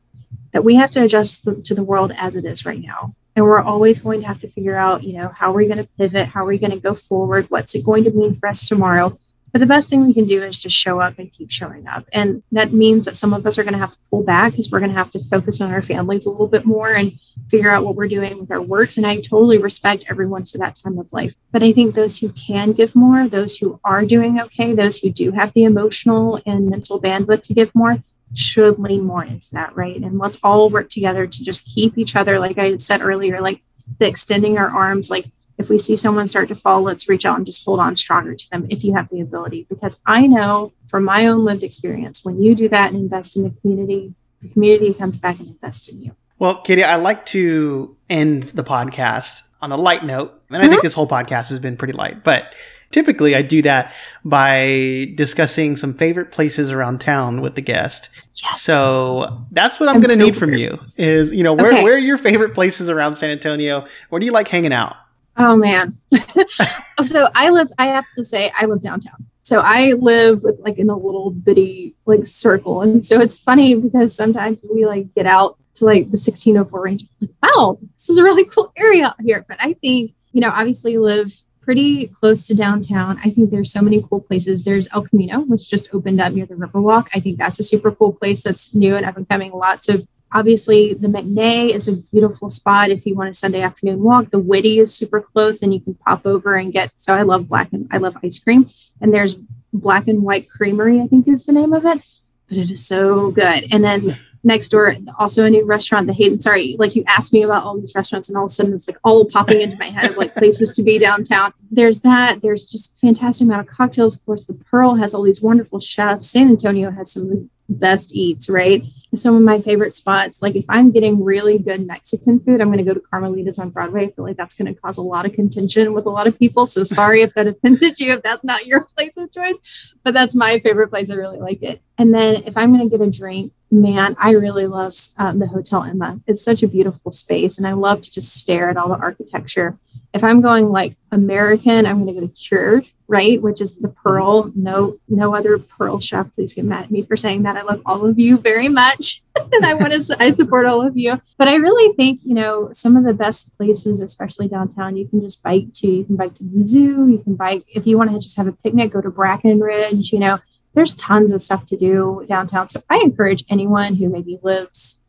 that 0.52 0.64
we 0.64 0.74
have 0.74 0.90
to 0.90 1.04
adjust 1.04 1.46
to 1.64 1.74
the 1.74 1.84
world 1.84 2.12
as 2.16 2.34
it 2.34 2.44
is 2.44 2.66
right 2.66 2.80
now. 2.80 3.14
And 3.38 3.46
we're 3.46 3.62
always 3.62 4.00
going 4.00 4.20
to 4.22 4.26
have 4.26 4.40
to 4.40 4.48
figure 4.48 4.76
out, 4.76 5.04
you 5.04 5.12
know, 5.12 5.28
how 5.28 5.52
are 5.52 5.54
we 5.54 5.66
going 5.66 5.78
to 5.78 5.88
pivot? 5.96 6.26
How 6.26 6.42
are 6.42 6.48
we 6.48 6.58
going 6.58 6.72
to 6.72 6.80
go 6.80 6.96
forward? 6.96 7.46
What's 7.50 7.72
it 7.76 7.84
going 7.84 8.02
to 8.02 8.10
mean 8.10 8.36
for 8.36 8.48
us 8.48 8.66
tomorrow? 8.66 9.16
But 9.52 9.60
the 9.60 9.66
best 9.66 9.88
thing 9.88 10.04
we 10.04 10.12
can 10.12 10.26
do 10.26 10.42
is 10.42 10.58
just 10.58 10.74
show 10.74 11.00
up 11.00 11.20
and 11.20 11.32
keep 11.32 11.48
showing 11.48 11.86
up. 11.86 12.04
And 12.12 12.42
that 12.50 12.72
means 12.72 13.04
that 13.04 13.14
some 13.14 13.32
of 13.32 13.46
us 13.46 13.56
are 13.56 13.62
going 13.62 13.74
to 13.74 13.78
have 13.78 13.92
to 13.92 13.98
pull 14.10 14.24
back 14.24 14.54
because 14.54 14.72
we're 14.72 14.80
going 14.80 14.90
to 14.90 14.98
have 14.98 15.10
to 15.10 15.22
focus 15.30 15.60
on 15.60 15.70
our 15.70 15.82
families 15.82 16.26
a 16.26 16.30
little 16.30 16.48
bit 16.48 16.64
more 16.64 16.92
and 16.92 17.12
figure 17.48 17.70
out 17.70 17.84
what 17.84 17.94
we're 17.94 18.08
doing 18.08 18.40
with 18.40 18.50
our 18.50 18.60
works. 18.60 18.96
And 18.96 19.06
I 19.06 19.20
totally 19.20 19.58
respect 19.58 20.06
everyone 20.08 20.44
for 20.44 20.58
that 20.58 20.74
time 20.74 20.98
of 20.98 21.06
life. 21.12 21.36
But 21.52 21.62
I 21.62 21.70
think 21.70 21.94
those 21.94 22.18
who 22.18 22.30
can 22.30 22.72
give 22.72 22.96
more, 22.96 23.28
those 23.28 23.58
who 23.58 23.78
are 23.84 24.04
doing 24.04 24.40
okay, 24.40 24.74
those 24.74 24.98
who 24.98 25.10
do 25.10 25.30
have 25.30 25.52
the 25.52 25.62
emotional 25.62 26.42
and 26.44 26.68
mental 26.68 27.00
bandwidth 27.00 27.42
to 27.42 27.54
give 27.54 27.72
more, 27.72 28.02
should 28.34 28.78
lean 28.78 29.04
more 29.04 29.24
into 29.24 29.48
that, 29.52 29.74
right? 29.76 29.96
And 29.96 30.18
let's 30.18 30.38
all 30.42 30.70
work 30.70 30.90
together 30.90 31.26
to 31.26 31.44
just 31.44 31.66
keep 31.66 31.96
each 31.98 32.16
other, 32.16 32.38
like 32.38 32.58
I 32.58 32.76
said 32.76 33.00
earlier, 33.00 33.40
like 33.40 33.62
the 33.98 34.06
extending 34.06 34.58
our 34.58 34.68
arms, 34.68 35.10
like 35.10 35.26
if 35.58 35.68
we 35.68 35.78
see 35.78 35.96
someone 35.96 36.28
start 36.28 36.48
to 36.48 36.54
fall, 36.54 36.82
let's 36.82 37.08
reach 37.08 37.26
out 37.26 37.36
and 37.36 37.46
just 37.46 37.64
hold 37.64 37.80
on 37.80 37.96
stronger 37.96 38.34
to 38.34 38.50
them 38.50 38.66
if 38.70 38.84
you 38.84 38.94
have 38.94 39.08
the 39.08 39.20
ability. 39.20 39.66
Because 39.68 40.00
I 40.06 40.26
know 40.26 40.72
from 40.86 41.04
my 41.04 41.26
own 41.26 41.44
lived 41.44 41.64
experience, 41.64 42.24
when 42.24 42.40
you 42.42 42.54
do 42.54 42.68
that 42.68 42.92
and 42.92 43.00
invest 43.00 43.36
in 43.36 43.42
the 43.42 43.50
community, 43.50 44.14
the 44.40 44.48
community 44.50 44.94
comes 44.94 45.16
back 45.16 45.40
and 45.40 45.48
invests 45.48 45.88
in 45.88 46.02
you. 46.02 46.12
Well, 46.38 46.60
Katie, 46.62 46.84
I 46.84 46.94
like 46.94 47.26
to 47.26 47.96
end 48.08 48.44
the 48.44 48.62
podcast 48.62 49.42
on 49.60 49.72
a 49.72 49.76
light 49.76 50.04
note. 50.04 50.40
And 50.48 50.58
I 50.58 50.60
mm-hmm. 50.60 50.70
think 50.70 50.82
this 50.82 50.94
whole 50.94 51.08
podcast 51.08 51.48
has 51.48 51.58
been 51.58 51.76
pretty 51.76 51.92
light, 51.92 52.22
but 52.22 52.54
typically 52.90 53.34
I 53.34 53.42
do 53.42 53.62
that 53.62 53.92
by 54.24 55.12
discussing 55.14 55.76
some 55.76 55.94
favorite 55.94 56.30
places 56.30 56.72
around 56.72 57.00
town 57.00 57.40
with 57.40 57.54
the 57.54 57.60
guest. 57.60 58.08
Yes. 58.36 58.62
So 58.62 59.46
that's 59.50 59.80
what 59.80 59.88
I'm, 59.88 59.96
I'm 59.96 60.00
going 60.00 60.16
to 60.16 60.20
so 60.20 60.24
need 60.24 60.36
from 60.36 60.54
you 60.54 60.78
is, 60.96 61.32
you 61.32 61.42
know, 61.42 61.54
where, 61.54 61.72
okay. 61.72 61.82
where 61.82 61.94
are 61.94 61.98
your 61.98 62.18
favorite 62.18 62.54
places 62.54 62.88
around 62.88 63.16
San 63.16 63.30
Antonio? 63.30 63.84
Where 64.08 64.18
do 64.18 64.26
you 64.26 64.32
like 64.32 64.48
hanging 64.48 64.72
out? 64.72 64.96
Oh 65.36 65.56
man. 65.56 65.94
so 67.04 67.28
I 67.34 67.50
live, 67.50 67.70
I 67.78 67.88
have 67.88 68.06
to 68.16 68.24
say, 68.24 68.52
I 68.58 68.66
live 68.66 68.82
downtown. 68.82 69.26
So 69.42 69.60
I 69.60 69.92
live 69.94 70.42
with 70.42 70.58
like 70.60 70.78
in 70.78 70.90
a 70.90 70.96
little 70.96 71.30
bitty 71.30 71.94
like 72.06 72.26
circle. 72.26 72.82
And 72.82 73.06
so 73.06 73.20
it's 73.20 73.38
funny 73.38 73.80
because 73.80 74.14
sometimes 74.14 74.58
we 74.70 74.84
like 74.84 75.14
get 75.14 75.26
out 75.26 75.56
to 75.76 75.84
like 75.84 76.02
the 76.04 76.18
1604 76.18 76.80
range. 76.82 77.04
Like, 77.20 77.30
wow, 77.42 77.78
this 77.94 78.10
is 78.10 78.18
a 78.18 78.22
really 78.22 78.44
cool 78.44 78.72
area 78.76 79.14
here. 79.20 79.46
But 79.48 79.58
I 79.60 79.72
think, 79.74 80.12
you 80.32 80.40
know, 80.40 80.50
obviously 80.50 80.98
live 80.98 81.32
pretty 81.68 82.06
close 82.06 82.46
to 82.46 82.54
downtown. 82.54 83.20
I 83.22 83.28
think 83.28 83.50
there's 83.50 83.70
so 83.70 83.82
many 83.82 84.02
cool 84.02 84.22
places. 84.22 84.64
There's 84.64 84.88
El 84.94 85.02
Camino, 85.02 85.40
which 85.40 85.68
just 85.68 85.94
opened 85.94 86.18
up 86.18 86.32
near 86.32 86.46
the 86.46 86.54
Riverwalk. 86.54 87.08
I 87.12 87.20
think 87.20 87.36
that's 87.36 87.60
a 87.60 87.62
super 87.62 87.92
cool 87.92 88.14
place 88.14 88.42
that's 88.42 88.74
new 88.74 88.96
and 88.96 89.04
up 89.04 89.18
and 89.18 89.28
coming. 89.28 89.52
Lots 89.52 89.90
of 89.90 90.08
Obviously, 90.32 90.94
the 90.94 91.08
McNay 91.08 91.68
is 91.68 91.86
a 91.86 91.96
beautiful 92.10 92.48
spot 92.48 92.88
if 92.88 93.04
you 93.04 93.14
want 93.14 93.28
a 93.28 93.34
Sunday 93.34 93.60
afternoon 93.60 94.02
walk. 94.02 94.30
The 94.30 94.38
Witte 94.38 94.78
is 94.78 94.94
super 94.94 95.20
close, 95.20 95.62
and 95.62 95.74
you 95.74 95.80
can 95.80 95.94
pop 95.94 96.26
over 96.26 96.54
and 96.54 96.72
get. 96.72 96.90
So 96.96 97.14
I 97.14 97.22
love 97.22 97.48
black 97.48 97.70
and 97.72 97.86
I 97.90 97.98
love 97.98 98.16
ice 98.24 98.38
cream, 98.38 98.70
and 99.02 99.12
there's 99.12 99.34
Black 99.74 100.08
and 100.08 100.22
White 100.22 100.48
Creamery, 100.48 101.02
I 101.02 101.06
think 101.06 101.28
is 101.28 101.44
the 101.44 101.52
name 101.52 101.74
of 101.74 101.84
it, 101.84 102.00
but 102.48 102.58
it 102.58 102.70
is 102.70 102.86
so 102.86 103.30
good. 103.30 103.64
And 103.72 103.84
then 103.84 104.16
next 104.44 104.70
door, 104.70 104.96
also 105.18 105.44
a 105.44 105.50
new 105.50 105.64
restaurant, 105.64 106.06
the 106.06 106.12
Hayden. 106.12 106.40
Sorry, 106.40 106.76
like 106.78 106.96
you 106.96 107.04
asked 107.06 107.32
me 107.32 107.42
about 107.42 107.64
all 107.64 107.78
these 107.78 107.94
restaurants, 107.94 108.28
and 108.28 108.36
all 108.36 108.44
of 108.44 108.50
a 108.50 108.54
sudden 108.54 108.74
it's 108.74 108.88
like 108.88 108.98
all 109.04 109.24
popping 109.26 109.60
into 109.60 109.76
my 109.78 109.86
head 109.86 110.12
of 110.12 110.16
like 110.16 110.34
places 110.34 110.72
to 110.72 110.82
be 110.82 110.98
downtown. 110.98 111.52
There's 111.70 112.00
that. 112.02 112.40
There's 112.42 112.66
just 112.66 112.98
fantastic 113.00 113.46
amount 113.46 113.68
of 113.68 113.74
cocktails. 113.74 114.16
Of 114.16 114.24
course, 114.24 114.44
the 114.44 114.54
Pearl 114.54 114.96
has 114.96 115.14
all 115.14 115.22
these 115.22 115.42
wonderful 115.42 115.80
chefs. 115.80 116.30
San 116.30 116.48
Antonio 116.48 116.90
has 116.90 117.12
some 117.12 117.50
best 117.68 118.14
eats, 118.14 118.48
right? 118.48 118.84
Some 119.14 119.36
of 119.36 119.42
my 119.42 119.60
favorite 119.60 119.94
spots, 119.94 120.42
like 120.42 120.54
if 120.54 120.66
I'm 120.68 120.90
getting 120.90 121.24
really 121.24 121.58
good 121.58 121.86
Mexican 121.86 122.40
food, 122.40 122.60
I'm 122.60 122.68
going 122.68 122.78
to 122.78 122.84
go 122.84 122.92
to 122.92 123.00
Carmelita's 123.00 123.58
on 123.58 123.70
Broadway. 123.70 124.06
I 124.06 124.10
feel 124.10 124.24
like 124.24 124.36
that's 124.36 124.54
going 124.54 124.72
to 124.72 124.78
cause 124.78 124.98
a 124.98 125.02
lot 125.02 125.24
of 125.24 125.32
contention 125.32 125.94
with 125.94 126.04
a 126.04 126.10
lot 126.10 126.26
of 126.26 126.38
people. 126.38 126.66
So 126.66 126.84
sorry 126.84 127.22
if 127.22 127.32
that 127.34 127.46
offended 127.46 127.98
you, 128.00 128.12
if 128.12 128.22
that's 128.22 128.44
not 128.44 128.66
your 128.66 128.84
place 128.96 129.16
of 129.16 129.32
choice, 129.32 129.94
but 130.04 130.12
that's 130.12 130.34
my 130.34 130.58
favorite 130.58 130.88
place. 130.88 131.10
I 131.10 131.14
really 131.14 131.38
like 131.38 131.62
it. 131.62 131.80
And 131.96 132.14
then 132.14 132.42
if 132.46 132.56
I'm 132.56 132.74
going 132.74 132.88
to 132.88 132.98
get 132.98 133.06
a 133.06 133.10
drink, 133.10 133.52
man, 133.70 134.16
I 134.18 134.32
really 134.32 134.66
love 134.66 134.94
um, 135.18 135.38
the 135.38 135.46
Hotel 135.46 135.84
Emma. 135.84 136.20
It's 136.26 136.42
such 136.42 136.62
a 136.62 136.68
beautiful 136.68 137.12
space, 137.12 137.58
and 137.58 137.66
I 137.66 137.72
love 137.72 138.00
to 138.02 138.10
just 138.10 138.32
stare 138.34 138.70
at 138.70 138.76
all 138.76 138.88
the 138.88 138.94
architecture. 138.94 139.78
If 140.14 140.24
I'm 140.24 140.40
going 140.40 140.66
like 140.66 140.96
American, 141.12 141.86
I'm 141.86 142.04
going 142.04 142.14
to 142.14 142.20
go 142.20 142.26
to 142.26 142.32
Cured 142.32 142.88
right? 143.08 143.40
Which 143.40 143.60
is 143.62 143.78
the 143.78 143.88
pearl. 143.88 144.52
No, 144.54 144.98
no 145.08 145.34
other 145.34 145.58
pearl 145.58 145.98
chef. 145.98 146.32
Please 146.34 146.52
get 146.52 146.66
mad 146.66 146.84
at 146.84 146.90
me 146.90 147.02
for 147.02 147.16
saying 147.16 147.42
that. 147.42 147.56
I 147.56 147.62
love 147.62 147.80
all 147.86 148.06
of 148.06 148.18
you 148.18 148.36
very 148.36 148.68
much. 148.68 149.22
and 149.52 149.64
I 149.64 149.74
want 149.74 149.94
to, 149.94 150.16
I 150.20 150.30
support 150.30 150.66
all 150.66 150.86
of 150.86 150.96
you. 150.96 151.20
But 151.38 151.48
I 151.48 151.56
really 151.56 151.94
think, 151.94 152.20
you 152.22 152.34
know, 152.34 152.70
some 152.72 152.96
of 152.96 153.04
the 153.04 153.14
best 153.14 153.56
places, 153.56 154.00
especially 154.00 154.46
downtown, 154.46 154.96
you 154.96 155.08
can 155.08 155.22
just 155.22 155.42
bike 155.42 155.72
to. 155.76 155.88
You 155.88 156.04
can 156.04 156.16
bike 156.16 156.34
to 156.34 156.44
the 156.44 156.62
zoo. 156.62 157.08
You 157.08 157.18
can 157.24 157.34
bike, 157.34 157.64
if 157.68 157.86
you 157.86 157.96
want 157.96 158.12
to 158.12 158.18
just 158.18 158.36
have 158.36 158.46
a 158.46 158.52
picnic, 158.52 158.92
go 158.92 159.00
to 159.00 159.10
Brackenridge, 159.10 160.12
you 160.12 160.18
know, 160.18 160.38
there's 160.74 160.94
tons 160.94 161.32
of 161.32 161.40
stuff 161.40 161.64
to 161.66 161.76
do 161.76 162.24
downtown. 162.28 162.68
So 162.68 162.82
I 162.90 162.98
encourage 162.98 163.42
anyone 163.48 163.94
who 163.94 164.10
maybe 164.10 164.38
lives 164.42 165.00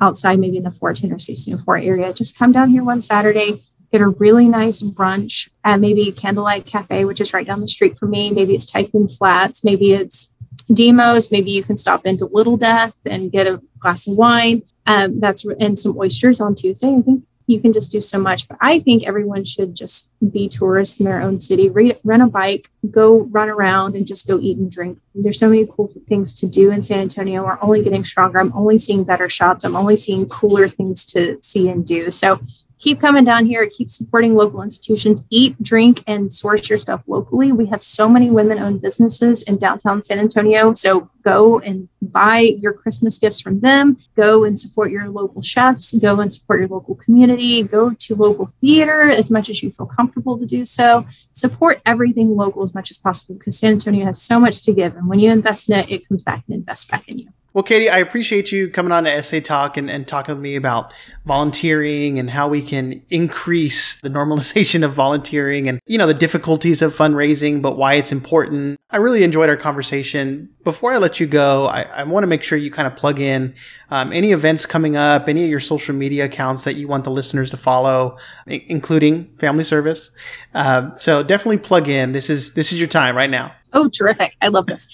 outside, 0.00 0.40
maybe 0.40 0.56
in 0.56 0.64
the 0.64 0.72
14 0.72 1.10
or 1.10 1.14
1604 1.14 1.78
area, 1.78 2.12
just 2.12 2.36
come 2.36 2.50
down 2.50 2.70
here 2.70 2.82
one 2.82 3.00
Saturday, 3.00 3.64
get 3.94 4.00
a 4.00 4.08
really 4.08 4.48
nice 4.48 4.82
brunch 4.82 5.50
at 5.62 5.78
maybe 5.78 6.10
Candlelight 6.10 6.66
Cafe, 6.66 7.04
which 7.04 7.20
is 7.20 7.32
right 7.32 7.46
down 7.46 7.60
the 7.60 7.68
street 7.68 7.96
from 7.96 8.10
me. 8.10 8.28
Maybe 8.32 8.52
it's 8.56 8.64
Tycoon 8.64 9.08
Flats. 9.08 9.62
Maybe 9.62 9.92
it's 9.92 10.34
Demos. 10.72 11.30
Maybe 11.30 11.52
you 11.52 11.62
can 11.62 11.76
stop 11.76 12.04
into 12.04 12.26
Little 12.26 12.56
Death 12.56 12.96
and 13.06 13.30
get 13.30 13.46
a 13.46 13.62
glass 13.78 14.08
of 14.08 14.16
wine. 14.16 14.62
Um, 14.86 15.20
that's 15.20 15.44
and 15.60 15.78
some 15.78 15.96
oysters 15.96 16.40
on 16.40 16.56
Tuesday. 16.56 16.92
I 16.92 17.02
think 17.02 17.22
you 17.46 17.60
can 17.60 17.72
just 17.72 17.92
do 17.92 18.00
so 18.00 18.18
much. 18.18 18.48
But 18.48 18.58
I 18.60 18.80
think 18.80 19.06
everyone 19.06 19.44
should 19.44 19.76
just 19.76 20.12
be 20.32 20.48
tourists 20.48 20.98
in 20.98 21.04
their 21.04 21.20
own 21.20 21.40
city, 21.40 21.70
re- 21.70 21.96
rent 22.02 22.22
a 22.24 22.26
bike, 22.26 22.70
go 22.90 23.20
run 23.30 23.48
around, 23.48 23.94
and 23.94 24.08
just 24.08 24.26
go 24.26 24.40
eat 24.40 24.58
and 24.58 24.72
drink. 24.72 24.98
There's 25.14 25.38
so 25.38 25.48
many 25.48 25.68
cool 25.70 25.92
things 26.08 26.34
to 26.40 26.48
do 26.48 26.72
in 26.72 26.82
San 26.82 26.98
Antonio. 26.98 27.44
We're 27.44 27.62
only 27.62 27.84
getting 27.84 28.04
stronger. 28.04 28.40
I'm 28.40 28.52
only 28.54 28.80
seeing 28.80 29.04
better 29.04 29.28
shops. 29.28 29.62
I'm 29.62 29.76
only 29.76 29.96
seeing 29.96 30.26
cooler 30.26 30.66
things 30.66 31.04
to 31.12 31.38
see 31.42 31.68
and 31.68 31.86
do. 31.86 32.10
So 32.10 32.40
keep 32.78 33.00
coming 33.00 33.24
down 33.24 33.46
here, 33.46 33.68
keep 33.68 33.90
supporting 33.90 34.34
local 34.34 34.62
institutions, 34.62 35.26
eat, 35.30 35.60
drink, 35.62 36.02
and 36.06 36.32
source 36.32 36.68
your 36.68 36.78
stuff 36.78 37.02
locally. 37.06 37.52
We 37.52 37.66
have 37.66 37.82
so 37.82 38.08
many 38.08 38.30
women 38.30 38.58
owned 38.58 38.82
businesses 38.82 39.42
in 39.42 39.58
downtown 39.58 40.02
San 40.02 40.18
Antonio. 40.18 40.74
So 40.74 41.10
go 41.22 41.58
and 41.60 41.88
buy 42.02 42.38
your 42.38 42.72
Christmas 42.72 43.18
gifts 43.18 43.40
from 43.40 43.60
them. 43.60 43.96
Go 44.16 44.44
and 44.44 44.58
support 44.58 44.90
your 44.90 45.08
local 45.08 45.42
chefs. 45.42 45.94
Go 45.94 46.20
and 46.20 46.32
support 46.32 46.60
your 46.60 46.68
local 46.68 46.94
community. 46.96 47.62
Go 47.62 47.94
to 47.94 48.14
local 48.14 48.46
theater 48.46 49.10
as 49.10 49.30
much 49.30 49.48
as 49.48 49.62
you 49.62 49.70
feel 49.70 49.86
comfortable 49.86 50.38
to 50.38 50.46
do 50.46 50.66
so. 50.66 51.06
Support 51.32 51.80
everything 51.86 52.36
local 52.36 52.62
as 52.62 52.74
much 52.74 52.90
as 52.90 52.98
possible 52.98 53.36
because 53.36 53.58
San 53.58 53.72
Antonio 53.72 54.04
has 54.04 54.20
so 54.20 54.38
much 54.38 54.62
to 54.62 54.72
give. 54.72 54.96
And 54.96 55.08
when 55.08 55.20
you 55.20 55.30
invest 55.30 55.70
in 55.70 55.78
it, 55.78 55.90
it 55.90 56.08
comes 56.08 56.22
back 56.22 56.44
and 56.46 56.56
invests 56.56 56.84
back 56.84 57.08
in 57.08 57.18
you. 57.18 57.28
Well, 57.54 57.62
Katie, 57.62 57.88
I 57.88 57.98
appreciate 57.98 58.50
you 58.50 58.68
coming 58.68 58.90
on 58.90 59.04
to 59.04 59.22
SA 59.22 59.38
Talk 59.38 59.76
and, 59.76 59.88
and 59.88 60.08
talking 60.08 60.34
with 60.34 60.42
me 60.42 60.56
about 60.56 60.92
volunteering 61.24 62.18
and 62.18 62.30
how 62.30 62.48
we 62.48 62.60
can 62.60 63.00
increase 63.10 64.00
the 64.00 64.08
normalization 64.08 64.84
of 64.84 64.92
volunteering 64.92 65.68
and, 65.68 65.80
you 65.86 65.96
know, 65.96 66.08
the 66.08 66.14
difficulties 66.14 66.82
of 66.82 66.92
fundraising, 66.92 67.62
but 67.62 67.76
why 67.76 67.94
it's 67.94 68.10
important. 68.10 68.80
I 68.90 68.96
really 68.96 69.22
enjoyed 69.22 69.48
our 69.48 69.56
conversation. 69.56 70.48
Before 70.64 70.92
I 70.92 70.98
let 70.98 71.20
you 71.20 71.28
go, 71.28 71.66
I, 71.66 71.82
I 71.82 72.02
want 72.02 72.24
to 72.24 72.26
make 72.26 72.42
sure 72.42 72.58
you 72.58 72.72
kind 72.72 72.88
of 72.88 72.96
plug 72.96 73.20
in 73.20 73.54
um, 73.88 74.12
any 74.12 74.32
events 74.32 74.66
coming 74.66 74.96
up, 74.96 75.28
any 75.28 75.44
of 75.44 75.48
your 75.48 75.60
social 75.60 75.94
media 75.94 76.24
accounts 76.24 76.64
that 76.64 76.74
you 76.74 76.88
want 76.88 77.04
the 77.04 77.10
listeners 77.12 77.50
to 77.50 77.56
follow, 77.56 78.18
I- 78.48 78.64
including 78.66 79.32
Family 79.38 79.64
Service. 79.64 80.10
Uh, 80.54 80.90
so 80.96 81.22
definitely 81.22 81.58
plug 81.58 81.88
in. 81.88 82.10
This 82.10 82.28
is 82.28 82.54
this 82.54 82.72
is 82.72 82.80
your 82.80 82.88
time 82.88 83.16
right 83.16 83.30
now. 83.30 83.52
Oh, 83.74 83.88
terrific. 83.88 84.36
I 84.40 84.48
love 84.48 84.66
this. 84.66 84.88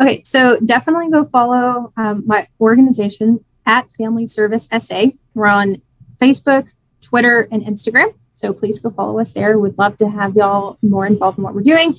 Okay, 0.00 0.22
so 0.24 0.60
definitely 0.60 1.10
go 1.10 1.24
follow 1.24 1.92
um, 1.96 2.22
my 2.26 2.46
organization 2.60 3.44
at 3.64 3.90
Family 3.90 4.26
Service 4.26 4.68
SA. 4.78 5.06
We're 5.34 5.46
on 5.46 5.82
Facebook, 6.20 6.68
Twitter, 7.00 7.48
and 7.50 7.62
Instagram. 7.62 8.14
So 8.32 8.52
please 8.52 8.78
go 8.78 8.90
follow 8.90 9.18
us 9.18 9.32
there. 9.32 9.58
We'd 9.58 9.78
love 9.78 9.96
to 9.98 10.10
have 10.10 10.36
y'all 10.36 10.78
more 10.82 11.06
involved 11.06 11.38
in 11.38 11.44
what 11.44 11.54
we're 11.54 11.62
doing. 11.62 11.94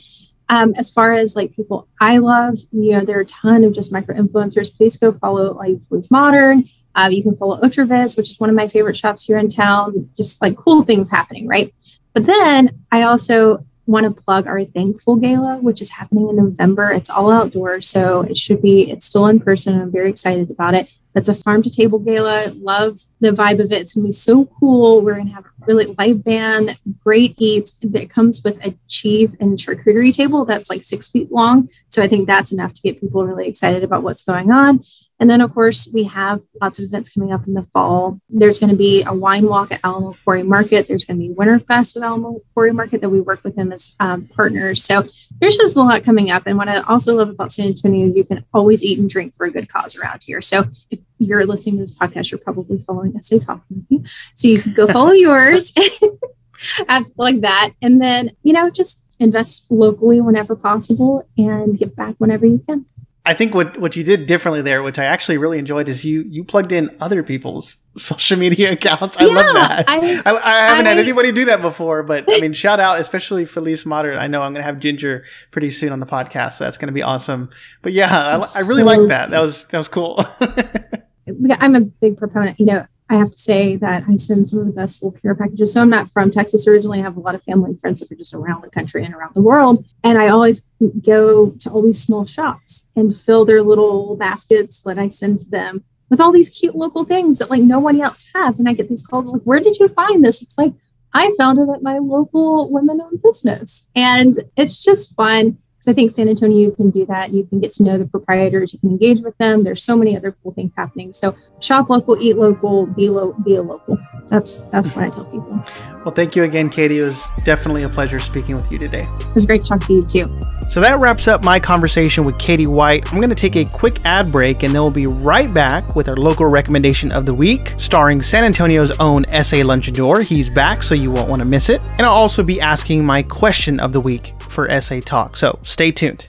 Um, 0.50 0.74
as 0.78 0.90
far 0.90 1.14
as 1.14 1.36
like 1.36 1.56
people 1.56 1.88
I 2.00 2.20
love, 2.20 2.60
you 2.72 2.92
know, 2.94 3.04
there 3.04 3.18
are 3.18 3.22
a 3.22 3.26
ton 3.26 3.64
of 3.64 3.74
just 3.74 3.92
micro 3.92 4.16
influencers. 4.16 4.76
Please 4.76 4.96
go 4.96 5.12
follow 5.12 5.54
Life 5.54 5.88
Was 5.90 6.10
Modern. 6.10 6.70
Uh, 6.96 7.10
you 7.12 7.22
can 7.22 7.36
follow 7.36 7.60
Ultravis, 7.60 8.16
which 8.16 8.30
is 8.30 8.40
one 8.40 8.50
of 8.50 8.56
my 8.56 8.68
favorite 8.68 8.96
shops 8.96 9.26
here 9.26 9.38
in 9.38 9.50
town. 9.50 10.10
Just 10.16 10.42
like 10.42 10.56
cool 10.56 10.84
things 10.84 11.12
happening, 11.12 11.48
right? 11.48 11.74
But 12.14 12.26
then 12.26 12.86
I 12.92 13.04
also 13.04 13.66
want 13.88 14.04
to 14.06 14.22
plug 14.22 14.46
our 14.46 14.64
Thankful 14.64 15.16
Gala, 15.16 15.58
which 15.58 15.82
is 15.82 15.92
happening 15.92 16.30
in 16.30 16.36
November. 16.36 16.92
It's 16.92 17.10
all 17.10 17.32
outdoor, 17.32 17.82
so 17.82 18.22
it 18.22 18.38
should 18.38 18.62
be, 18.62 18.92
it's 18.92 19.06
still 19.06 19.28
in 19.28 19.40
person. 19.40 19.82
I'm 19.82 19.92
very 19.92 20.10
excited 20.10 20.52
about 20.52 20.76
it. 20.76 20.90
It's 21.16 21.30
a 21.30 21.34
farm 21.34 21.64
to 21.64 21.70
table 21.72 21.98
gala. 21.98 22.54
Love 22.58 23.00
the 23.20 23.32
vibe 23.32 23.60
of 23.60 23.72
it. 23.72 23.82
It's 23.82 23.96
going 23.96 24.04
to 24.04 24.10
be 24.10 24.14
so 24.14 24.46
cool. 24.46 25.02
We're 25.02 25.16
going 25.16 25.28
to 25.28 25.34
have 25.34 25.46
a 25.46 25.66
really 25.66 25.88
live 25.98 26.24
band, 26.24 26.78
great 27.04 27.34
eats 27.40 27.72
that 27.82 28.12
comes 28.12 28.44
with 28.44 28.64
a 28.64 28.76
cheese 28.88 29.36
and 29.40 29.58
charcuterie 29.58 30.14
table 30.14 30.46
that's 30.46 30.70
like 30.70 30.84
six 30.84 31.10
feet 31.10 31.32
long. 31.32 31.70
So 31.90 32.04
I 32.04 32.08
think 32.08 32.28
that's 32.28 32.52
enough 32.52 32.76
to 32.76 32.82
get 32.84 33.02
people 33.02 33.26
really 33.26 33.48
excited 33.48 33.84
about 33.84 34.04
what's 34.04 34.22
going 34.22 34.52
on. 34.52 34.84
And 35.20 35.30
then, 35.30 35.42
of 35.42 35.54
course, 35.54 35.90
we 35.94 36.04
have 36.04 36.42
lots 36.62 36.78
of 36.78 36.86
events 36.86 37.10
coming 37.10 37.34
up 37.34 37.48
in 37.48 37.54
the 37.54 37.64
fall. 37.64 38.20
There's 38.30 38.60
going 38.60 38.70
to 38.70 38.76
be 38.76 39.04
a 39.04 39.14
wine 39.14 39.48
walk 39.48 39.72
at 39.72 39.80
Alamo 39.84 40.16
Quarry 40.24 40.44
Market. 40.44 40.88
There's 40.88 41.06
going 41.06 41.20
to 41.20 41.28
be 41.28 41.34
Winterfest 41.34 41.96
with 41.96 42.04
Alamo 42.04 42.42
Quarry 42.54 42.72
Market 42.72 43.02
that 43.02 43.10
we 43.10 43.20
work 43.20 43.44
with 43.44 43.56
them 43.56 43.72
as 43.72 43.96
um, 44.00 44.30
partners. 44.36 44.84
So 44.84 45.04
there's 45.40 45.58
just 45.58 45.76
a 45.76 45.82
lot 45.82 46.04
coming 46.04 46.30
up. 46.30 46.44
And 46.46 46.58
what 46.58 46.68
I 46.68 46.82
also 46.82 47.16
love 47.16 47.30
about 47.30 47.52
San 47.52 47.68
Antonio, 47.68 48.14
you 48.14 48.24
can 48.26 48.46
always 48.54 48.84
eat 48.84 49.00
and 49.00 49.10
drink 49.10 49.34
for 49.38 49.48
a 49.48 49.52
good 49.52 49.72
cause 49.72 49.98
around 49.98 50.22
here. 50.24 50.42
So 50.42 50.66
if 50.92 51.00
you're 51.18 51.46
listening 51.46 51.78
to 51.78 51.82
this 51.82 51.96
podcast, 51.96 52.30
you're 52.30 52.40
probably 52.40 52.84
following 52.86 53.20
SA 53.22 53.40
Talk 53.40 53.64
Movie. 53.70 54.08
So 54.36 54.48
you 54.48 54.62
can 54.62 54.74
go 54.76 54.88
follow 54.88 55.12
yours. 55.14 55.74
like 57.18 57.42
that. 57.42 57.72
And 57.82 58.02
then, 58.02 58.32
you 58.44 58.54
know, 58.54 58.70
just 58.70 59.04
invest 59.20 59.66
locally 59.72 60.22
whenever 60.22 60.56
possible 60.56 61.28
and 61.38 61.78
give 61.78 61.96
back 61.96 62.16
whenever 62.18 62.46
you 62.46 62.64
can. 62.68 62.86
I 63.28 63.34
think 63.34 63.54
what, 63.54 63.78
what 63.78 63.98
you 63.98 64.06
did 64.06 64.26
differently 64.26 64.62
there, 64.62 64.82
which 64.82 64.98
I 64.98 65.04
actually 65.04 65.38
really 65.38 65.60
enjoyed, 65.60 65.90
is 65.90 66.06
you 66.06 66.24
you 66.30 66.46
plugged 66.46 66.72
in 66.72 66.96
other 67.02 67.24
people's 67.24 67.86
social 67.98 68.40
media 68.40 68.72
accounts. 68.72 69.18
I 69.18 69.26
yeah, 69.26 69.34
love 69.34 69.54
that. 69.54 69.86
I, 69.90 69.96
I, 69.96 70.00
I 70.00 70.68
haven't 70.70 70.88
I, 70.88 70.90
had 70.92 70.98
anybody 70.98 71.34
do 71.34 71.44
that 71.46 71.62
before, 71.62 72.04
but 72.04 72.24
I 72.30 72.40
mean, 72.40 72.54
shout 72.54 72.80
out, 72.80 73.02
especially 73.02 73.44
Felice 73.44 73.86
Moderate. 73.86 74.18
I 74.18 74.28
know 74.28 74.44
I'm 74.44 74.54
going 74.54 74.64
to 74.64 74.66
have 74.66 74.80
Ginger 74.80 75.26
pretty 75.52 75.70
soon 75.72 75.92
on 75.92 76.00
the 76.00 76.06
podcast, 76.06 76.54
so 76.54 76.64
that's 76.64 76.78
going 76.78 76.88
to 76.88 76.94
be 76.94 77.04
awesome. 77.04 77.50
But 77.82 77.92
yeah, 77.92 78.10
I, 78.10 78.36
I, 78.36 78.62
really 78.62 78.84
so 78.84 78.86
like 78.86 79.08
that. 79.10 79.32
That 79.32 79.42
was 79.42 79.66
that 79.68 79.78
was 79.78 79.90
cool. 79.90 80.26
I'm 81.60 81.76
a 81.76 81.82
big 81.82 82.18
proponent. 82.18 82.62
You 82.62 82.68
know, 82.68 82.86
I 83.10 83.16
have 83.16 83.32
to 83.32 83.38
say 83.38 83.78
that 83.78 84.04
I 84.08 84.18
send 84.18 84.50
some 84.50 84.60
of 84.60 84.66
the 84.66 84.74
best 84.74 85.02
little 85.02 85.18
care 85.18 85.34
packages. 85.34 85.74
So 85.74 85.82
I'm 85.82 85.90
not 85.90 86.12
from 86.12 86.30
Texas 86.30 86.68
originally. 86.68 87.00
I 87.00 87.04
have 87.04 87.16
a 87.16 87.22
lot 87.22 87.36
of 87.36 87.44
family 87.44 87.72
and 87.72 87.80
friends 87.80 88.02
that 88.02 88.12
are 88.12 88.16
just 88.16 88.34
around 88.34 88.64
the 88.64 88.70
country 88.70 89.04
and 89.04 89.14
around 89.14 89.34
the 89.34 89.42
world. 89.42 89.86
And 90.04 90.18
I 90.18 90.28
always 90.28 90.70
go 91.06 91.52
to 91.52 91.70
all 91.70 91.82
these 91.82 92.02
small 92.02 92.26
shops 92.26 92.90
and 92.96 93.16
fill 93.16 93.46
their 93.46 93.62
little 93.62 94.18
baskets 94.18 94.82
that 94.82 95.00
I 95.00 95.08
send 95.08 95.40
to 95.40 95.50
them 95.50 95.86
with 96.10 96.20
all 96.20 96.32
these 96.32 96.50
cute 96.50 96.76
local 96.76 97.06
things 97.06 97.40
that 97.40 97.50
like 97.50 97.62
no 97.64 97.80
one 97.80 98.00
else 98.02 98.30
has. 98.36 98.60
And 98.60 98.68
I 98.68 98.74
get 98.74 98.90
these 98.90 99.06
calls 99.06 99.30
like, 99.30 99.44
where 99.44 99.60
did 99.60 99.78
you 99.78 99.88
find 99.88 100.24
this? 100.24 100.42
It's 100.42 100.58
like, 100.58 100.74
I 101.14 101.34
found 101.38 101.60
it 101.60 101.70
at 101.74 101.82
my 101.82 102.00
local 102.00 102.70
women 102.72 103.00
owned 103.02 103.22
business. 103.22 103.90
And 103.96 104.36
it's 104.58 104.84
just 104.84 105.16
fun 105.16 105.60
because 105.88 105.94
I 105.94 105.96
think 105.96 106.12
San 106.14 106.28
Antonio, 106.28 106.58
you 106.58 106.72
can 106.72 106.90
do 106.90 107.06
that. 107.06 107.32
You 107.32 107.46
can 107.46 107.60
get 107.60 107.72
to 107.74 107.84
know 107.84 107.98
the 107.98 108.06
proprietors, 108.06 108.74
you 108.74 108.80
can 108.80 108.90
engage 108.90 109.22
with 109.22 109.38
them. 109.38 109.64
There's 109.64 109.84
so 109.84 109.96
many 109.96 110.18
other 110.18 110.36
cool 110.44 110.54
things 110.54 110.74
happening. 110.76 111.14
So 111.14 111.36
shop 111.62 111.90
local, 111.90 112.22
eat 112.22 112.36
local, 112.36 112.86
be, 112.88 113.10
lo- 113.10 113.36
be 113.46 113.56
a 113.56 113.62
local. 113.62 113.98
That's 114.28 114.58
that's 114.72 114.94
what 114.94 115.06
I 115.06 115.10
tell 115.10 115.26
people. 115.26 115.64
Well, 116.04 116.14
thank 116.14 116.36
you 116.36 116.44
again, 116.44 116.70
Katie. 116.70 117.00
It 117.00 117.04
was 117.04 117.26
definitely 117.46 117.84
a 117.84 117.90
pleasure 117.90 118.20
speaking 118.20 118.56
with 118.56 118.70
you 118.72 118.78
today. 118.78 119.08
It 119.20 119.34
was 119.34 119.46
great 119.46 119.62
to 119.62 119.68
talk 119.68 119.86
to 119.86 119.94
you 119.94 120.02
too. 120.02 120.57
So 120.70 120.82
that 120.82 121.00
wraps 121.00 121.28
up 121.28 121.44
my 121.44 121.60
conversation 121.60 122.24
with 122.24 122.38
Katie 122.38 122.68
White. 122.68 123.12
I'm 123.12 123.20
going 123.20 123.30
to 123.30 123.36
take 123.36 123.56
a 123.56 123.66
quick 123.66 124.04
ad 124.06 124.32
break 124.32 124.64
and 124.64 124.76
then 124.76 124.82
we'll 124.82 124.92
be 124.92 125.08
right 125.08 125.52
back 125.52 125.96
with 125.96 126.10
our 126.10 126.18
local 126.18 126.46
recommendation 126.46 127.12
of 127.12 127.26
the 127.26 127.34
week, 127.34 127.74
starring 127.78 128.22
San 128.22 128.44
Antonio's 128.44 128.92
own 129.00 129.24
SA 129.26 129.64
Lunchador. 129.64 130.24
He's 130.24 130.50
back, 130.50 130.84
so 130.84 130.94
you 130.94 131.10
won't 131.10 131.30
want 131.30 131.40
to 131.40 131.46
miss 131.46 131.70
it. 131.70 131.82
And 131.98 132.02
I'll 132.02 132.12
also 132.12 132.44
be 132.44 132.60
asking 132.60 133.06
my 133.06 133.24
question 133.24 133.80
of 133.80 133.94
the 133.94 134.02
week 134.02 134.34
for 134.50 134.70
SA 134.82 135.00
Talk. 135.00 135.38
So 135.38 135.58
stay 135.64 135.92
tuned. 135.92 136.28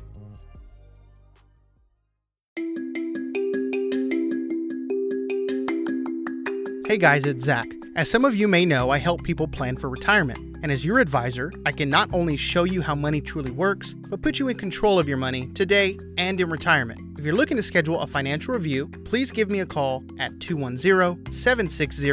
Hey 6.87 6.97
guys, 6.97 7.27
it's 7.27 7.45
Zach. 7.45 7.67
As 7.97 8.09
some 8.09 8.25
of 8.25 8.35
you 8.35 8.49
may 8.49 8.65
know, 8.65 8.89
I 8.89 8.99
help 8.99 9.25
people 9.25 9.47
plan 9.47 9.77
for 9.77 9.91
retirement. 9.91 10.48
And 10.63 10.73
as 10.73 10.85
your 10.85 10.99
advisor, 10.99 11.53
I 11.65 11.73
can 11.73 11.89
not 11.89 12.09
only 12.13 12.37
show 12.37 12.65
you 12.65 12.83
how 12.83 12.95
money 12.95 13.21
truly 13.21 13.51
works, 13.51 13.95
but 13.95 14.23
put 14.23 14.39
you 14.39 14.49
in 14.49 14.57
control 14.57 14.99
of 14.99 15.09
your 15.09 15.17
money 15.17 15.47
today 15.49 15.99
and 16.17 16.41
in 16.41 16.51
retirement. 16.51 17.01
If 17.19 17.25
you're 17.25 17.35
looking 17.35 17.57
to 17.57 17.63
schedule 17.63 18.01
a 18.01 18.07
financial 18.07 18.55
review, 18.55 18.89
please 19.05 19.31
give 19.31 19.51
me 19.51 19.61
a 19.61 19.67
call 19.67 20.05
at 20.19 20.39
210 20.41 21.33
760 21.33 22.11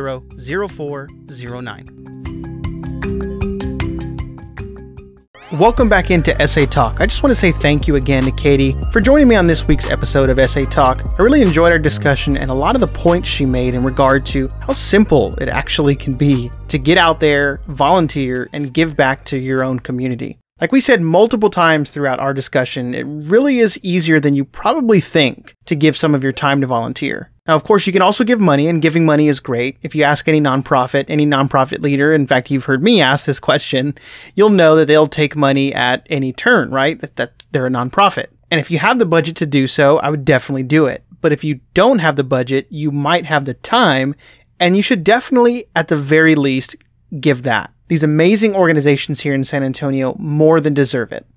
0409. 0.67 1.94
Welcome 5.59 5.87
back 5.87 6.11
into 6.11 6.35
SA 6.49 6.65
Talk. 6.65 6.99
I 6.99 7.05
just 7.05 7.23
want 7.23 7.31
to 7.31 7.39
say 7.39 7.53
thank 7.53 7.87
you 7.87 7.95
again 7.95 8.23
to 8.23 8.31
Katie 8.31 8.75
for 8.91 8.99
joining 8.99 9.29
me 9.29 9.35
on 9.35 9.47
this 9.47 9.69
week's 9.69 9.89
episode 9.89 10.29
of 10.29 10.49
SA 10.49 10.65
Talk. 10.65 11.01
I 11.17 11.23
really 11.23 11.41
enjoyed 11.41 11.71
our 11.71 11.79
discussion 11.79 12.35
and 12.35 12.51
a 12.51 12.53
lot 12.53 12.75
of 12.75 12.81
the 12.81 12.87
points 12.87 13.29
she 13.29 13.45
made 13.45 13.73
in 13.73 13.81
regard 13.81 14.25
to 14.27 14.49
how 14.59 14.73
simple 14.73 15.33
it 15.35 15.47
actually 15.47 15.95
can 15.95 16.11
be 16.11 16.51
to 16.67 16.77
get 16.77 16.97
out 16.97 17.21
there, 17.21 17.61
volunteer, 17.67 18.49
and 18.51 18.73
give 18.73 18.97
back 18.97 19.23
to 19.25 19.37
your 19.37 19.63
own 19.63 19.79
community. 19.79 20.39
Like 20.59 20.73
we 20.73 20.81
said 20.81 21.01
multiple 21.01 21.49
times 21.49 21.89
throughout 21.89 22.19
our 22.19 22.33
discussion, 22.33 22.93
it 22.93 23.05
really 23.07 23.59
is 23.59 23.79
easier 23.81 24.19
than 24.19 24.33
you 24.33 24.43
probably 24.43 24.99
think 24.99 25.53
to 25.67 25.75
give 25.75 25.95
some 25.95 26.13
of 26.13 26.21
your 26.21 26.33
time 26.33 26.59
to 26.59 26.67
volunteer. 26.67 27.31
Now, 27.47 27.55
of 27.55 27.63
course, 27.63 27.85
you 27.85 27.93
can 27.93 28.01
also 28.01 28.23
give 28.23 28.39
money, 28.39 28.67
and 28.67 28.81
giving 28.81 29.05
money 29.05 29.27
is 29.27 29.39
great. 29.39 29.77
If 29.83 29.93
you 29.93 30.03
ask 30.03 30.27
any 30.27 30.41
nonprofit, 30.41 31.05
any 31.09 31.27
nonprofit 31.27 31.81
leader, 31.81 32.11
in 32.11 32.25
fact, 32.25 32.49
you've 32.49 32.65
heard 32.65 32.81
me 32.81 33.01
ask 33.01 33.25
this 33.25 33.39
question, 33.39 33.95
you'll 34.33 34.49
know 34.49 34.75
that 34.75 34.87
they'll 34.87 35.07
take 35.07 35.35
money 35.35 35.71
at 35.71 36.07
any 36.09 36.33
turn, 36.33 36.71
right? 36.71 36.99
That, 36.99 37.17
that 37.17 37.43
they're 37.51 37.67
a 37.67 37.69
nonprofit. 37.69 38.27
And 38.49 38.59
if 38.59 38.71
you 38.71 38.79
have 38.79 38.97
the 38.97 39.05
budget 39.05 39.35
to 39.37 39.45
do 39.45 39.67
so, 39.67 39.99
I 39.99 40.09
would 40.09 40.25
definitely 40.25 40.63
do 40.63 40.87
it. 40.87 41.03
But 41.21 41.33
if 41.33 41.43
you 41.43 41.59
don't 41.75 41.99
have 41.99 42.15
the 42.15 42.23
budget, 42.23 42.67
you 42.71 42.91
might 42.91 43.25
have 43.25 43.45
the 43.45 43.53
time, 43.53 44.15
and 44.59 44.75
you 44.75 44.81
should 44.81 45.03
definitely, 45.03 45.65
at 45.75 45.87
the 45.87 45.97
very 45.97 46.33
least, 46.33 46.75
give 47.19 47.43
that. 47.43 47.71
These 47.89 48.03
amazing 48.03 48.55
organizations 48.55 49.21
here 49.21 49.35
in 49.35 49.43
San 49.43 49.61
Antonio 49.61 50.15
more 50.17 50.59
than 50.59 50.73
deserve 50.73 51.11
it. 51.11 51.27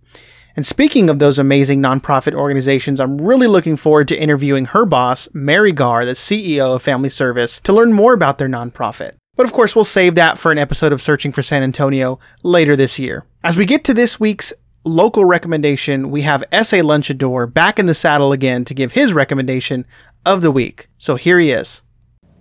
And 0.58 0.66
speaking 0.66 1.08
of 1.08 1.20
those 1.20 1.38
amazing 1.38 1.80
nonprofit 1.80 2.34
organizations, 2.34 2.98
I'm 2.98 3.18
really 3.18 3.46
looking 3.46 3.76
forward 3.76 4.08
to 4.08 4.18
interviewing 4.18 4.64
her 4.64 4.84
boss, 4.84 5.28
Mary 5.32 5.70
Garr, 5.70 6.04
the 6.04 6.14
CEO 6.14 6.74
of 6.74 6.82
Family 6.82 7.10
Service, 7.10 7.60
to 7.60 7.72
learn 7.72 7.92
more 7.92 8.12
about 8.12 8.38
their 8.38 8.48
nonprofit. 8.48 9.12
But 9.36 9.46
of 9.46 9.52
course, 9.52 9.76
we'll 9.76 9.84
save 9.84 10.16
that 10.16 10.36
for 10.36 10.50
an 10.50 10.58
episode 10.58 10.92
of 10.92 11.00
Searching 11.00 11.30
for 11.30 11.42
San 11.42 11.62
Antonio 11.62 12.18
later 12.42 12.74
this 12.74 12.98
year. 12.98 13.24
As 13.44 13.56
we 13.56 13.66
get 13.66 13.84
to 13.84 13.94
this 13.94 14.18
week's 14.18 14.52
local 14.82 15.24
recommendation, 15.24 16.10
we 16.10 16.22
have 16.22 16.42
SA 16.50 16.78
Lunchador 16.78 17.54
back 17.54 17.78
in 17.78 17.86
the 17.86 17.94
saddle 17.94 18.32
again 18.32 18.64
to 18.64 18.74
give 18.74 18.90
his 18.90 19.12
recommendation 19.12 19.86
of 20.26 20.42
the 20.42 20.50
week. 20.50 20.88
So 20.98 21.14
here 21.14 21.38
he 21.38 21.52
is. 21.52 21.82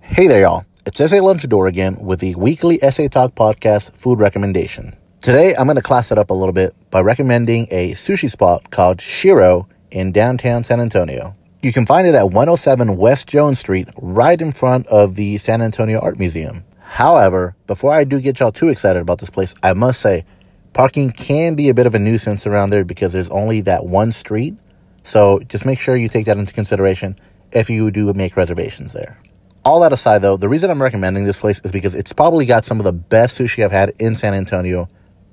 Hey 0.02 0.26
there, 0.26 0.42
y'all. 0.42 0.66
It's 0.88 0.98
SA 0.98 1.18
Lunchador 1.18 1.70
again 1.70 2.00
with 2.00 2.22
the 2.22 2.34
weekly 2.34 2.80
SA 2.80 3.10
Talk 3.10 3.36
podcast 3.36 3.96
food 3.96 4.20
recommendation. 4.20 4.98
Today, 5.28 5.54
I'm 5.58 5.66
going 5.66 5.76
to 5.76 5.82
class 5.82 6.10
it 6.10 6.18
up 6.18 6.30
a 6.30 6.34
little 6.34 6.54
bit 6.54 6.74
by 6.90 7.02
recommending 7.02 7.68
a 7.70 7.92
sushi 7.92 8.32
spot 8.32 8.72
called 8.72 9.02
Shiro 9.02 9.68
in 9.92 10.14
downtown 10.14 10.64
San 10.64 10.80
Antonio. 10.80 11.36
You 11.62 11.74
can 11.74 11.86
find 11.86 12.08
it 12.08 12.16
at 12.16 12.32
107 12.32 12.96
West 12.96 13.28
Jones 13.28 13.60
Street, 13.60 13.90
right 13.98 14.40
in 14.40 14.54
front 14.54 14.88
of 14.88 15.16
the 15.16 15.38
San 15.38 15.62
Antonio 15.62 16.00
Art 16.00 16.18
Museum. 16.18 16.64
However, 16.80 17.58
before 17.68 17.92
I 17.92 18.06
do 18.06 18.22
get 18.22 18.40
y'all 18.40 18.54
too 18.54 18.70
excited 18.70 19.02
about 19.02 19.20
this 19.20 19.30
place, 19.30 19.54
I 19.62 19.74
must 19.74 20.00
say 20.00 20.24
parking 20.72 21.12
can 21.12 21.56
be 21.56 21.68
a 21.68 21.74
bit 21.74 21.88
of 21.88 21.94
a 21.94 22.00
nuisance 22.00 22.48
around 22.48 22.70
there 22.70 22.86
because 22.86 23.12
there's 23.12 23.28
only 23.28 23.60
that 23.60 23.86
one 23.86 24.14
street. 24.14 24.56
So 25.04 25.40
just 25.50 25.66
make 25.66 25.78
sure 25.78 25.98
you 25.98 26.08
take 26.08 26.28
that 26.28 26.38
into 26.38 26.54
consideration 26.54 27.18
if 27.52 27.70
you 27.70 27.92
do 27.92 28.14
make 28.14 28.38
reservations 28.38 28.94
there. 28.94 29.20
All 29.66 29.82
that 29.82 29.92
aside, 29.92 30.22
though, 30.22 30.38
the 30.38 30.48
reason 30.48 30.72
I'm 30.72 30.82
recommending 30.82 31.26
this 31.26 31.38
place 31.38 31.60
is 31.66 31.74
because 31.74 31.96
it's 31.96 32.14
probably 32.14 32.46
got 32.46 32.64
some 32.64 32.80
of 32.80 32.86
the 32.86 32.94
best 32.94 33.38
sushi 33.38 33.66
I've 33.66 33.74
had 33.74 33.92
in 34.00 34.16
San 34.16 34.34
Antonio 34.34 34.88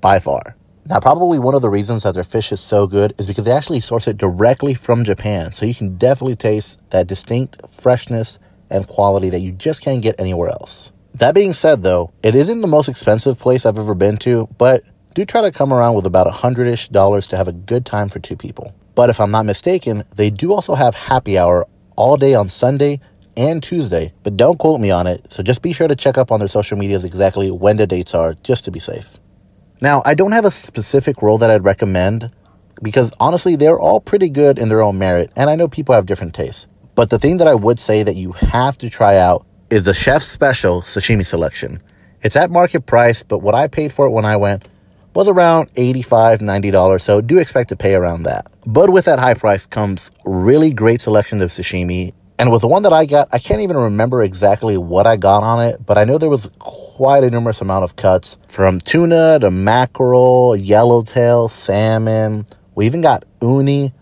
by 0.05 0.19
far. 0.19 0.55
Now, 0.85 0.99
probably 0.99 1.39
one 1.39 1.55
of 1.55 1.63
the 1.63 1.69
reasons 1.69 2.03
that 2.03 2.13
their 2.13 2.23
fish 2.23 2.51
is 2.51 2.61
so 2.61 2.85
good 2.85 3.15
is 3.17 3.25
because 3.25 3.45
they 3.45 3.51
actually 3.51 3.79
source 3.79 4.07
it 4.07 4.17
directly 4.17 4.75
from 4.75 5.03
Japan. 5.03 5.51
So 5.51 5.65
you 5.65 5.73
can 5.73 5.97
definitely 5.97 6.35
taste 6.35 6.79
that 6.91 7.07
distinct 7.07 7.59
freshness 7.71 8.37
and 8.69 8.87
quality 8.87 9.31
that 9.31 9.39
you 9.39 9.51
just 9.51 9.81
can't 9.81 10.03
get 10.03 10.19
anywhere 10.19 10.49
else. 10.49 10.91
That 11.15 11.33
being 11.33 11.53
said, 11.53 11.81
though, 11.81 12.11
it 12.21 12.35
isn't 12.35 12.61
the 12.61 12.67
most 12.67 12.87
expensive 12.87 13.39
place 13.39 13.65
I've 13.65 13.79
ever 13.79 13.95
been 13.95 14.17
to, 14.17 14.47
but 14.59 14.83
do 15.15 15.25
try 15.25 15.41
to 15.41 15.51
come 15.51 15.73
around 15.73 15.95
with 15.95 16.05
about 16.05 16.27
a 16.27 16.37
hundred 16.43 16.67
ish 16.67 16.89
dollars 16.89 17.25
to 17.27 17.37
have 17.37 17.47
a 17.47 17.51
good 17.51 17.83
time 17.83 18.07
for 18.07 18.19
two 18.19 18.35
people. 18.35 18.75
But 18.93 19.09
if 19.09 19.19
I'm 19.19 19.31
not 19.31 19.47
mistaken, 19.47 20.03
they 20.15 20.29
do 20.29 20.53
also 20.53 20.75
have 20.75 20.93
happy 20.93 21.35
hour 21.39 21.65
all 21.95 22.15
day 22.15 22.35
on 22.35 22.47
Sunday 22.47 22.99
and 23.35 23.63
Tuesday, 23.63 24.13
but 24.21 24.37
don't 24.37 24.59
quote 24.59 24.79
me 24.79 24.91
on 24.91 25.07
it, 25.07 25.25
so 25.33 25.41
just 25.41 25.63
be 25.63 25.73
sure 25.73 25.87
to 25.87 25.95
check 25.95 26.15
up 26.15 26.31
on 26.31 26.37
their 26.37 26.47
social 26.47 26.77
medias 26.77 27.03
exactly 27.03 27.49
when 27.49 27.77
the 27.77 27.87
dates 27.87 28.13
are 28.13 28.35
just 28.43 28.65
to 28.65 28.71
be 28.71 28.79
safe. 28.79 29.17
Now, 29.81 30.01
I 30.05 30.13
don't 30.13 30.31
have 30.31 30.45
a 30.45 30.51
specific 30.51 31.21
role 31.21 31.37
that 31.37 31.49
I'd 31.49 31.63
recommend 31.63 32.31
because 32.81 33.11
honestly, 33.19 33.55
they're 33.55 33.79
all 33.79 33.99
pretty 33.99 34.29
good 34.29 34.57
in 34.57 34.69
their 34.69 34.81
own 34.81 34.97
merit, 34.97 35.31
and 35.35 35.49
I 35.49 35.55
know 35.55 35.67
people 35.67 35.95
have 35.95 36.05
different 36.05 36.33
tastes. 36.33 36.67
But 36.93 37.09
the 37.09 37.19
thing 37.19 37.37
that 37.37 37.47
I 37.47 37.55
would 37.55 37.79
say 37.79 38.03
that 38.03 38.15
you 38.15 38.31
have 38.33 38.77
to 38.79 38.89
try 38.89 39.17
out 39.17 39.45
is 39.69 39.85
the 39.85 39.93
chef's 39.93 40.27
special 40.27 40.81
sashimi 40.81 41.25
selection. 41.25 41.81
It's 42.21 42.35
at 42.35 42.49
market 42.51 42.85
price, 42.85 43.23
but 43.23 43.39
what 43.39 43.55
I 43.55 43.67
paid 43.67 43.91
for 43.91 44.05
it 44.05 44.11
when 44.11 44.25
I 44.25 44.37
went 44.37 44.67
was 45.13 45.27
around 45.27 45.73
$85, 45.75 46.39
$90, 46.39 47.01
so 47.01 47.21
do 47.21 47.37
expect 47.37 47.69
to 47.69 47.75
pay 47.75 47.95
around 47.95 48.23
that. 48.23 48.47
But 48.65 48.89
with 48.89 49.05
that 49.05 49.19
high 49.19 49.33
price 49.33 49.65
comes 49.65 50.11
really 50.25 50.73
great 50.73 51.01
selection 51.01 51.41
of 51.41 51.49
sashimi. 51.49 52.13
And 52.37 52.51
with 52.51 52.61
the 52.61 52.67
one 52.67 52.83
that 52.83 52.91
I 52.91 53.05
got, 53.05 53.29
I 53.31 53.39
can't 53.39 53.61
even 53.61 53.77
remember 53.77 54.21
exactly 54.21 54.77
what 54.77 55.07
I 55.07 55.15
got 55.15 55.43
on 55.43 55.63
it, 55.63 55.85
but 55.85 55.97
I 55.97 56.03
know 56.03 56.17
there 56.17 56.29
was 56.29 56.49
quite 56.59 57.23
a 57.23 57.29
numerous 57.29 57.61
amount 57.61 57.85
of 57.85 57.95
cuts 57.95 58.37
from 58.49 58.79
tuna 58.79 59.39
to 59.39 59.49
mackerel, 59.51 60.55
yellowtail, 60.55 61.47
salmon. 61.47 62.45
We 62.75 62.85
even 62.87 63.01
got 63.01 63.23
uni, 63.41 63.93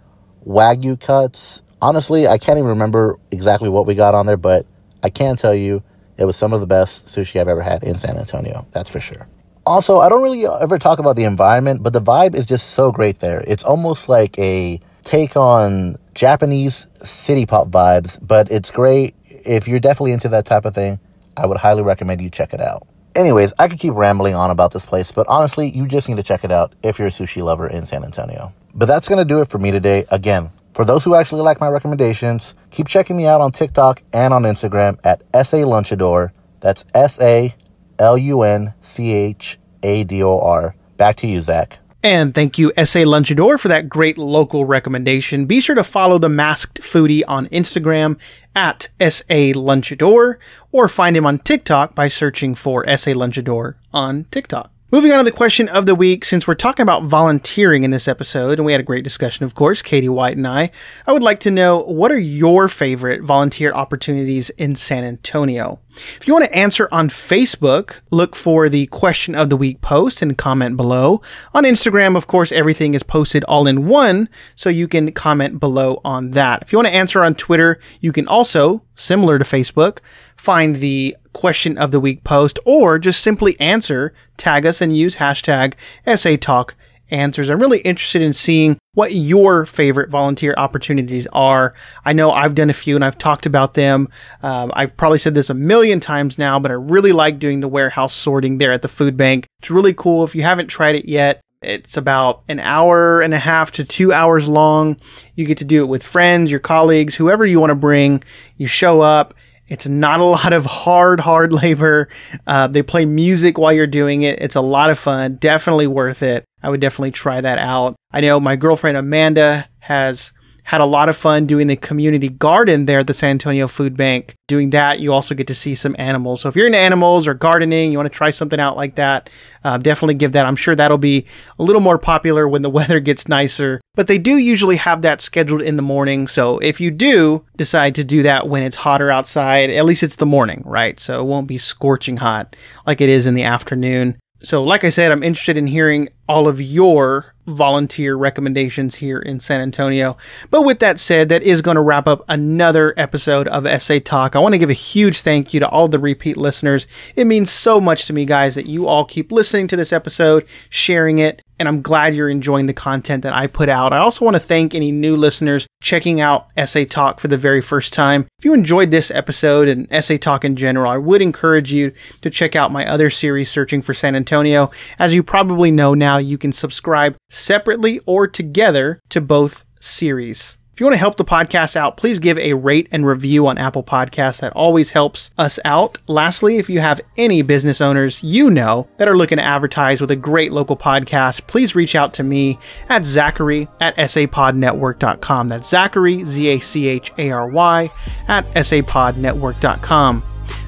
wagyu 0.48 1.00
cuts. 1.00 1.62
Honestly, 1.80 2.28
I 2.28 2.40
can't 2.40 2.58
even 2.58 2.70
remember 2.70 3.20
exactly 3.30 3.70
what 3.70 3.86
we 3.86 3.94
got 3.94 4.16
on 4.16 4.26
there, 4.26 4.38
but 4.38 4.66
I 5.04 5.10
can 5.10 5.36
tell 5.36 5.54
you 5.54 5.84
it 6.18 6.26
was 6.26 6.36
some 6.36 6.54
of 6.54 6.60
the 6.60 6.68
best 6.68 7.06
sushi 7.06 7.40
I've 7.40 7.48
ever 7.48 7.62
had 7.62 7.84
in 7.84 7.98
San 8.00 8.18
Antonio. 8.18 8.66
That's 8.72 8.90
for 8.90 9.00
sure. 9.00 9.28
Also, 9.66 10.00
I 10.00 10.10
don't 10.10 10.24
really 10.24 10.46
ever 10.46 10.80
talk 10.80 11.00
about 11.00 11.16
the 11.16 11.24
environment, 11.24 11.84
but 11.84 11.94
the 11.94 12.02
vibe 12.02 12.36
is 12.36 12.46
just 12.46 12.72
so 12.72 12.92
great 12.92 13.20
there. 13.20 13.44
It's 13.48 13.64
almost 13.64 14.10
like 14.10 14.38
a 14.40 14.80
take 15.04 15.36
on 15.36 15.98
Japanese 16.14 16.88
city 17.04 17.46
pop 17.46 17.68
vibes, 17.70 18.18
but 18.22 18.52
it's 18.52 18.72
great. 18.72 19.16
If 19.28 19.68
you're 19.68 19.80
definitely 19.80 20.14
into 20.14 20.30
that 20.30 20.46
type 20.46 20.66
of 20.66 20.74
thing, 20.74 21.00
I 21.36 21.46
would 21.46 21.58
highly 21.58 21.84
recommend 21.84 22.22
you 22.22 22.30
check 22.30 22.54
it 22.54 22.62
out. 22.62 22.88
Anyways, 23.16 23.54
I 23.60 23.68
could 23.68 23.80
keep 23.80 23.94
rambling 23.94 24.34
on 24.34 24.50
about 24.50 24.72
this 24.72 24.86
place, 24.86 25.12
but 25.12 25.28
honestly, 25.28 25.70
you 25.70 25.88
just 25.88 26.10
need 26.10 26.18
to 26.18 26.24
check 26.24 26.44
it 26.44 26.52
out 26.52 26.74
if 26.82 26.98
you're 26.98 27.10
a 27.10 27.12
sushi 27.12 27.44
lover 27.44 27.68
in 27.68 27.86
San 27.86 28.04
Antonio. 28.04 28.54
But 28.74 28.88
that's 28.88 29.08
going 29.08 29.20
to 29.20 29.26
do 29.26 29.42
it 29.42 29.50
for 29.50 29.60
me 29.60 29.72
today. 29.72 30.06
Again, 30.10 30.50
for 30.74 30.84
those 30.84 31.04
who 31.04 31.14
actually 31.14 31.44
like 31.44 31.60
my 31.60 31.68
recommendations, 31.68 32.56
keep 32.72 32.88
checking 32.88 33.16
me 33.16 33.28
out 33.28 33.42
on 33.42 33.52
TikTok 33.52 34.02
and 34.12 34.34
on 34.34 34.44
Instagram 34.44 34.98
at 35.04 35.22
SA 35.46 35.58
Lunchador. 35.58 36.32
That's 36.60 36.86
S 36.96 37.20
A 37.20 37.56
L 38.00 38.18
U 38.18 38.42
N 38.42 38.74
C 38.82 39.14
H 39.14 39.60
A 39.84 40.04
D 40.04 40.24
O 40.24 40.40
R. 40.40 40.76
Back 40.98 41.18
to 41.18 41.28
you, 41.28 41.42
Zach. 41.42 41.78
And 42.04 42.36
thank 42.36 42.58
you, 42.58 42.74
SA 42.76 43.00
Lunchador, 43.00 43.58
for 43.58 43.70
that 43.70 43.88
great 43.88 44.18
local 44.18 44.66
recommendation. 44.66 45.46
Be 45.46 45.62
sure 45.62 45.76
to 45.76 45.86
follow 45.86 46.18
the 46.18 46.28
Masked 46.28 46.82
Foodie 46.82 47.24
on 47.30 47.48
Instagram 47.48 48.20
at 48.54 48.90
SA 49.00 49.54
Lunchador 49.56 50.36
or 50.74 50.90
find 50.90 51.16
him 51.16 51.26
on 51.26 51.40
TikTok 51.40 51.96
by 51.96 52.10
searching 52.10 52.56
for 52.56 52.84
SA 52.98 53.12
Lunchador 53.12 53.76
on 53.94 54.26
TikTok. 54.32 54.70
Moving 54.92 55.12
on 55.12 55.18
to 55.18 55.24
the 55.24 55.32
question 55.32 55.70
of 55.70 55.88
the 55.88 55.96
week, 55.96 56.24
since 56.24 56.46
we're 56.46 56.54
talking 56.54 56.84
about 56.84 57.06
volunteering 57.06 57.84
in 57.84 57.90
this 57.90 58.08
episode, 58.08 58.60
and 58.60 58.66
we 58.66 58.74
had 58.74 58.82
a 58.82 58.84
great 58.84 59.04
discussion, 59.04 59.44
of 59.44 59.56
course, 59.56 59.82
Katie 59.82 60.08
White 60.08 60.38
and 60.38 60.46
I, 60.46 60.70
I 61.08 61.14
would 61.14 61.24
like 61.24 61.40
to 61.40 61.52
know 61.52 61.80
what 61.80 62.12
are 62.12 62.20
your 62.20 62.68
favorite 62.70 63.24
volunteer 63.24 63.72
opportunities 63.74 64.52
in 64.52 64.76
San 64.76 65.04
Antonio? 65.04 65.80
If 65.96 66.28
you 66.28 66.34
want 66.34 66.46
to 66.46 66.56
answer 66.56 66.88
on 66.92 67.10
Facebook, 67.10 68.00
look 68.12 68.36
for 68.36 68.70
the 68.70 68.88
question 68.88 69.36
of 69.36 69.50
the 69.50 69.58
week 69.58 69.82
post 69.82 70.22
and 70.22 70.38
comment 70.38 70.78
below. 70.78 71.22
On 71.54 71.64
Instagram, 71.64 72.16
of 72.16 72.28
course, 72.28 72.52
everything 72.52 72.94
is 72.94 73.04
posted 73.04 73.44
all 73.46 73.68
in 73.68 73.88
one, 73.88 74.30
so 74.56 74.70
you 74.70 74.88
can 74.88 75.12
comment 75.12 75.60
below 75.60 76.02
on 76.04 76.32
that. 76.32 76.64
If 76.64 76.72
you 76.72 76.78
want 76.78 76.88
to 76.88 76.96
answer 76.96 77.24
on 77.24 77.36
Twitter, 77.36 77.80
you 78.00 78.12
can 78.12 78.28
also, 78.28 78.84
similar 78.96 79.38
to 79.38 79.46
Facebook, 79.46 80.00
find 80.36 80.78
the 80.78 81.16
question 81.34 81.78
of 81.78 81.92
the 81.92 82.00
week 82.00 82.24
post 82.24 82.60
or 82.66 83.00
just 83.00 83.22
simply 83.22 83.60
answer, 83.60 84.14
tag 84.38 84.66
us 84.66 84.82
and 84.82 84.96
use 84.96 85.18
hashtag 85.18 85.74
SA 86.18 86.36
Talk 86.40 86.76
answers. 87.12 87.50
I'm 87.50 87.60
really 87.60 87.80
interested 87.80 88.22
in 88.22 88.34
seeing 88.34 88.78
what 88.94 89.14
your 89.14 89.66
favorite 89.66 90.10
volunteer 90.10 90.54
opportunities 90.58 91.28
are. 91.34 91.74
I 92.06 92.14
know 92.14 92.32
I've 92.32 92.56
done 92.56 92.70
a 92.70 92.74
few 92.74 92.96
and 92.96 93.04
I've 93.04 93.18
talked 93.18 93.46
about 93.46 93.74
them. 93.74 94.10
Um, 94.42 94.72
I've 94.76 94.96
probably 94.98 95.20
said 95.20 95.36
this 95.36 95.50
a 95.50 95.54
million 95.54 96.00
times 96.00 96.38
now, 96.38 96.60
but 96.60 96.72
I 96.72 96.76
really 96.76 97.12
like 97.12 97.40
doing 97.40 97.60
the 97.60 97.68
warehouse 97.68 98.14
sorting 98.14 98.58
there 98.58 98.72
at 98.72 98.82
the 98.82 98.88
food 98.88 99.18
bank. 99.18 99.48
It's 99.60 99.72
really 99.72 99.94
cool. 99.94 100.24
If 100.24 100.36
you 100.36 100.44
haven't 100.44 100.68
tried 100.68 100.96
it 100.96 101.06
yet, 101.06 101.42
it's 101.62 101.96
about 101.96 102.44
an 102.50 102.60
hour 102.60 103.22
and 103.22 103.34
a 103.34 103.40
half 103.40 103.72
to 103.74 103.86
two 103.86 104.12
hours 104.12 104.48
long. 104.48 104.98
You 105.36 105.46
get 105.46 105.60
to 105.60 105.66
do 105.66 105.82
it 105.84 105.88
with 105.88 106.04
friends, 106.04 106.52
your 106.52 106.60
colleagues, 106.60 107.16
whoever 107.16 107.46
you 107.46 107.60
want 107.60 107.72
to 107.72 107.76
bring. 107.76 108.24
You 108.58 108.68
show 108.68 109.02
up 109.02 109.34
it's 109.68 109.88
not 109.88 110.20
a 110.20 110.24
lot 110.38 110.54
of 110.54 110.66
hard, 110.66 111.20
hard 111.22 111.52
labor. 111.52 112.10
Uh, 112.46 112.68
they 112.68 112.84
play 112.84 113.06
music 113.06 113.58
while 113.58 113.74
you're 113.74 113.88
doing 113.88 114.24
it. 114.24 114.40
It's 114.42 114.56
a 114.56 114.62
lot 114.62 114.90
of 114.90 115.00
fun. 115.00 115.36
Definitely 115.36 115.88
worth 115.88 116.22
it. 116.24 116.46
I 116.64 116.70
would 116.70 116.82
definitely 116.82 117.12
try 117.12 117.42
that 117.42 117.60
out. 117.60 117.96
I 118.12 118.22
know 118.22 118.40
my 118.40 118.56
girlfriend 118.56 118.98
Amanda 118.98 119.68
has 119.80 120.34
had 120.66 120.80
a 120.80 120.86
lot 120.86 121.10
of 121.10 121.18
fun 121.18 121.46
doing 121.46 121.68
the 121.68 121.76
community 121.76 122.30
garden 122.30 122.86
there 122.86 123.00
at 123.00 123.08
the 123.08 123.14
San 123.14 123.32
Antonio 123.32 123.68
Food 123.68 123.98
Bank. 123.98 124.36
Doing 124.48 124.70
that, 124.70 125.00
you 125.00 125.12
also 125.12 125.36
get 125.36 125.48
to 125.48 125.56
see 125.56 125.76
some 125.76 125.96
animals. 126.00 126.42
So 126.42 126.50
if 126.50 126.56
you're 126.56 126.68
into 126.68 126.78
animals 126.78 127.28
or 127.28 127.34
gardening, 127.34 127.92
you 127.92 127.98
want 127.98 128.12
to 128.12 128.18
try 128.18 128.30
something 128.30 128.60
out 128.60 128.78
like 128.78 128.96
that, 128.96 129.30
uh, 129.66 129.78
definitely 129.78 130.16
give 130.16 130.32
that. 130.32 130.46
I'm 130.46 130.56
sure 130.56 130.74
that'll 130.74 130.98
be 130.98 131.26
a 131.60 131.64
little 131.64 131.82
more 131.82 131.98
popular 131.98 132.48
when 132.48 132.62
the 132.62 132.70
weather 132.78 133.02
gets 133.02 133.28
nicer. 133.28 133.82
But 133.96 134.08
they 134.08 134.18
do 134.18 134.38
usually 134.38 134.78
have 134.78 135.02
that 135.02 135.22
scheduled 135.22 135.62
in 135.62 135.76
the 135.76 135.82
morning. 135.82 136.28
So 136.28 136.60
if 136.60 136.80
you 136.80 136.92
do 136.92 137.46
decide 137.58 137.94
to 137.96 138.04
do 138.04 138.24
that 138.24 138.48
when 138.48 138.64
it's 138.64 138.78
hotter 138.78 139.12
outside, 139.12 139.70
at 139.70 139.86
least 139.86 140.02
it's 140.02 140.16
the 140.16 140.26
morning, 140.26 140.64
right? 140.66 141.00
So 141.00 141.20
it 141.20 141.26
won't 141.26 141.48
be 141.48 141.58
scorching 141.58 142.18
hot 142.18 142.56
like 142.88 143.02
it 143.02 143.10
is 143.10 143.28
in 143.28 143.36
the 143.36 143.44
afternoon. 143.44 144.18
So, 144.44 144.62
like 144.62 144.84
I 144.84 144.90
said, 144.90 145.12
I'm 145.12 145.24
interested 145.24 145.58
in 145.58 145.68
hearing 145.68 146.10
all 146.28 146.50
of 146.50 146.62
your 146.62 147.34
volunteer 147.46 148.16
recommendations 148.16 148.96
here 148.96 149.20
in 149.20 149.40
San 149.40 149.62
Antonio. 149.62 150.18
But 150.50 150.64
with 150.64 150.80
that 150.80 151.00
said, 151.00 151.30
that 151.30 151.44
is 151.44 151.62
going 151.62 151.76
to 151.76 151.82
wrap 151.82 152.08
up 152.08 152.26
another 152.28 152.94
episode 152.98 153.48
of 153.48 153.66
SA 153.82 154.00
Talk. 154.04 154.36
I 154.36 154.40
want 154.40 154.54
to 154.54 154.60
give 154.60 154.70
a 154.70 154.74
huge 154.74 155.22
thank 155.22 155.54
you 155.54 155.62
to 155.62 155.70
all 155.70 155.88
the 155.88 155.98
repeat 155.98 156.36
listeners. 156.36 156.88
It 157.16 157.26
means 157.26 157.52
so 157.52 157.80
much 157.80 158.06
to 158.08 158.14
me, 158.14 158.26
guys, 158.26 158.56
that 158.56 158.66
you 158.66 158.86
all 158.86 159.06
keep 159.06 159.32
listening 159.32 159.68
to 159.70 159.78
this 159.78 159.94
episode, 159.94 160.46
sharing 160.70 161.20
it, 161.20 161.42
and 161.60 161.68
I'm 161.68 161.82
glad 161.82 162.16
you're 162.16 162.30
enjoying 162.30 162.66
the 162.66 162.74
content 162.74 163.24
that 163.24 163.34
I 163.34 163.48
put 163.48 163.70
out. 163.70 163.94
I 163.94 163.98
also 163.98 164.26
want 164.26 164.36
to 164.36 164.40
thank 164.40 164.74
any 164.74 164.92
new 164.92 165.16
listeners 165.16 165.68
checking 165.82 166.20
out 166.20 166.48
SA 166.68 166.86
Talk 166.90 167.20
for 167.20 167.28
the 167.28 167.38
very 167.38 167.62
first 167.62 167.94
time. 167.94 168.28
If 168.40 168.46
you 168.46 168.54
enjoyed 168.54 168.92
this 168.92 169.12
episode 169.12 169.68
and 169.68 169.88
SA 170.04 170.18
Talk 170.18 170.44
in 170.46 170.56
general, 170.56 170.92
I 170.92 170.98
would 170.98 171.22
encourage 171.22 171.72
you 171.72 171.94
to 172.22 172.30
check 172.30 172.56
out 172.56 172.72
my 172.72 172.86
other 172.86 173.10
series, 173.10 173.50
Searching 173.50 173.82
for 173.82 173.94
San 173.94 174.16
Antonio. 174.16 174.72
As 174.98 175.14
you 175.14 175.24
probably 175.24 175.72
know 175.72 175.94
now, 175.94 176.18
you 176.18 176.38
can 176.38 176.52
subscribe 176.52 177.16
separately 177.30 178.00
or 178.06 178.28
together 178.28 179.00
to 179.10 179.22
both 179.22 179.64
series. 179.80 180.58
If 180.74 180.80
you 180.80 180.88
want 180.88 180.96
to 180.96 181.00
help 181.00 181.18
the 181.18 181.24
podcast 181.24 181.76
out, 181.76 181.98
please 181.98 182.18
give 182.18 182.36
a 182.40 182.54
rate 182.54 182.88
and 182.92 183.06
review 183.06 183.46
on 183.46 183.60
Apple 183.60 183.84
Podcasts. 183.84 184.40
That 184.40 184.54
always 184.54 184.90
helps 184.90 185.30
us 185.38 185.60
out. 185.64 186.00
Lastly, 186.08 186.58
if 186.58 186.68
you 186.68 186.80
have 186.80 187.00
any 187.16 187.44
business 187.44 187.80
owners 187.80 188.24
you 188.24 188.50
know 188.50 188.88
that 188.98 189.08
are 189.08 189.16
looking 189.16 189.38
to 189.38 189.44
advertise 189.44 190.02
with 190.02 190.10
a 190.10 190.16
great 190.16 190.52
local 190.52 190.76
podcast, 190.76 191.46
please 191.46 191.76
reach 191.76 191.94
out 191.94 192.12
to 192.16 192.24
me 192.24 192.58
at 192.90 193.06
Zachary 193.06 193.68
at 193.80 193.96
sapodnetwork.com. 193.98 195.48
That's 195.48 195.70
Zachary, 195.70 196.26
Z 196.26 196.48
A 196.48 196.58
C 196.58 196.88
H 196.88 197.12
A 197.20 197.30
R 197.30 197.48
Y, 197.50 197.92
at 198.28 198.48
sapodnetwork.com. 198.48 200.24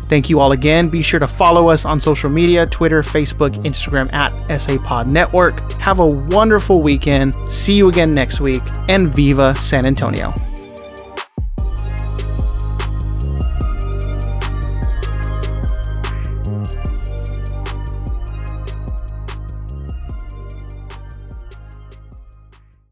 Thank 0.07 0.29
you 0.29 0.39
all 0.39 0.51
again. 0.51 0.89
Be 0.89 1.01
sure 1.01 1.19
to 1.19 1.27
follow 1.27 1.69
us 1.69 1.85
on 1.85 1.99
social 1.99 2.29
media 2.29 2.65
Twitter, 2.65 3.01
Facebook, 3.01 3.51
Instagram 3.63 4.11
at 4.13 4.31
SAPod 4.49 5.09
Network. 5.09 5.71
Have 5.73 5.99
a 5.99 6.05
wonderful 6.05 6.81
weekend. 6.81 7.35
See 7.51 7.73
you 7.73 7.89
again 7.89 8.11
next 8.11 8.39
week, 8.39 8.63
and 8.87 9.13
Viva 9.13 9.55
San 9.55 9.85
Antonio. 9.85 10.33